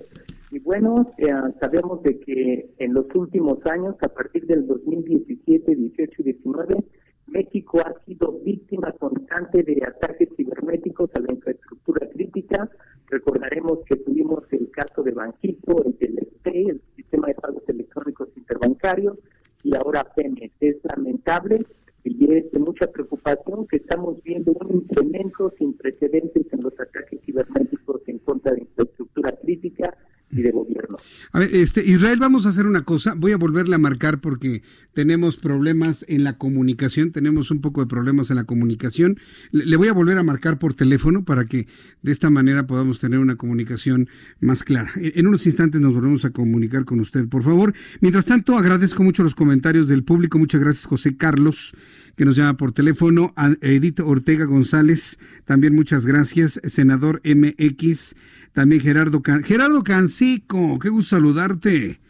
[0.52, 1.28] y bueno, eh,
[1.60, 6.84] sabemos de que en los últimos años, a partir del 2017, 18 y 19,
[7.28, 12.70] México ha sido víctima constante de ataques cibernéticos a la infraestructura crítica.
[13.08, 19.18] Recordaremos que tuvimos el caso de Banquito, el del el sistema de pagos electrónicos interbancarios,
[19.64, 20.54] y ahora Pemex.
[20.62, 21.66] Es lamentable
[22.04, 27.20] y es de mucha preocupación que estamos viendo un incremento sin precedentes en los ataques
[27.26, 29.96] cibernéticos en contra de infraestructura crítica
[30.31, 30.97] y de gobierno.
[31.31, 34.61] A ver, este, Israel, vamos a hacer una cosa, voy a volverle a marcar porque
[34.93, 39.19] tenemos problemas en la comunicación, tenemos un poco de problemas en la comunicación.
[39.51, 41.68] Le, voy a volver a marcar por teléfono para que
[42.01, 44.91] de esta manera podamos tener una comunicación más clara.
[44.95, 47.73] En, unos instantes nos volvemos a comunicar con usted, por favor.
[48.01, 50.39] Mientras tanto, agradezco mucho los comentarios del público.
[50.39, 51.73] Muchas gracias, José Carlos,
[52.15, 53.34] que nos llama por teléfono.
[53.35, 56.60] A Edith Ortega González, también muchas gracias.
[56.64, 58.15] Senador MX.
[58.60, 62.02] También Gerardo, Gerardo Canseco, qué gusto saludarte.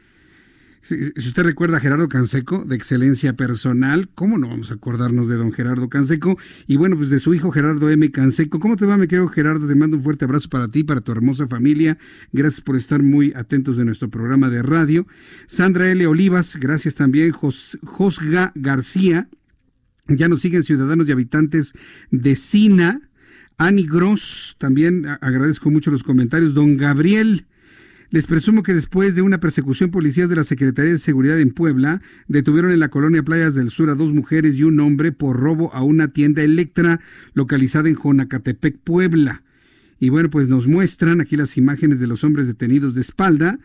[0.81, 5.35] Si, usted recuerda a Gerardo Canseco, de excelencia personal, ¿cómo no vamos a acordarnos de
[5.35, 6.39] don Gerardo Canseco?
[6.65, 8.09] Y bueno, pues de su hijo Gerardo M.
[8.09, 8.59] Canseco.
[8.59, 9.67] ¿Cómo te va, me quedo Gerardo?
[9.67, 11.99] Te mando un fuerte abrazo para ti, para tu hermosa familia.
[12.31, 15.05] Gracias por estar muy atentos de nuestro programa de radio.
[15.45, 16.07] Sandra L.
[16.07, 17.31] Olivas, gracias también.
[17.31, 19.29] Josga García,
[20.07, 21.73] ya nos siguen ciudadanos y habitantes
[22.09, 23.08] de Sina.
[23.59, 26.53] Ani Gross, también agradezco mucho los comentarios.
[26.53, 27.45] Don Gabriel,
[28.09, 32.01] les presumo que después de una persecución policías de la Secretaría de Seguridad en Puebla,
[32.29, 35.73] detuvieron en la colonia Playas del Sur a dos mujeres y un hombre por robo
[35.73, 37.01] a una tienda Electra
[37.33, 39.43] localizada en Jonacatepec, Puebla.
[39.99, 43.59] Y bueno, pues nos muestran aquí las imágenes de los hombres detenidos de espalda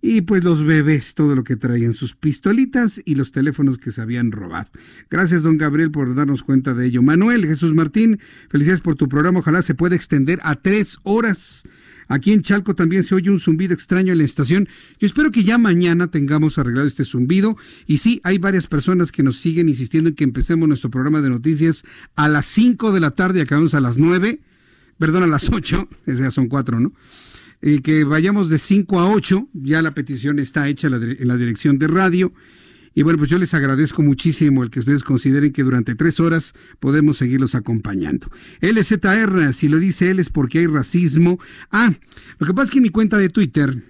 [0.00, 4.00] y pues los bebés, todo lo que traían, sus pistolitas y los teléfonos que se
[4.00, 4.70] habían robado.
[5.10, 7.02] Gracias, don Gabriel, por darnos cuenta de ello.
[7.02, 8.18] Manuel Jesús Martín,
[8.48, 9.40] felicidades por tu programa.
[9.40, 11.64] Ojalá se pueda extender a tres horas.
[12.08, 14.68] Aquí en Chalco también se oye un zumbido extraño en la estación.
[15.00, 17.56] Yo espero que ya mañana tengamos arreglado este zumbido.
[17.86, 21.30] Y sí, hay varias personas que nos siguen insistiendo en que empecemos nuestro programa de
[21.30, 24.40] noticias a las 5 de la tarde acabamos a las 9.
[24.98, 25.88] Perdón, a las 8.
[26.06, 26.92] ya son cuatro, ¿no?
[27.60, 31.88] Que vayamos de 5 a 8, ya la petición está hecha en la dirección de
[31.88, 32.32] radio.
[32.96, 36.54] Y bueno, pues yo les agradezco muchísimo el que ustedes consideren que durante tres horas
[36.80, 38.30] podemos seguirlos acompañando.
[38.62, 41.38] LZR, si lo dice él es porque hay racismo.
[41.70, 41.92] Ah,
[42.38, 43.82] lo que pasa es que en mi cuenta de Twitter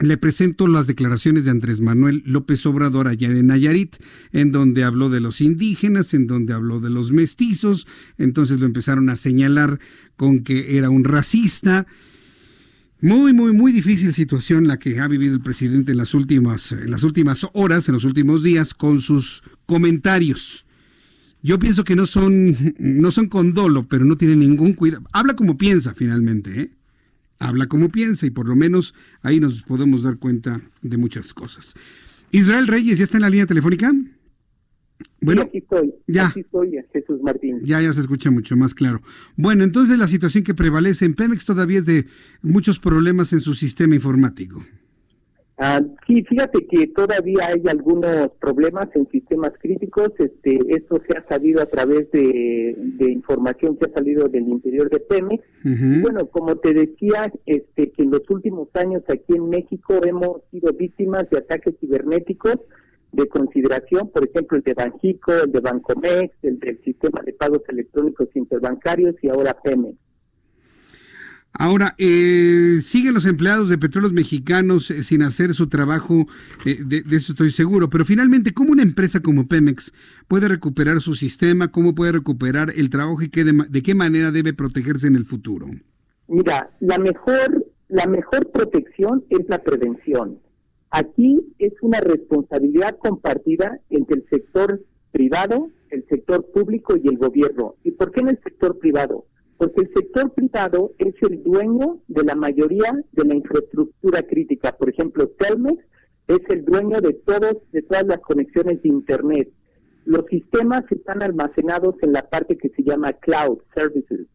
[0.00, 3.98] le presento las declaraciones de Andrés Manuel López Obrador ayer en Nayarit,
[4.32, 7.86] en donde habló de los indígenas, en donde habló de los mestizos,
[8.18, 9.78] entonces lo empezaron a señalar
[10.16, 11.86] con que era un racista
[13.04, 16.90] muy, muy, muy difícil situación la que ha vivido el presidente en las últimas, en
[16.90, 20.64] las últimas horas, en los últimos días, con sus comentarios.
[21.42, 25.04] Yo pienso que no son, no son con dolo, pero no tiene ningún cuidado.
[25.12, 26.70] Habla como piensa finalmente, ¿eh?
[27.38, 31.74] Habla como piensa y por lo menos ahí nos podemos dar cuenta de muchas cosas.
[32.30, 33.92] Israel Reyes, ¿ya está en la línea telefónica?
[35.20, 35.94] Bueno, aquí estoy.
[36.06, 36.28] Ya.
[36.28, 37.60] Aquí estoy, Jesús Martín.
[37.64, 39.00] Ya, ya se escucha mucho más claro.
[39.36, 42.06] Bueno, entonces la situación que prevalece en Pemex todavía es de
[42.42, 44.62] muchos problemas en su sistema informático.
[45.56, 50.10] Ah, sí, fíjate que todavía hay algunos problemas en sistemas críticos.
[50.18, 54.98] Este, esto se ha sabido a través de, información que ha salido del interior de
[54.98, 55.44] Pemex.
[56.02, 60.72] Bueno, como te decía, este, que en los últimos años aquí en México hemos sido
[60.72, 62.58] víctimas de ataques cibernéticos
[63.14, 67.62] de consideración, por ejemplo, el de Banjico, el de Bancomex, el del sistema de pagos
[67.68, 69.96] electrónicos interbancarios y ahora Pemex.
[71.56, 76.26] Ahora, eh, siguen los empleados de petróleos mexicanos eh, sin hacer su trabajo,
[76.64, 79.92] eh, de, eso estoy seguro, pero finalmente, ¿cómo una empresa como Pemex
[80.26, 81.68] puede recuperar su sistema?
[81.68, 85.68] ¿Cómo puede recuperar el trabajo y qué de, qué manera debe protegerse en el futuro?
[86.26, 90.40] Mira, la mejor, la mejor protección es la prevención.
[90.96, 94.80] Aquí es una responsabilidad compartida entre el sector
[95.10, 97.74] privado, el sector público y el gobierno.
[97.82, 99.26] ¿Y por qué en el sector privado?
[99.56, 104.76] Porque el sector privado es el dueño de la mayoría de la infraestructura crítica.
[104.76, 105.82] Por ejemplo, Telmex
[106.28, 109.50] es el dueño de todos de todas las conexiones de internet.
[110.04, 114.28] Los sistemas están almacenados en la parte que se llama cloud services.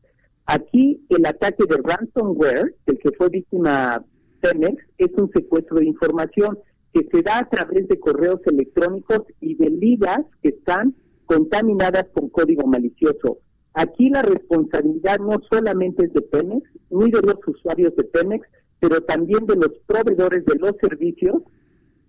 [0.45, 4.03] Aquí el ataque de ransomware, el que fue víctima
[4.41, 6.57] Pemex es un secuestro de información
[6.94, 10.95] que se da a través de correos electrónicos y de ligas que están
[11.26, 13.38] contaminadas con código malicioso.
[13.74, 18.48] Aquí la responsabilidad no solamente es de Pemex, ni de los usuarios de Pemex,
[18.80, 21.44] pero también de los proveedores de los servicios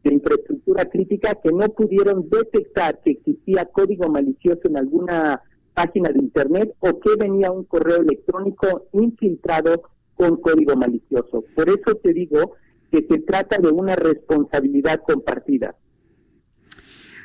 [0.03, 5.43] de infraestructura crítica que no pudieron detectar que existía código malicioso en alguna
[5.75, 9.83] página de Internet o que venía un correo electrónico infiltrado
[10.21, 11.45] con código malicioso.
[11.57, 12.57] Por eso te digo
[12.93, 15.77] que se trata de una responsabilidad compartida.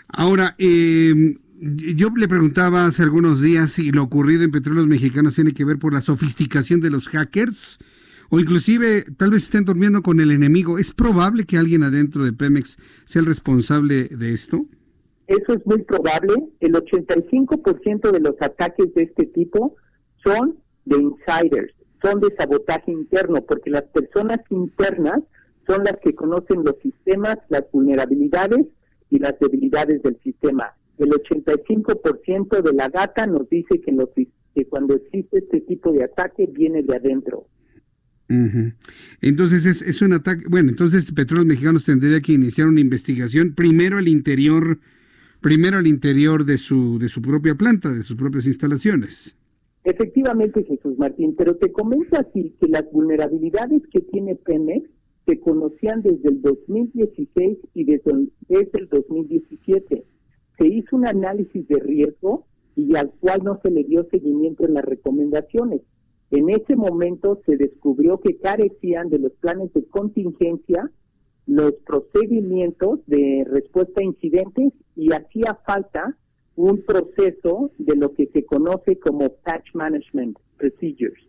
[0.08, 5.54] Ahora, em, yo le preguntaba hace algunos días si lo ocurrido en Petróleos Mexicanos tiene
[5.54, 7.80] que ver por la sofisticación de los hackers
[8.30, 10.78] o inclusive tal vez estén durmiendo con el enemigo.
[10.80, 14.66] ¿Es probable que alguien adentro de Pemex sea el responsable de esto?
[15.28, 16.34] Eso es muy probable.
[16.62, 19.76] El 85% de los ataques de este tipo
[20.24, 25.24] son de insiders son de sabotaje interno, porque las personas internas
[25.66, 28.68] son las que conocen los sistemas, las vulnerabilidades
[29.10, 30.74] y las debilidades del sistema.
[31.00, 36.04] El 85% de la data nos dice que, los, que cuando existe este tipo de
[36.04, 37.48] ataque viene de adentro.
[39.22, 44.00] Entonces es, es, un ataque, bueno, entonces Petróleos Mexicanos tendría que iniciar una investigación primero
[44.00, 44.80] al interior,
[45.42, 49.36] primero al interior de su, de su propia planta, de sus propias instalaciones.
[49.86, 54.90] Efectivamente, Jesús Martín, pero te comento así que las vulnerabilidades que tiene Pemex
[55.28, 58.12] se conocían desde el 2016 y desde,
[58.50, 60.04] el 2017.
[60.58, 64.74] Se hizo un análisis de riesgo y al cual no se le dio seguimiento en
[64.74, 65.82] las recomendaciones.
[66.32, 70.92] En ese momento se descubrió que carecían de los planes de contingencia,
[71.46, 76.18] los procedimientos de respuesta a incidentes y hacía falta
[76.56, 81.22] un proceso de lo que se conoce como patch management procedures.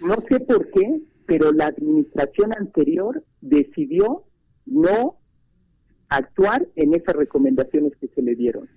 [0.00, 4.24] No sé por qué, pero la administración anterior decidió
[4.66, 5.18] no
[6.08, 8.68] actuar en esas recomendaciones que se le dieron.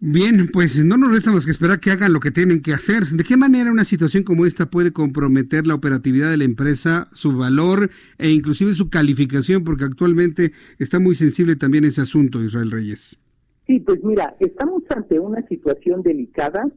[0.00, 3.06] Bien, pues no nos resta más que esperar que hagan lo que tienen que hacer.
[3.06, 7.36] ¿De qué manera una situación como esta puede comprometer la operatividad de la empresa, su
[7.36, 9.64] valor e inclusive su calificación?
[9.64, 13.18] Porque actualmente está muy sensible también ese asunto, Israel Reyes.
[13.66, 16.68] Sí, pues mira, estamos ante una situación delicada,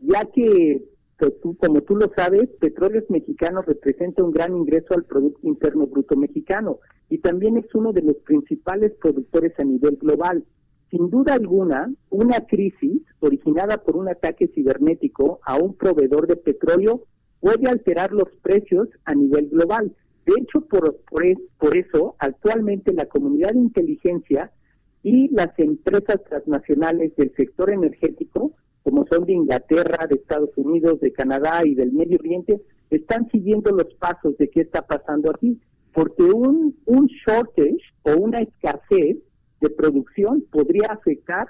[0.00, 0.82] ya que,
[1.18, 6.16] pues, como tú lo sabes, Petróleos Mexicanos representa un gran ingreso al Producto Interno Bruto
[6.16, 6.78] Mexicano
[7.10, 10.44] y también es uno de los principales productores a nivel global.
[10.90, 17.04] Sin duda alguna, una crisis originada por un ataque cibernético a un proveedor de petróleo
[17.40, 19.94] puede alterar los precios a nivel global,
[20.24, 21.22] De hecho, por, por,
[21.58, 24.50] por eso, actualmente la comunidad de inteligencia
[25.02, 28.52] y las empresas transnacionales del sector energético,
[28.82, 32.60] como son de Inglaterra, de Estados Unidos, de Canadá y del Medio Oriente,
[32.90, 35.60] están siguiendo los pasos de qué está pasando aquí,
[35.92, 39.18] porque un, un shortage o una escasez
[39.60, 41.48] de producción podría afectar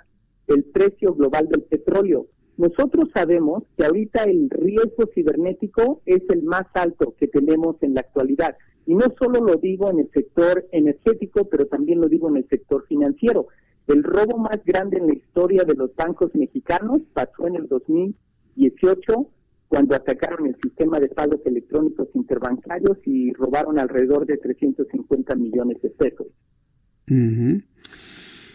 [0.49, 2.27] el precio global del petróleo.
[2.57, 8.01] Nosotros sabemos que ahorita el riesgo cibernético es el más alto que tenemos en la
[8.01, 8.57] actualidad.
[8.89, 12.49] Y no solo lo digo en el sector energético, pero también lo digo en el
[12.49, 13.49] sector financiero.
[13.87, 19.29] El robo más grande en la historia de los bancos mexicanos pasó en el 2018
[19.69, 25.91] cuando atacaron el sistema de pagos electrónicos interbancarios y robaron alrededor de 350 millones de
[25.91, 26.29] pesos.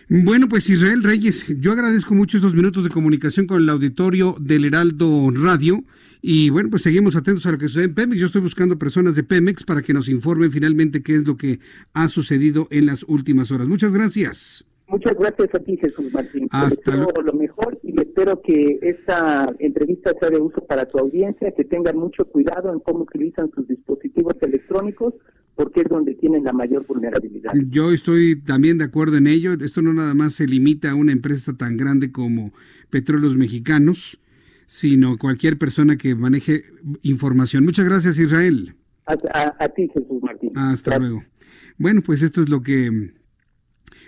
[0.10, 4.66] Bueno, pues Israel Reyes, yo agradezco mucho estos minutos de comunicación con el auditorio del
[4.66, 5.84] Heraldo Radio
[6.22, 8.20] y bueno, pues seguimos atentos a lo que sucede en Pemex.
[8.20, 11.60] Yo estoy buscando personas de Pemex para que nos informen finalmente qué es lo que
[11.94, 13.68] ha sucedido en las últimas horas.
[13.68, 14.66] Muchas gracias.
[14.88, 16.48] Muchas gracias a ti, Jesús Martín.
[16.52, 17.22] Hasta luego.
[17.22, 21.98] lo mejor y espero que esta entrevista sea de uso para tu audiencia, que tengan
[21.98, 25.14] mucho cuidado en cómo utilizan sus dispositivos electrónicos
[25.56, 27.52] porque es donde tienen la mayor vulnerabilidad.
[27.70, 29.54] Yo estoy también de acuerdo en ello.
[29.54, 32.54] Esto no nada más se limita a una empresa tan grande como
[32.90, 34.20] Petróleos Mexicanos,
[34.66, 36.66] sino cualquier persona que maneje
[37.04, 37.66] información.
[37.66, 38.76] Muchas gracias, Israel.
[39.06, 40.58] A, ti, Jesús Martín.
[40.58, 41.24] Hasta luego.
[41.78, 43.14] Bueno, pues esto es lo que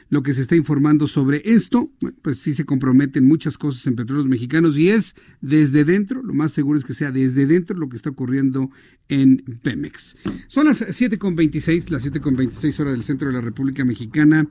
[0.09, 1.91] lo que se está informando sobre esto,
[2.21, 6.51] pues sí se comprometen muchas cosas en petróleos mexicanos y es desde dentro, lo más
[6.51, 8.69] seguro es que sea desde dentro lo que está ocurriendo
[9.09, 10.15] en Pemex.
[10.47, 14.47] Son las 7.26, las 7.26 horas del centro de la República Mexicana.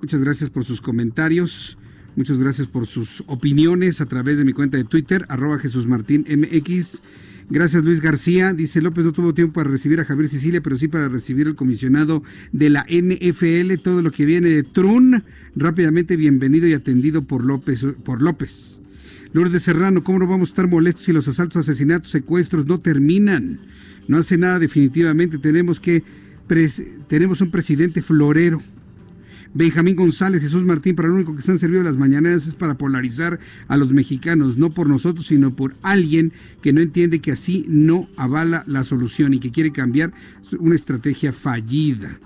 [0.00, 1.76] Muchas gracias por sus comentarios.
[2.16, 6.24] Muchas gracias por sus opiniones a través de mi cuenta de Twitter, arroba Jesús Martín
[6.28, 7.02] MX.
[7.50, 8.54] Gracias Luis García.
[8.54, 11.54] Dice López no tuvo tiempo para recibir a Javier Sicilia, pero sí para recibir al
[11.54, 12.22] comisionado
[12.52, 13.74] de la NFL.
[13.82, 15.22] Todo lo que viene de Trun,
[15.54, 17.84] rápidamente bienvenido y atendido por López.
[18.04, 18.82] Por López.
[19.32, 23.60] Lourdes Serrano, ¿cómo no vamos a estar molestos si los asaltos, asesinatos, secuestros no terminan?
[24.06, 25.38] No hace nada definitivamente.
[25.38, 26.02] Tenemos que
[27.08, 28.62] tenemos un presidente florero
[29.56, 32.76] Benjamín González, Jesús Martín, para lo único que se han servido las mañaneras es para
[32.76, 37.64] polarizar a los mexicanos, no por nosotros, sino por alguien que no entiende que así
[37.68, 40.12] no avala la solución y que quiere cambiar
[40.58, 42.18] una estrategia fallida.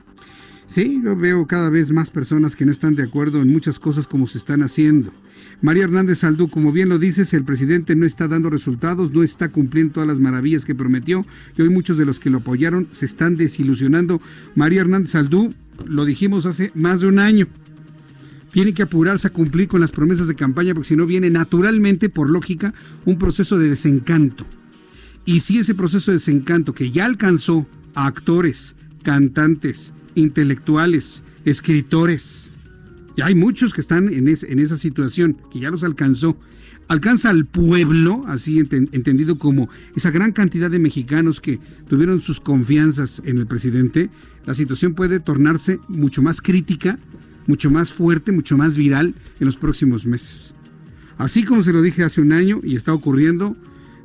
[0.67, 4.07] Sí, yo veo cada vez más personas que no están de acuerdo en muchas cosas
[4.07, 5.13] como se están haciendo.
[5.61, 9.49] María Hernández Aldú, como bien lo dices, el presidente no está dando resultados, no está
[9.49, 11.27] cumpliendo todas las maravillas que prometió
[11.57, 14.21] y hoy muchos de los que lo apoyaron se están desilusionando.
[14.55, 15.55] María Hernández Aldú,
[15.85, 17.49] lo dijimos hace más de un año.
[18.53, 22.09] Tiene que apurarse a cumplir con las promesas de campaña porque si no viene naturalmente,
[22.09, 22.73] por lógica,
[23.05, 24.47] un proceso de desencanto.
[25.25, 32.51] Y si ese proceso de desencanto que ya alcanzó a actores, cantantes, intelectuales, escritores,
[33.19, 36.39] ya hay muchos que están en esa situación, que ya los alcanzó,
[36.87, 41.59] alcanza al pueblo, así entendido como esa gran cantidad de mexicanos que
[41.89, 44.09] tuvieron sus confianzas en el presidente,
[44.47, 46.97] la situación puede tornarse mucho más crítica,
[47.49, 50.55] mucho más fuerte, mucho más viral en los próximos meses.
[51.17, 53.57] Así como se lo dije hace un año y está ocurriendo,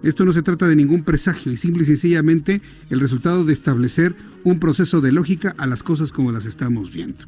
[0.02, 4.16] esto no se trata de ningún presagio y simple y sencillamente el resultado de establecer
[4.44, 7.26] un proceso de lógica a las cosas como las estamos viendo.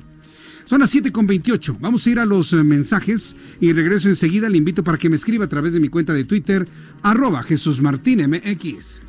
[0.65, 1.77] Son las 7.28.
[1.79, 4.49] Vamos a ir a los eh, mensajes y regreso enseguida.
[4.49, 6.67] Le invito para que me escriba a través de mi cuenta de Twitter,
[7.03, 9.01] arroba Jesús Martín MX.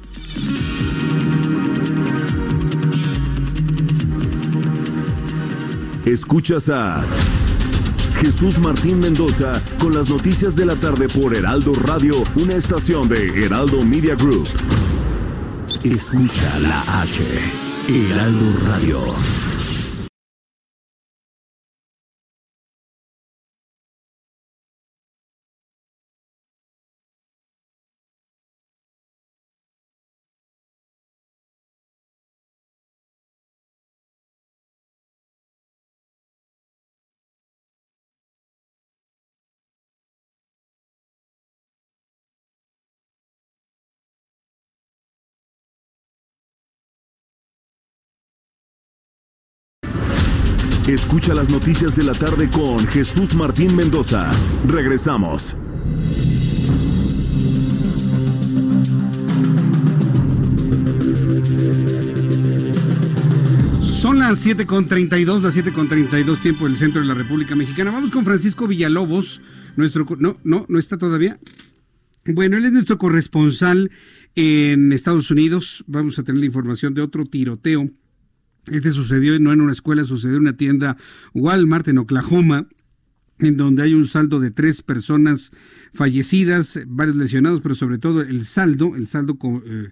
[6.05, 7.05] Escuchas a
[8.21, 13.45] Jesús Martín Mendoza con las noticias de la tarde por Heraldo Radio, una estación de
[13.45, 14.47] Heraldo Media Group.
[15.83, 17.25] Escucha la H,
[17.89, 19.01] Heraldo Radio.
[50.89, 54.31] Escucha las noticias de la tarde con Jesús Martín Mendoza.
[54.69, 55.57] Regresamos.
[63.83, 67.91] Son las 7.32, las 7.32 tiempo del centro de la República Mexicana.
[67.91, 69.41] Vamos con Francisco Villalobos,
[69.75, 70.07] nuestro...
[70.21, 71.41] No, no, no está todavía.
[72.27, 73.91] Bueno, él es nuestro corresponsal
[74.37, 75.83] en Estados Unidos.
[75.89, 77.91] Vamos a tener la información de otro tiroteo
[78.71, 80.97] Este sucedió no en una escuela, sucedió en una tienda
[81.35, 82.69] Walmart en Oklahoma
[83.39, 85.53] en donde hay un saldo de tres personas
[85.93, 89.37] fallecidas, varios lesionados, pero sobre todo el saldo, el saldo,
[89.67, 89.91] eh,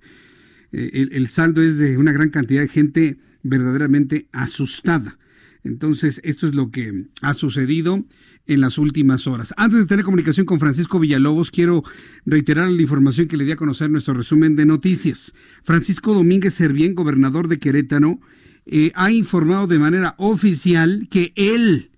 [0.72, 5.18] eh, el, saldo es de una gran cantidad de gente verdaderamente asustada.
[5.62, 8.04] Entonces, esto es lo que ha sucedido
[8.46, 9.54] en las últimas horas.
[9.56, 11.82] Antes de tener comunicación con Francisco Villalobos, quiero
[12.26, 15.34] reiterar la información que le di a conocer nuestro resumen de noticias.
[15.62, 18.20] Francisco Domínguez Servién, gobernador de Querétaro,
[18.66, 21.90] eh, ha informado de manera oficial que él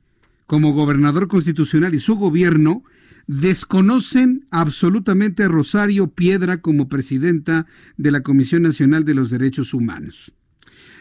[0.46, 2.84] como gobernador constitucional y su gobierno
[3.26, 7.66] desconocen absolutamente a Rosario Piedra como presidenta
[7.96, 10.32] de la Comisión Nacional de los Derechos Humanos.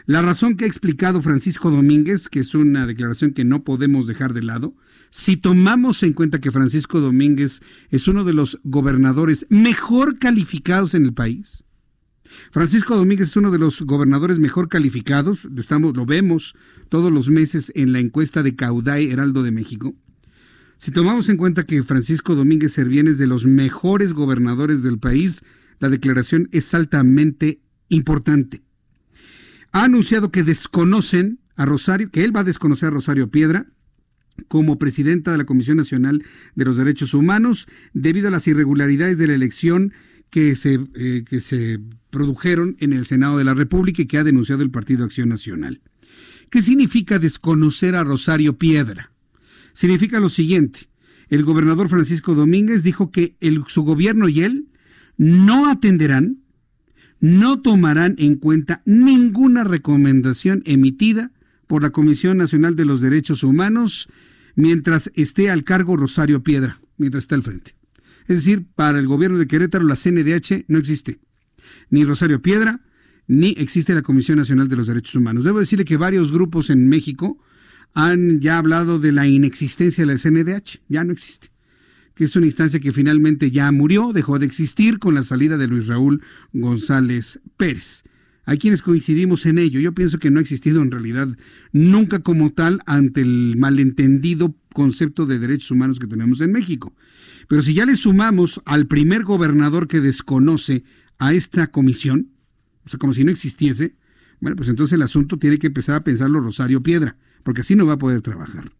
[0.06, 4.34] La razón que ha explicado Francisco Domínguez, que es una declaración que no podemos dejar
[4.34, 4.76] de lado,
[5.10, 7.60] si tomamos en cuenta que Francisco Domínguez
[7.90, 11.64] es uno de los gobernadores mejor calificados en el país,
[12.50, 16.54] Francisco Domínguez es uno de los gobernadores mejor calificados, estamos, lo vemos
[16.88, 19.94] todos los meses en la encuesta de Cauday Heraldo de México.
[20.78, 25.42] Si tomamos en cuenta que Francisco Domínguez Servién es de los mejores gobernadores del país,
[25.78, 28.62] la declaración es altamente importante.
[29.72, 33.66] Ha anunciado que desconocen a Rosario, que él va a desconocer a Rosario Piedra
[34.48, 36.22] como presidenta de la Comisión Nacional
[36.54, 39.92] de los Derechos Humanos debido a las irregularidades de la elección
[40.30, 41.80] que se, eh, que se
[42.10, 45.80] produjeron en el Senado de la República y que ha denunciado el Partido Acción Nacional.
[46.50, 49.12] ¿Qué significa desconocer a Rosario Piedra?
[49.72, 50.88] Significa lo siguiente.
[51.28, 53.36] El gobernador Francisco Domínguez dijo que
[53.66, 54.68] su gobierno y él
[55.16, 56.38] no atenderán,
[57.20, 61.32] no tomarán en cuenta ninguna recomendación emitida
[61.66, 64.08] por la Comisión Nacional de los Derechos Humanos
[64.54, 67.75] mientras esté al cargo Rosario Piedra, mientras está al frente.
[68.28, 71.20] Es decir, para el gobierno de Querétaro la CNDH no existe.
[71.90, 72.80] Ni Rosario Piedra,
[73.26, 75.44] ni existe la Comisión Nacional de los Derechos Humanos.
[75.44, 77.38] Debo decirle que varios grupos en México
[77.94, 80.80] han ya hablado de la inexistencia de la CNDH.
[80.88, 81.50] Ya no existe.
[82.14, 85.66] Que es una instancia que finalmente ya murió, dejó de existir con la salida de
[85.66, 86.22] Luis Raúl
[86.52, 88.04] González Pérez.
[88.44, 89.80] Hay quienes coincidimos en ello.
[89.80, 91.28] Yo pienso que no ha existido en realidad
[91.72, 96.94] nunca como tal ante el malentendido concepto de derechos humanos que tenemos en México.
[97.48, 100.84] Pero si ya le sumamos al primer gobernador que desconoce
[101.18, 102.30] a esta comisión,
[102.84, 103.96] o sea, como si no existiese,
[104.40, 107.86] bueno, pues entonces el asunto tiene que empezar a pensarlo Rosario Piedra, porque así no
[107.86, 108.72] va a poder trabajar.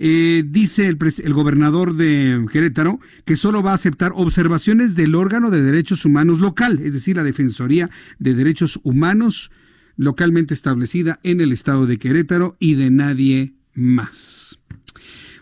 [0.00, 5.50] Eh, dice el, el, gobernador de Querétaro que solo va a aceptar observaciones del órgano
[5.50, 7.90] de derechos humanos local, es decir, la Defensoría
[8.20, 9.50] de Derechos Humanos
[9.96, 14.60] localmente establecida en el estado de Querétaro y de nadie más.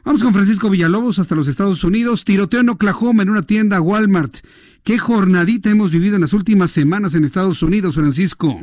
[0.06, 2.24] Vamos con Francisco Villalobos hasta los Estados Unidos.
[2.24, 4.36] Tiroteo en Oklahoma en una tienda Walmart.
[4.84, 8.54] ¿Qué jornadita hemos vivido en las últimas semanas en Estados Unidos, Francisco?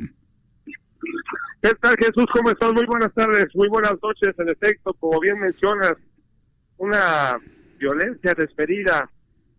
[1.61, 2.27] ¿Qué tal, Jesús?
[2.33, 2.71] ¿Cómo estás?
[2.71, 4.33] Muy buenas tardes, muy buenas noches.
[4.39, 5.95] En efecto, como bien mencionas,
[6.77, 7.37] una
[7.77, 9.09] violencia despedida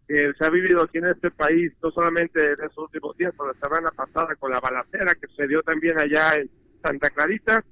[0.08, 3.48] que se ha vivido aquí en este país, no solamente en estos últimos días, sino
[3.48, 6.48] la semana pasada con la balacera que sucedió también allá en
[6.82, 7.62] Santa Clarita.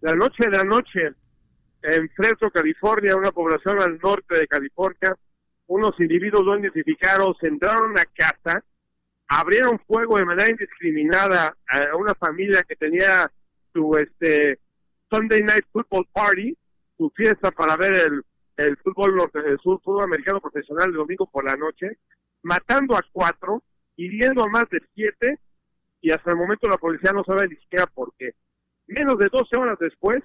[0.00, 1.12] La noche de anoche,
[1.82, 5.16] en Fresno, California, una población al norte de California,
[5.66, 8.64] unos individuos no identificados entraron a casa,
[9.28, 13.30] abrieron fuego de manera indiscriminada a una familia que tenía
[13.72, 14.58] su este
[15.10, 16.56] Sunday Night Football Party,
[16.96, 18.22] su fiesta para ver el,
[18.56, 21.98] el fútbol el fútbol americano profesional el domingo por la noche,
[22.42, 23.62] matando a cuatro,
[23.96, 25.38] hiriendo a más de siete,
[26.00, 28.32] y hasta el momento la policía no sabe ni siquiera por qué.
[28.86, 30.22] Menos de 12 horas después,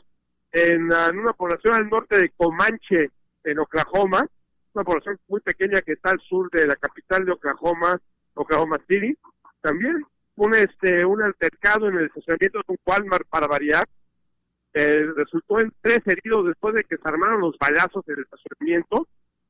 [0.56, 3.12] en, una población al norte de Comanche,
[3.44, 4.26] en Oklahoma,
[4.74, 8.00] una población muy pequeña que está al sur de la capital de Oklahoma,
[8.34, 9.18] Oklahoma City.
[9.62, 10.06] También
[10.36, 13.86] un este un altercado en el estacionamiento de un Walmart para variar.
[14.74, 19.08] Eh, resultó en tres heridos después de que se armaron los balazos en el estacionamiento.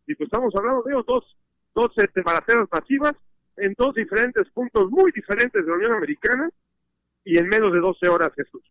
[0.08, 1.38] Y pues estamos hablando de dos,
[1.76, 3.14] dos este, balaceras masivas
[3.58, 6.50] en dos diferentes puntos muy diferentes de la Unión Americana
[7.24, 8.62] y en menos de 12 horas, Jesús.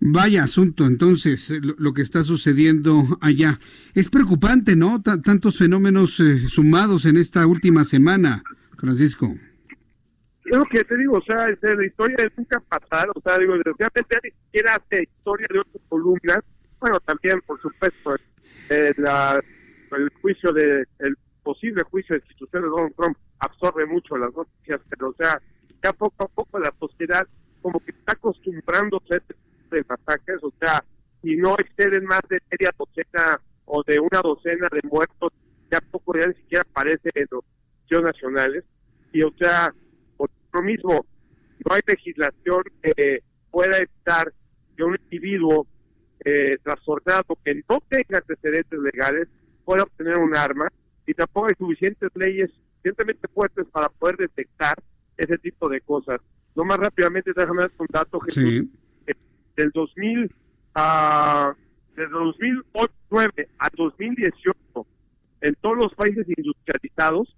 [0.00, 3.58] Vaya asunto, entonces, eh, lo, que está sucediendo allá.
[3.94, 5.02] Es preocupante, ¿no?
[5.02, 8.42] tantos fenómenos eh, sumados en esta última semana,
[8.78, 9.34] Francisco.
[10.44, 13.38] Es lo que te digo, o sea, este, la historia es nunca pasar, o sea,
[13.38, 16.38] digo, desgraciadamente ni hace historia de otras columnas.
[16.78, 18.16] Bueno, también, por supuesto,
[18.68, 19.40] eh, la,
[19.92, 24.80] el juicio de, el posible juicio de institución de Donald Trump absorbe mucho las noticias,
[24.90, 25.40] pero, o sea,
[25.82, 27.26] ya poco a poco la sociedad
[27.62, 29.34] como que está acostumbrándose a este
[29.74, 30.84] de ataques, o sea,
[31.22, 35.32] si no exceden más de media docena o de una docena de muertos,
[35.70, 37.44] ya poco ya ni siquiera aparece en los
[38.02, 38.64] nacionales.
[39.12, 39.72] Y o sea,
[40.16, 41.06] por lo mismo,
[41.64, 44.32] no hay legislación que pueda evitar
[44.76, 45.66] que un individuo
[46.24, 49.28] eh, trastornado que no tenga antecedentes legales
[49.64, 50.70] pueda obtener un arma
[51.06, 54.74] y tampoco hay suficientes leyes suficientemente fuertes para poder detectar
[55.16, 56.20] ese tipo de cosas.
[56.54, 58.64] No más rápidamente, déjame dar un dato, Jesús.
[59.56, 60.30] Del 2000
[60.74, 61.54] a
[61.96, 64.86] desde 2009 a 2018
[65.40, 67.36] en todos los países industrializados,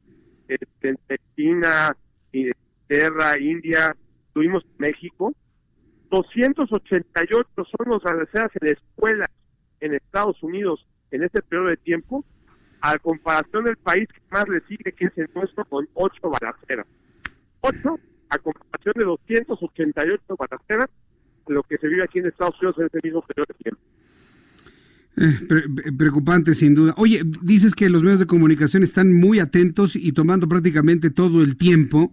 [0.49, 0.99] en
[1.35, 1.97] China,
[2.33, 3.97] Inglaterra, India,
[4.33, 5.35] tuvimos México,
[6.11, 9.29] 288 son los balaceras en escuelas
[9.81, 12.25] en Estados Unidos en este periodo de tiempo,
[12.81, 16.87] a comparación del país que más le sigue, que es el nuestro, con 8 balaceras.
[17.61, 17.99] 8
[18.31, 20.91] a comparación de 288 balaceras,
[21.49, 23.81] lo que se vive aquí en Estados Unidos en este mismo periodo de tiempo.
[25.19, 26.95] Eh, preocupante, sin duda.
[26.99, 31.57] Oye, dices que los medios de comunicación están muy atentos y tomando prácticamente todo el
[31.57, 32.13] tiempo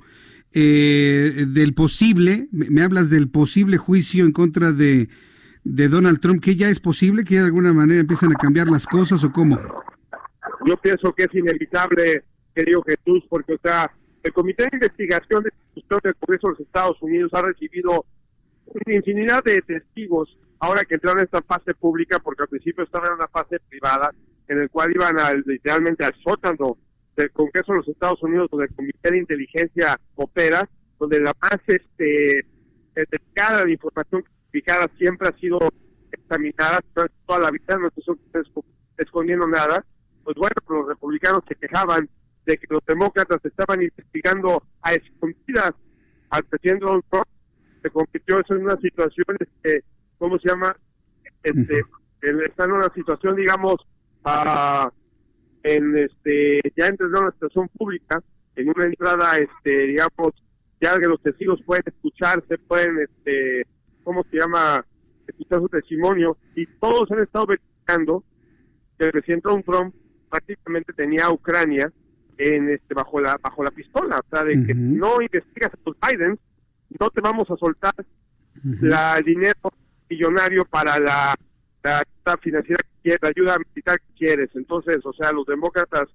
[0.53, 5.09] eh, del posible, me, hablas del posible juicio en contra de,
[5.63, 8.85] de Donald Trump, que ya es posible, que de alguna manera empiezan a cambiar las
[8.85, 9.59] cosas o cómo?
[10.65, 12.23] Yo pienso que es inevitable,
[12.55, 13.91] querido Jesús, porque o sea,
[14.23, 18.05] el Comité de Investigación del Congreso de los Estados Unidos ha recibido
[18.87, 23.15] infinidad de testigos ahora que entraron en esta fase pública, porque al principio estaban en
[23.15, 24.13] una fase privada,
[24.47, 25.15] en el cual iban
[25.45, 26.77] literalmente al sótano
[27.15, 30.67] del Congreso de los Estados Unidos, donde el Comité de Inteligencia opera,
[30.99, 32.45] donde la más este
[32.95, 35.59] delicada de información clasificada siempre ha sido
[36.11, 36.79] examinada
[37.25, 38.15] toda la vida, no estoy
[38.97, 39.83] escondiendo nada,
[40.23, 42.07] pues bueno, los republicanos se quejaban
[42.45, 45.71] de que los demócratas estaban investigando a escondidas
[46.29, 47.27] al presidente Donald Trump,
[47.83, 49.83] se convirtió eso en una situación este,
[50.17, 50.75] ¿cómo se llama?
[51.43, 51.83] Este,
[52.21, 53.75] está en una situación, digamos,
[55.63, 58.23] en este, ya en una situación pública,
[58.55, 60.33] en una entrada, este, digamos,
[60.79, 63.67] ya que los testigos pueden escucharse, pueden, este,
[64.03, 64.85] ¿cómo se llama?
[65.27, 68.23] Escuchar su testimonio, y todos han estado verificando
[68.97, 69.95] que el presidente Trump
[70.29, 71.91] prácticamente tenía a Ucrania
[72.37, 75.95] en este bajo la bajo la pistola, o sea, de que no investigas a los
[75.99, 76.39] Biden,
[76.99, 77.93] no te vamos a soltar
[78.81, 79.73] la dinero
[80.09, 81.35] millonario para la,
[81.83, 84.49] la financiera que quieres, la ayuda militar que quieres.
[84.55, 86.05] Entonces, o sea, los demócratas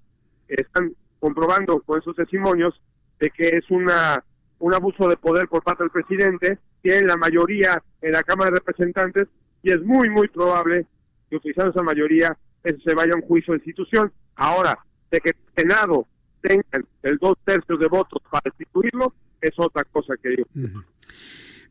[0.46, 2.80] están comprobando con esos testimonios
[3.18, 4.22] de que es una
[4.60, 8.56] un abuso de poder por parte del presidente, tienen la mayoría en la Cámara de
[8.56, 9.28] Representantes
[9.62, 10.86] y es muy, muy probable
[11.30, 14.12] que utilizando esa mayoría se vaya a un juicio de institución.
[14.34, 14.78] Ahora,
[15.10, 16.06] de que el Senado
[16.40, 16.64] tenga
[17.02, 20.48] el dos tercios de votos para destituirlo, es otra cosa que digo.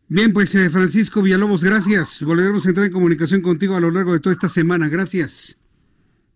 [0.09, 2.23] Bien, pues eh, Francisco Villalobos, gracias.
[2.23, 4.87] Volveremos a entrar en comunicación contigo a lo largo de toda esta semana.
[4.87, 5.57] Gracias.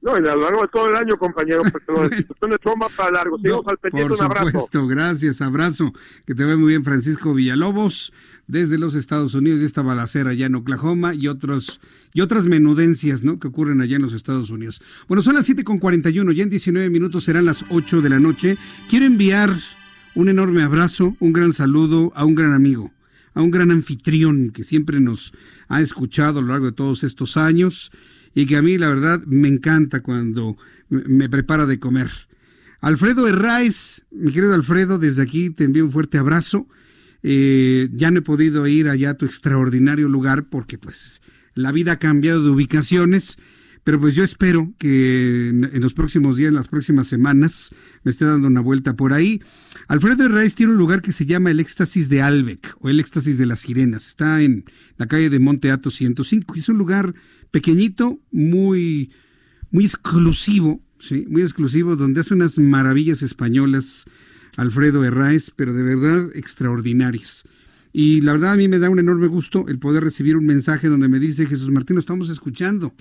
[0.01, 3.11] No, a lo largo de todo el año, compañero, porque la institución de Trump para
[3.11, 3.37] largo.
[3.37, 4.47] Sigamos al pendiente, un abrazo.
[4.47, 5.93] Supuesto, gracias, abrazo.
[6.25, 8.11] Que te vea muy bien, Francisco Villalobos,
[8.47, 11.81] desde los Estados Unidos, y esta balacera allá en Oklahoma y otros
[12.13, 13.39] y otras menudencias, ¿no?
[13.39, 14.81] Que ocurren allá en los Estados Unidos.
[15.07, 18.57] Bueno, son las 7.41, ya en 19 minutos serán las 8 de la noche.
[18.89, 19.55] Quiero enviar
[20.15, 22.91] un enorme abrazo, un gran saludo a un gran amigo
[23.33, 25.33] a un gran anfitrión que siempre nos
[25.67, 27.91] ha escuchado a lo largo de todos estos años
[28.33, 30.57] y que a mí la verdad me encanta cuando
[30.89, 32.09] me prepara de comer.
[32.79, 36.67] Alfredo Herráez, mi querido Alfredo, desde aquí te envío un fuerte abrazo.
[37.23, 41.21] Eh, ya no he podido ir allá a tu extraordinario lugar porque pues
[41.53, 43.37] la vida ha cambiado de ubicaciones
[43.83, 47.71] pero pues yo espero que en, los próximos días, en las próximas semanas,
[48.03, 49.41] me esté dando una vuelta por ahí.
[49.87, 53.37] Alfredo Herrera tiene un lugar que se llama el Éxtasis de Albec o el Éxtasis
[53.39, 54.07] de las Sirenas.
[54.07, 54.65] Está en
[54.97, 56.55] la calle de Monte Ato 105.
[56.55, 57.15] Es un lugar
[57.49, 59.11] pequeñito, muy,
[59.71, 61.25] muy exclusivo, ¿sí?
[61.27, 64.05] muy exclusivo, donde hace unas maravillas españolas
[64.57, 67.43] Alfredo Herráez, pero de verdad extraordinarias.
[67.93, 70.87] Y la verdad a mí me da un enorme gusto el poder recibir un mensaje
[70.87, 72.93] donde me dice Jesús Martín, lo estamos escuchando.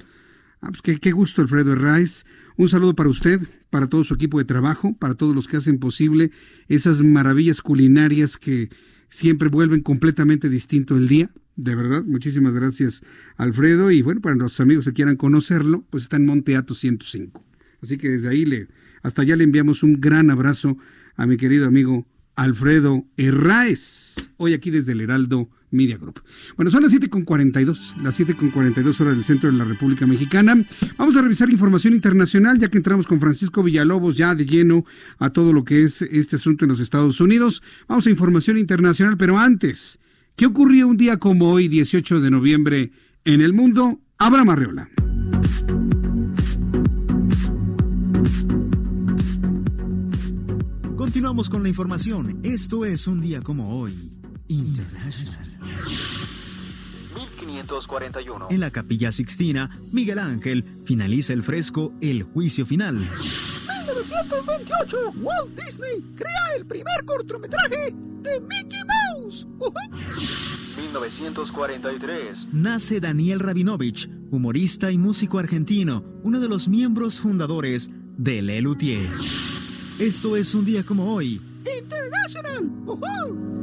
[0.63, 2.25] Ah, pues qué, gusto, Alfredo Herráez.
[2.57, 5.79] Un saludo para usted, para todo su equipo de trabajo, para todos los que hacen
[5.79, 6.31] posible
[6.69, 8.69] esas maravillas culinarias que
[9.09, 11.31] siempre vuelven completamente distinto el día.
[11.57, 13.03] De verdad, muchísimas gracias,
[13.37, 13.91] Alfredo.
[13.91, 17.43] Y bueno, para los amigos que quieran conocerlo, pues está en Monteato 105.
[17.83, 18.69] Así que desde ahí le,
[19.03, 20.77] hasta allá le enviamos un gran abrazo
[21.17, 22.07] a mi querido amigo
[22.41, 24.31] Alfredo Herráez.
[24.39, 26.23] Hoy aquí desde el Heraldo Media Group.
[26.57, 30.65] Bueno, son las 7.42, las 7.42 horas del centro de la República Mexicana.
[30.97, 34.87] Vamos a revisar información internacional, ya que entramos con Francisco Villalobos ya de lleno
[35.19, 37.63] a todo lo que es este asunto en los Estados Unidos.
[37.87, 39.99] Vamos a información internacional, pero antes,
[40.35, 42.91] ¿qué ocurrió un día como hoy, 18 de noviembre,
[43.27, 44.01] en el mundo?
[44.17, 44.89] Abraham Arreola.
[51.11, 52.39] Continuamos con la información.
[52.45, 54.13] Esto es un día como hoy,
[54.47, 55.59] International.
[57.13, 58.47] 1941.
[58.49, 62.95] En la Capilla Sixtina, Miguel Ángel finaliza el fresco El Juicio Final.
[62.95, 67.93] 1928, Walt Disney crea el primer cortometraje
[68.23, 69.49] de Mickey Mouse.
[70.77, 72.51] 1943.
[72.53, 79.11] Nace Daniel Rabinovich, humorista y músico argentino, uno de los miembros fundadores de Le Luthier.
[80.01, 81.43] Esto es un día como hoy.
[81.79, 82.71] International.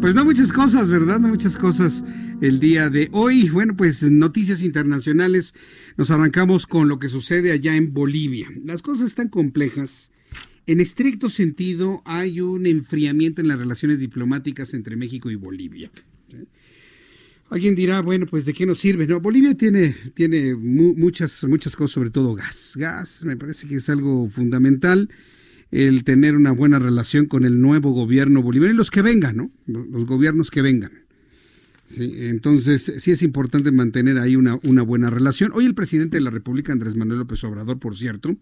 [0.00, 1.18] Pues no muchas cosas, ¿verdad?
[1.18, 2.04] No muchas cosas
[2.42, 3.48] el día de hoy.
[3.48, 5.54] Bueno, pues noticias internacionales.
[5.96, 8.46] Nos arrancamos con lo que sucede allá en Bolivia.
[8.62, 10.12] Las cosas están complejas.
[10.66, 15.90] En estricto sentido, hay un enfriamiento en las relaciones diplomáticas entre México y Bolivia.
[17.48, 19.06] Alguien dirá, bueno, pues de qué nos sirve.
[19.06, 22.72] No, Bolivia tiene, tiene muchas, muchas cosas, sobre todo gas.
[22.76, 25.08] Gas me parece que es algo fundamental
[25.70, 29.50] el tener una buena relación con el nuevo gobierno boliviano y los que vengan, ¿no?
[29.66, 30.92] Los gobiernos que vengan.
[31.98, 35.52] Entonces, sí es importante mantener ahí una, una, buena relación.
[35.54, 38.36] Hoy el presidente de la República, Andrés Manuel López Obrador, por cierto,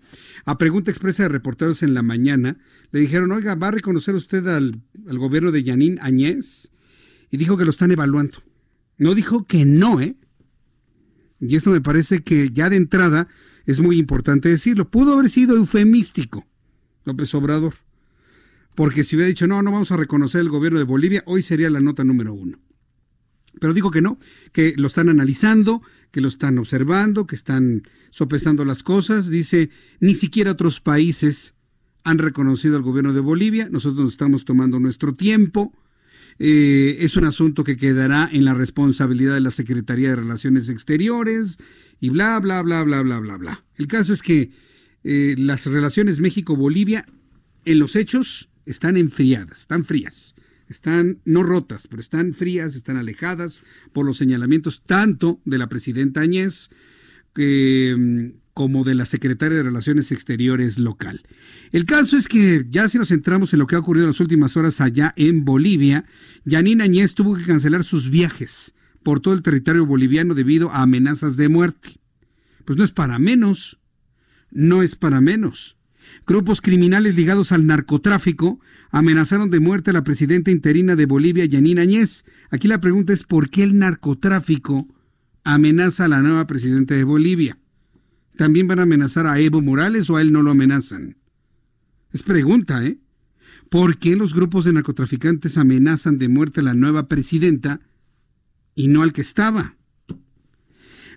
[0.47, 2.57] a pregunta expresa de reporteros en la mañana,
[2.91, 6.71] le dijeron, oiga, ¿va a reconocer usted al, al gobierno de Yanín Añez?
[7.31, 8.39] Y dijo que lo están evaluando.
[8.99, 10.17] No dijo que no, ¿eh?
[11.41, 13.29] Y esto me parece que ya de entrada
[13.67, 14.91] es muy importante decirlo.
[14.91, 16.47] Pudo haber sido eufemístico
[17.05, 17.75] López Obrador.
[18.75, 21.71] Porque si hubiera dicho, no, no vamos a reconocer el gobierno de Bolivia, hoy sería
[21.71, 22.59] la nota número uno.
[23.61, 24.19] Pero digo que no,
[24.53, 25.81] que lo están analizando,
[26.11, 29.31] que lo están observando, que están sopesando las cosas.
[29.31, 31.55] Dice, ni siquiera otros países
[32.03, 33.69] han reconocido al gobierno de Bolivia.
[33.71, 35.73] Nosotros nos estamos tomando nuestro tiempo.
[36.39, 41.59] Eh, es un asunto que quedará en la responsabilidad de la Secretaría de Relaciones Exteriores
[42.01, 43.65] y bla, bla, bla, bla, bla, bla, bla.
[43.77, 44.51] El caso es que
[45.05, 47.05] eh, las relaciones México-Bolivia
[47.65, 50.35] en los hechos están enfriadas, están frías
[50.69, 53.63] están no rotas, pero están frías, están alejadas
[53.93, 56.71] por los señalamientos tanto de la presidenta Añez
[57.37, 61.23] mm, como de la secretaria de Relaciones Exteriores local.
[61.73, 64.21] El caso es que ya si nos centramos en lo que ha ocurrido en las
[64.21, 66.07] últimas horas allá en Bolivia,
[66.45, 71.37] Yanina Añez tuvo que cancelar sus viajes por todo el territorio boliviano debido a amenazas
[71.37, 72.01] de muerte.
[72.65, 73.81] Pues no es para menos,
[74.51, 75.77] no es para menos.
[76.27, 78.61] Grupos criminales ligados al narcotráfico
[78.91, 82.25] amenazaron de muerte a la presidenta interina de Bolivia, Yanina Añez.
[82.51, 84.87] Aquí la pregunta es ¿por qué el narcotráfico
[85.43, 87.59] amenaza a la nueva presidenta de Bolivia?
[88.37, 91.17] ¿También van a amenazar a Evo Morales o a él no lo amenazan?
[92.13, 92.99] Es pregunta, ¿eh?
[93.71, 97.81] ¿Por qué los grupos de narcotraficantes amenazan de muerte a la nueva presidenta
[98.75, 99.77] y no al que estaba?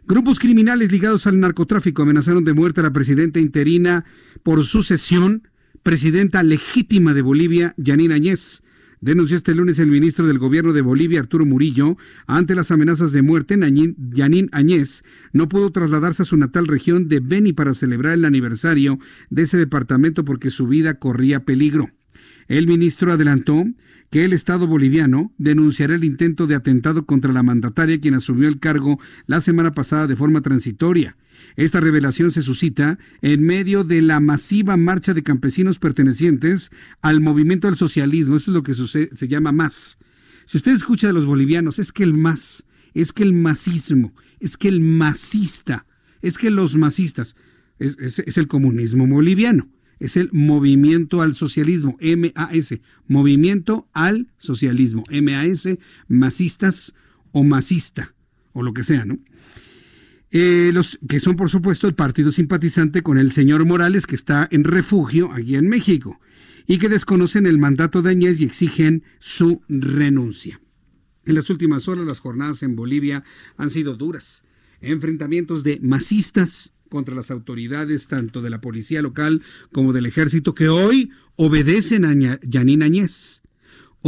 [0.05, 4.05] Grupos criminales ligados al narcotráfico amenazaron de muerte a la presidenta interina
[4.41, 5.49] por sucesión,
[5.83, 8.63] presidenta legítima de Bolivia, Yanina Añez.
[8.99, 13.21] Denunció este lunes el ministro del gobierno de Bolivia, Arturo Murillo, ante las amenazas de
[13.21, 13.55] muerte.
[14.11, 15.03] Yanín Añez
[15.33, 18.97] no pudo trasladarse a su natal región de Beni para celebrar el aniversario
[19.29, 21.91] de ese departamento porque su vida corría peligro.
[22.47, 23.65] El ministro adelantó
[24.09, 28.59] que el Estado boliviano denunciará el intento de atentado contra la mandataria quien asumió el
[28.59, 31.17] cargo la semana pasada de forma transitoria.
[31.55, 36.71] Esta revelación se suscita en medio de la masiva marcha de campesinos pertenecientes
[37.01, 38.35] al movimiento del socialismo.
[38.35, 39.97] Eso es lo que se llama más.
[40.45, 44.57] Si usted escucha de los bolivianos, es que el más, es que el masismo, es
[44.57, 45.85] que el masista,
[46.21, 47.35] es que los masistas,
[47.79, 49.69] es el comunismo boliviano
[49.99, 55.67] es el movimiento al socialismo, MAS, movimiento al socialismo, MAS,
[56.07, 56.93] masistas
[57.31, 58.13] o masista,
[58.53, 59.19] o lo que sea, ¿no?
[60.31, 64.47] Eh, los que son, por supuesto, el partido simpatizante con el señor Morales, que está
[64.51, 66.19] en refugio aquí en México,
[66.67, 70.59] y que desconocen el mandato de Añez y exigen su renuncia.
[71.25, 73.23] En las últimas horas, las jornadas en Bolivia
[73.57, 74.43] han sido duras.
[74.81, 79.41] Enfrentamientos de masistas contra las autoridades tanto de la policía local
[79.73, 83.41] como del ejército que hoy obedecen a Yanín Añez.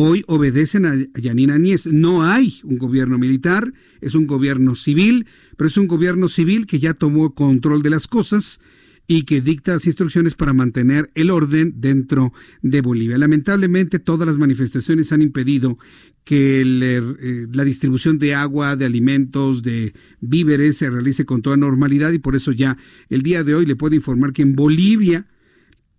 [0.02, 1.86] Hoy obedecen a Yanín Añez.
[1.86, 5.28] No hay un gobierno militar, es un gobierno civil,
[5.58, 8.62] pero es un gobierno civil que ya tomó control de las cosas
[9.08, 12.32] y que dicta las instrucciones para mantener el orden dentro
[12.62, 13.18] de Bolivia.
[13.18, 15.78] Lamentablemente todas las manifestaciones han impedido
[16.24, 22.14] que eh, la distribución de agua, de alimentos, de víveres se realice con toda normalidad
[22.14, 22.78] y por eso ya
[23.10, 25.28] el día de hoy le puedo informar que en Bolivia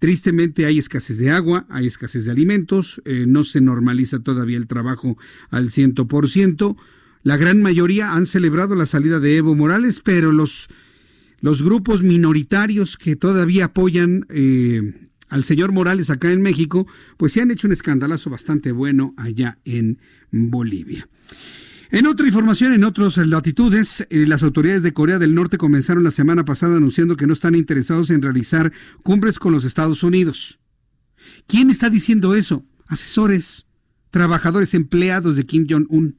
[0.01, 4.67] tristemente hay escasez de agua, hay escasez de alimentos, eh, no se normaliza todavía el
[4.67, 5.17] trabajo
[5.51, 6.77] al ciento por ciento.
[7.23, 10.69] La gran mayoría han celebrado la salida de Evo Morales, pero los
[11.41, 16.87] los grupos minoritarios que todavía apoyan eh, al señor Morales acá en México,
[17.17, 19.99] pues se han hecho un escandalazo bastante bueno allá en
[20.31, 21.09] Bolivia.
[21.93, 26.13] En otra información, en otras latitudes, eh, las autoridades de Corea del Norte comenzaron la
[26.13, 28.73] semana pasada anunciando que no están interesados en realizar
[29.03, 30.61] cumbres con los Estados Unidos.
[31.49, 32.65] ¿Quién está diciendo eso?
[32.87, 33.67] Asesores,
[34.13, 36.17] trabajadores, empleados de Kim Jong-un.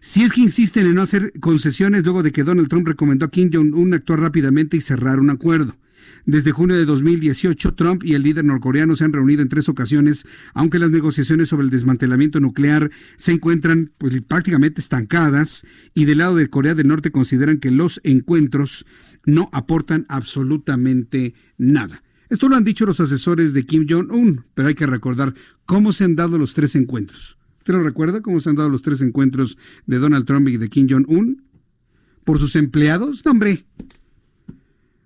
[0.00, 3.30] Si es que insisten en no hacer concesiones luego de que Donald Trump recomendó a
[3.32, 5.76] Kim Jong-un actuar rápidamente y cerrar un acuerdo.
[6.26, 10.24] Desde junio de 2018, Trump y el líder norcoreano se han reunido en tres ocasiones,
[10.54, 16.36] aunque las negociaciones sobre el desmantelamiento nuclear se encuentran pues, prácticamente estancadas y del lado
[16.36, 18.86] de Corea del Norte consideran que los encuentros
[19.24, 22.02] no aportan absolutamente nada.
[22.28, 25.34] Esto lo han dicho los asesores de Kim Jong-un, pero hay que recordar
[25.66, 27.36] cómo se han dado los tres encuentros.
[27.58, 30.68] ¿Usted lo recuerda cómo se han dado los tres encuentros de Donald Trump y de
[30.68, 31.42] Kim Jong-un?
[32.24, 33.24] ¿Por sus empleados?
[33.24, 33.64] No, hombre.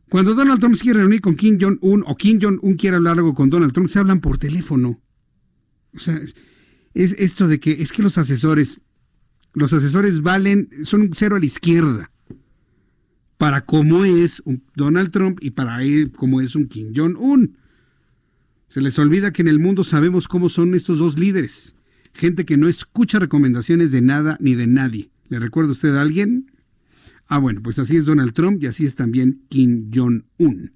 [0.09, 3.35] Cuando Donald Trump se quiere reunir con Kim Jong-un o Kim Jong-un quiere hablar algo
[3.35, 5.01] con Donald Trump, se hablan por teléfono.
[5.95, 6.21] O sea,
[6.95, 8.81] es esto de que es que los asesores,
[9.55, 12.11] los asesores valen, son un cero a la izquierda
[13.39, 15.79] para cómo es un Donald Trump y para
[16.17, 17.59] cómo es un Kim Jong-un.
[18.69, 21.75] Se les olvida que en el mundo sabemos cómo son estos dos líderes.
[22.15, 25.11] Gente que no escucha recomendaciones de nada ni de nadie.
[25.29, 26.51] ¿Le recuerda usted a alguien?
[27.27, 30.73] Ah, bueno, pues así es Donald Trump y así es también Kim Jong-un.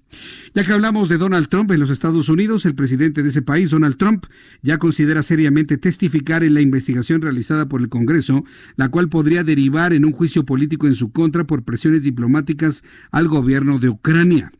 [0.55, 3.69] Ya que hablamos de Donald Trump en los Estados Unidos, el presidente de ese país,
[3.69, 4.25] Donald Trump,
[4.63, 8.43] ya considera seriamente testificar en la investigación realizada por el Congreso,
[8.77, 13.27] la cual podría derivar en un juicio político en su contra por presiones diplomáticas al
[13.27, 14.51] gobierno de Ucrania.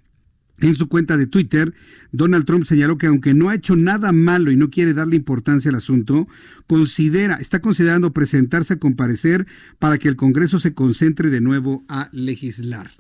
[0.62, 1.74] En su cuenta de Twitter,
[2.12, 5.70] Donald Trump señaló que aunque no ha hecho nada malo y no quiere darle importancia
[5.70, 6.28] al asunto,
[6.68, 9.48] considera, está considerando presentarse a comparecer
[9.80, 12.92] para que el Congreso se concentre de nuevo a legislar.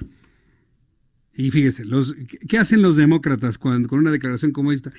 [1.33, 1.85] Y fíjese,
[2.47, 4.91] ¿qué hacen los demócratas con una declaración como esta?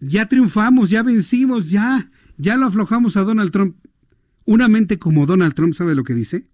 [0.00, 3.76] Ya triunfamos, ya vencimos, ya, ya lo aflojamos a Donald Trump.
[4.44, 6.46] Una mente como Donald Trump, ¿sabe lo que dice?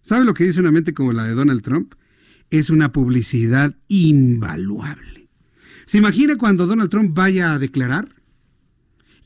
[0.00, 1.94] ¿Sabe lo que dice una mente como la de Donald Trump?
[2.50, 5.28] Es una publicidad invaluable.
[5.86, 8.08] ¿Se imagina cuando Donald Trump vaya a declarar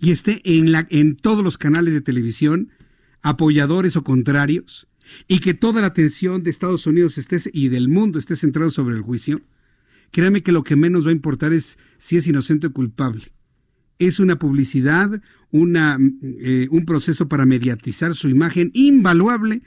[0.00, 2.70] y esté en, todos los canales de televisión,
[3.22, 4.86] apoyadores o contrarios,
[5.28, 8.96] y que toda la atención de Estados Unidos esté, y del mundo esté centrado sobre
[8.96, 9.42] el juicio?
[10.10, 13.32] Créame que lo que menos va a importar es si es inocente o culpable.
[13.98, 15.20] Es una publicidad,
[15.50, 15.98] una,
[16.40, 19.62] eh, un proceso para mediatizar su imagen invaluable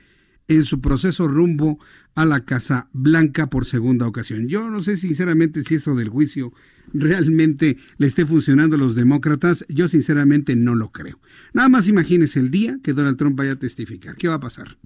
[0.48, 1.80] en su proceso rumbo
[2.15, 4.48] a la Casa Blanca por segunda ocasión.
[4.48, 6.53] Yo no sé sinceramente si eso del juicio
[6.94, 9.65] realmente le esté funcionando a los demócratas.
[9.69, 11.19] Yo sinceramente no lo creo.
[11.53, 14.15] Nada más imagínese el día que Donald Trump vaya a testificar.
[14.15, 14.78] ¿Qué va a pasar?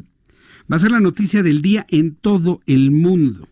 [0.71, 3.47] Va a ser la noticia del día en todo el mundo.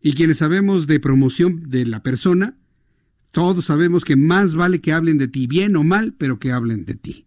[0.00, 2.56] Y quienes sabemos de promoción de la persona,
[3.30, 6.84] todos sabemos que más vale que hablen de ti, bien o mal, pero que hablen
[6.84, 7.26] de ti.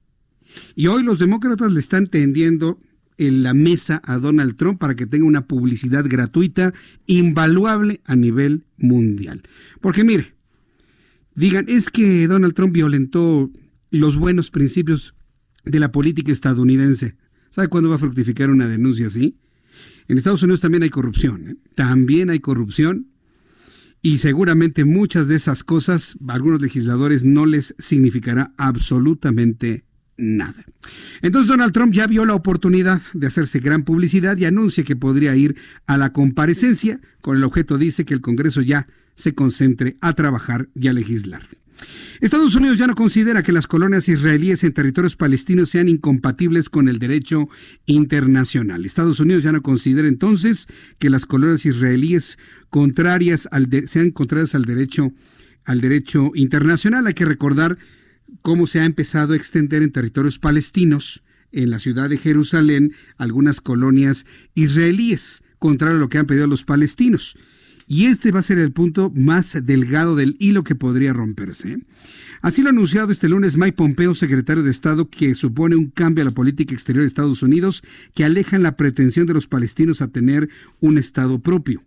[0.76, 2.80] Y hoy los demócratas le están tendiendo
[3.20, 6.74] en la mesa a Donald Trump para que tenga una publicidad gratuita
[7.06, 9.44] invaluable a nivel mundial.
[9.82, 10.34] Porque mire,
[11.36, 13.52] digan, es que Donald Trump violentó
[13.91, 15.16] los buenos principios
[15.66, 17.18] de la política estadounidense.
[17.50, 19.38] ¿Sabe cuándo va a fructificar una denuncia así?
[20.08, 21.56] En Estados Unidos también hay corrupción, ¿eh?
[21.76, 23.10] también hay corrupción
[24.02, 29.84] y seguramente muchas de esas cosas a algunos legisladores no les significará absolutamente
[30.20, 30.66] nada.
[31.22, 35.36] Entonces Donald Trump ya vio la oportunidad de hacerse gran publicidad y anuncia que podría
[35.36, 35.56] ir
[35.88, 40.70] a la comparecencia con el objeto, dice, que el Congreso ya se concentre a trabajar
[40.76, 41.48] y a legislar.
[42.20, 46.90] Estados Unidos ya no considera que las colonias israelíes en territorios palestinos sean incompatibles con
[46.90, 47.48] el derecho
[47.86, 48.86] internacional.
[48.86, 50.68] Estados Unidos ya no considera entonces
[51.00, 52.38] que las colonias israelíes
[52.70, 55.14] contrarias al sean contrarias al derecho
[55.66, 57.08] al derecho internacional.
[57.08, 57.78] Hay que recordar
[58.41, 63.61] cómo se ha empezado a extender en territorios palestinos, en la ciudad de Jerusalén, algunas
[63.61, 67.36] colonias israelíes, contrario a lo que han pedido los palestinos.
[67.88, 71.80] Y este va a ser el punto más delgado del hilo que podría romperse.
[72.41, 76.22] Así lo ha anunciado este lunes Mike Pompeo, secretario de Estado, que supone un cambio
[76.22, 77.82] a la política exterior de Estados Unidos
[78.14, 80.49] que aleja la pretensión de los palestinos a tener
[80.80, 81.84] un Estado propio.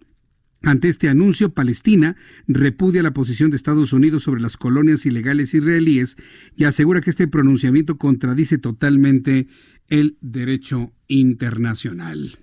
[0.63, 2.17] Ante este anuncio, Palestina
[2.47, 6.17] repudia la posición de Estados Unidos sobre las colonias ilegales israelíes
[6.57, 9.49] y asegura que este pronunciamiento contradice totalmente
[9.89, 12.39] el derecho internacional.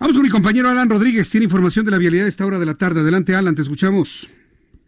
[0.00, 1.30] Vamos con mi compañero Alan Rodríguez.
[1.30, 3.00] Tiene información de la vialidad a esta hora de la tarde.
[3.00, 4.28] Adelante, Alan, te escuchamos.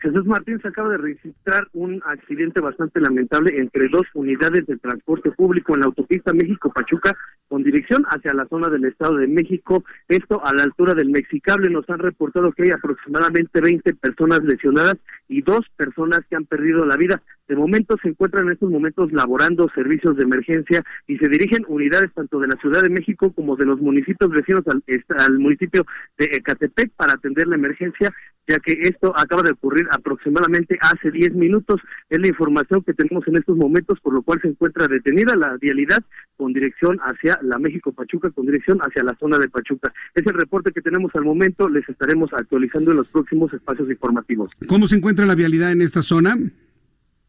[0.04, 5.30] Jesús Martín se acaba de registrar un accidente bastante lamentable entre dos unidades de transporte
[5.30, 7.16] público en la autopista México-Pachuca
[7.48, 9.82] con dirección hacia la zona del Estado de México.
[10.06, 14.96] Esto a la altura del Mexicable nos han reportado que hay aproximadamente 20 personas lesionadas
[15.26, 17.22] y dos personas que han perdido la vida.
[17.46, 22.10] De momento se encuentran en estos momentos laborando servicios de emergencia y se dirigen unidades
[22.14, 24.82] tanto de la Ciudad de México como de los municipios vecinos al,
[25.18, 25.84] al municipio
[26.16, 28.14] de Ecatepec para atender la emergencia,
[28.48, 31.82] ya que esto acaba de ocurrir aproximadamente hace 10 minutos.
[32.08, 35.58] Es la información que tenemos en estos momentos, por lo cual se encuentra detenida la
[35.58, 36.02] vialidad
[36.38, 39.92] con dirección hacia la México Pachuca, con dirección hacia la zona de Pachuca.
[40.14, 44.50] Es el reporte que tenemos al momento, les estaremos actualizando en los próximos espacios informativos.
[44.66, 46.36] ¿Cómo se encuentra la vialidad en esta zona?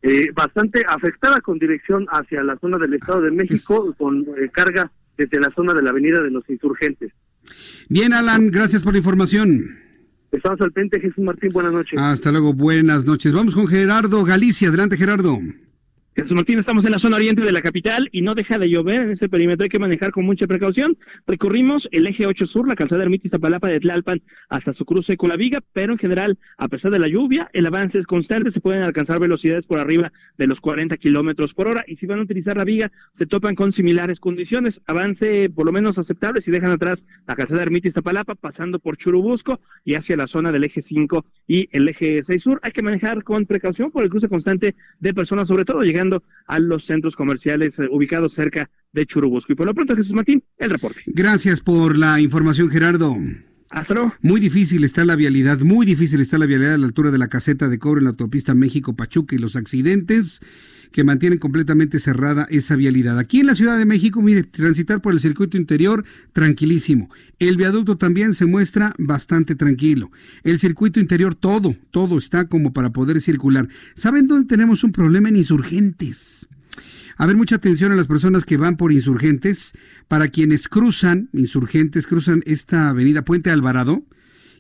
[0.07, 4.91] Eh, bastante afectada con dirección hacia la zona del Estado de México, con eh, carga
[5.17, 7.11] desde la zona de la Avenida de los Insurgentes.
[7.89, 9.65] Bien, Alan, gracias por la información.
[10.31, 11.97] Estamos al frente, Jesús Martín, buenas noches.
[11.99, 13.33] Hasta luego, buenas noches.
[13.33, 14.67] Vamos con Gerardo Galicia.
[14.67, 15.39] Adelante, Gerardo.
[16.15, 19.01] Jesús Martín, estamos en la zona oriente de la capital y no deja de llover
[19.01, 20.97] en ese perímetro, hay que manejar con mucha precaución.
[21.27, 25.27] Recorrimos el eje 8 sur, la calzada Ermitis Zapalapa de Tlalpan hasta su cruce con
[25.27, 28.61] la viga, pero en general, a pesar de la lluvia, el avance es constante, se
[28.61, 32.21] pueden alcanzar velocidades por arriba de los 40 kilómetros por hora y si van a
[32.21, 34.81] utilizar la viga, se topan con similares condiciones.
[34.85, 39.59] Avance por lo menos aceptable si dejan atrás la calzada Ermitis Zapalapa, pasando por Churubusco
[39.83, 42.59] y hacia la zona del eje 5 y el eje 6 sur.
[42.63, 46.04] Hay que manejar con precaución por el cruce constante de personas, sobre todo llegando
[46.47, 49.53] a los centros comerciales eh, ubicados cerca de Churubusco.
[49.53, 51.01] Y por lo pronto, Jesús Martín, el reporte.
[51.07, 53.15] Gracias por la información, Gerardo.
[53.69, 57.17] Hasta Muy difícil está la vialidad, muy difícil está la vialidad a la altura de
[57.17, 60.39] la caseta de cobre en la autopista México-Pachuca y los accidentes
[60.95, 63.19] que mantienen completamente cerrada esa vialidad.
[63.19, 67.09] Aquí en la Ciudad de México, mire, transitar por el circuito interior, tranquilísimo.
[67.37, 70.09] El viaducto también se muestra bastante tranquilo.
[70.43, 73.67] El circuito interior, todo, todo está como para poder circular.
[73.93, 76.47] ¿Saben dónde tenemos un problema en insurgentes?
[77.17, 79.73] A ver, mucha atención a las personas que van por insurgentes.
[80.07, 84.05] Para quienes cruzan, insurgentes, cruzan esta avenida Puente Alvarado,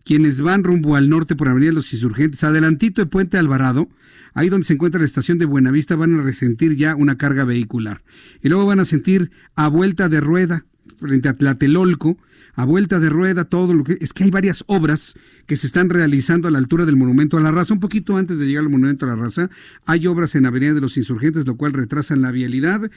[0.05, 3.89] quienes van rumbo al norte por Avenida Los Insurgentes, adelantito de Puente Alvarado,
[4.35, 8.03] ahí donde se encuentra la estación de Buenavista, van a resentir ya una carga vehicular.
[8.43, 10.65] Y luego van a sentir a vuelta de rueda,
[10.99, 12.17] frente a Tlatelolco,
[12.53, 13.97] a vuelta de rueda, todo lo que...
[13.99, 15.15] Es que hay varias obras
[15.47, 17.73] que se están realizando a la altura del Monumento a la Raza.
[17.73, 19.49] Un poquito antes de llegar al Monumento a la Raza,
[19.85, 22.89] hay obras en Avenida de los Insurgentes, lo cual retrasan la vialidad.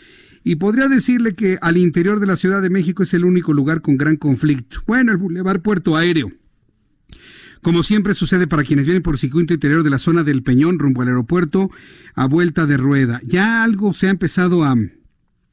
[0.44, 3.80] Y podría decirle que al interior de la Ciudad de México es el único lugar
[3.80, 4.82] con gran conflicto.
[4.86, 6.30] Bueno, el Boulevard Puerto Aéreo
[7.62, 11.02] como siempre sucede para quienes vienen por circuito interior de la zona del Peñón rumbo
[11.02, 11.70] al aeropuerto
[12.14, 13.20] a vuelta de rueda.
[13.24, 14.76] Ya algo se ha empezado a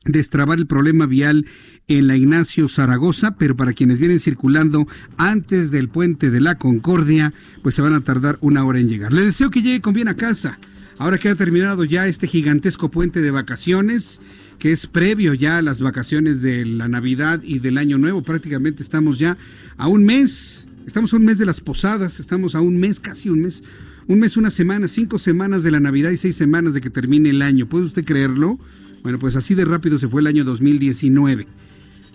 [0.06, 1.46] destrabar el problema vial
[1.88, 4.88] en la Ignacio Zaragoza, pero para quienes vienen circulando
[5.18, 7.34] antes del puente de la Concordia,
[7.64, 9.14] pues se van a tardar una hora en llegar.
[9.14, 10.60] Les deseo que llegue con bien a casa.
[10.98, 14.22] Ahora que ha terminado ya este gigantesco puente de vacaciones,
[14.60, 18.82] que es previo ya a las vacaciones de la Navidad y del Año Nuevo, prácticamente
[18.82, 19.38] estamos ya
[19.76, 23.30] a un mes Estamos a un mes de las posadas, estamos a un mes, casi
[23.30, 23.64] un mes,
[24.08, 27.32] un mes, una semana, cinco semanas de la Navidad y seis semanas de que termine
[27.32, 27.68] el año.
[27.68, 28.60] ¿Puede usted creerlo?
[29.02, 31.48] Bueno, pues así de rápido se fue el año 2019.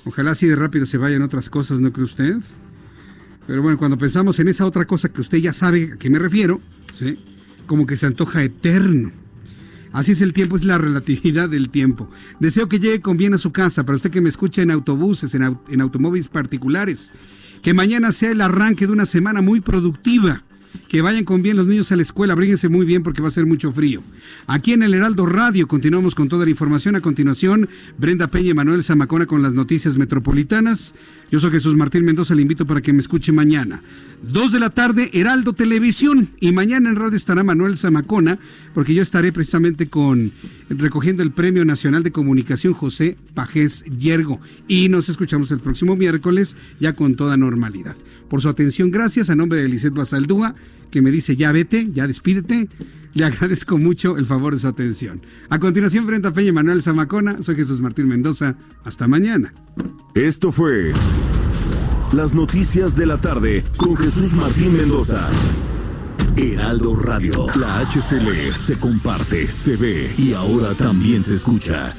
[0.05, 2.37] Ojalá así de rápido se vayan otras cosas, ¿no cree usted?
[3.47, 6.21] Pero bueno, cuando pensamos en esa otra cosa que usted ya sabe a qué me
[6.21, 6.61] refiero,
[6.93, 7.19] ¿sí?
[7.67, 9.11] como que se antoja eterno.
[9.93, 12.09] Así es el tiempo, es la relatividad del tiempo.
[12.39, 15.35] Deseo que llegue con bien a su casa, para usted que me escucha en autobuses,
[15.35, 17.13] en, en automóviles particulares,
[17.63, 20.43] que mañana sea el arranque de una semana muy productiva.
[20.89, 23.33] Que vayan con bien los niños a la escuela, abríguense muy bien porque va a
[23.33, 24.03] ser mucho frío.
[24.47, 26.97] Aquí en el Heraldo Radio continuamos con toda la información.
[26.97, 30.95] A continuación, Brenda Peña y Manuel Zamacona con las noticias metropolitanas.
[31.31, 33.83] Yo soy Jesús Martín Mendoza, le invito para que me escuche mañana.
[34.21, 36.31] Dos de la tarde, Heraldo Televisión.
[36.41, 38.41] Y mañana en radio estará Manuel Zamacona,
[38.75, 40.33] porque yo estaré precisamente con
[40.69, 44.41] recogiendo el Premio Nacional de Comunicación José Pajés Yergo.
[44.67, 47.95] Y nos escuchamos el próximo miércoles ya con toda normalidad.
[48.29, 50.57] Por su atención, gracias a nombre de Lisette Basaldúa,
[50.91, 52.69] que me dice ya vete, ya despídete.
[53.15, 55.23] Le agradezco mucho el favor de su atención.
[55.49, 57.43] A continuación, Brenda Peña y Manuel Zamacona.
[57.43, 58.57] Soy Jesús Martín Mendoza.
[58.85, 59.53] Hasta mañana.
[60.15, 60.93] Esto fue
[62.13, 65.29] Las Noticias de la Tarde con Jesús Martín Mendoza.
[66.37, 67.47] Heraldo Radio.
[67.57, 71.93] La HCL se comparte, se ve y ahora también se escucha.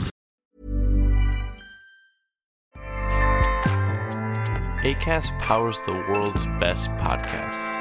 [4.84, 7.81] ACAST powers the world's best podcasts.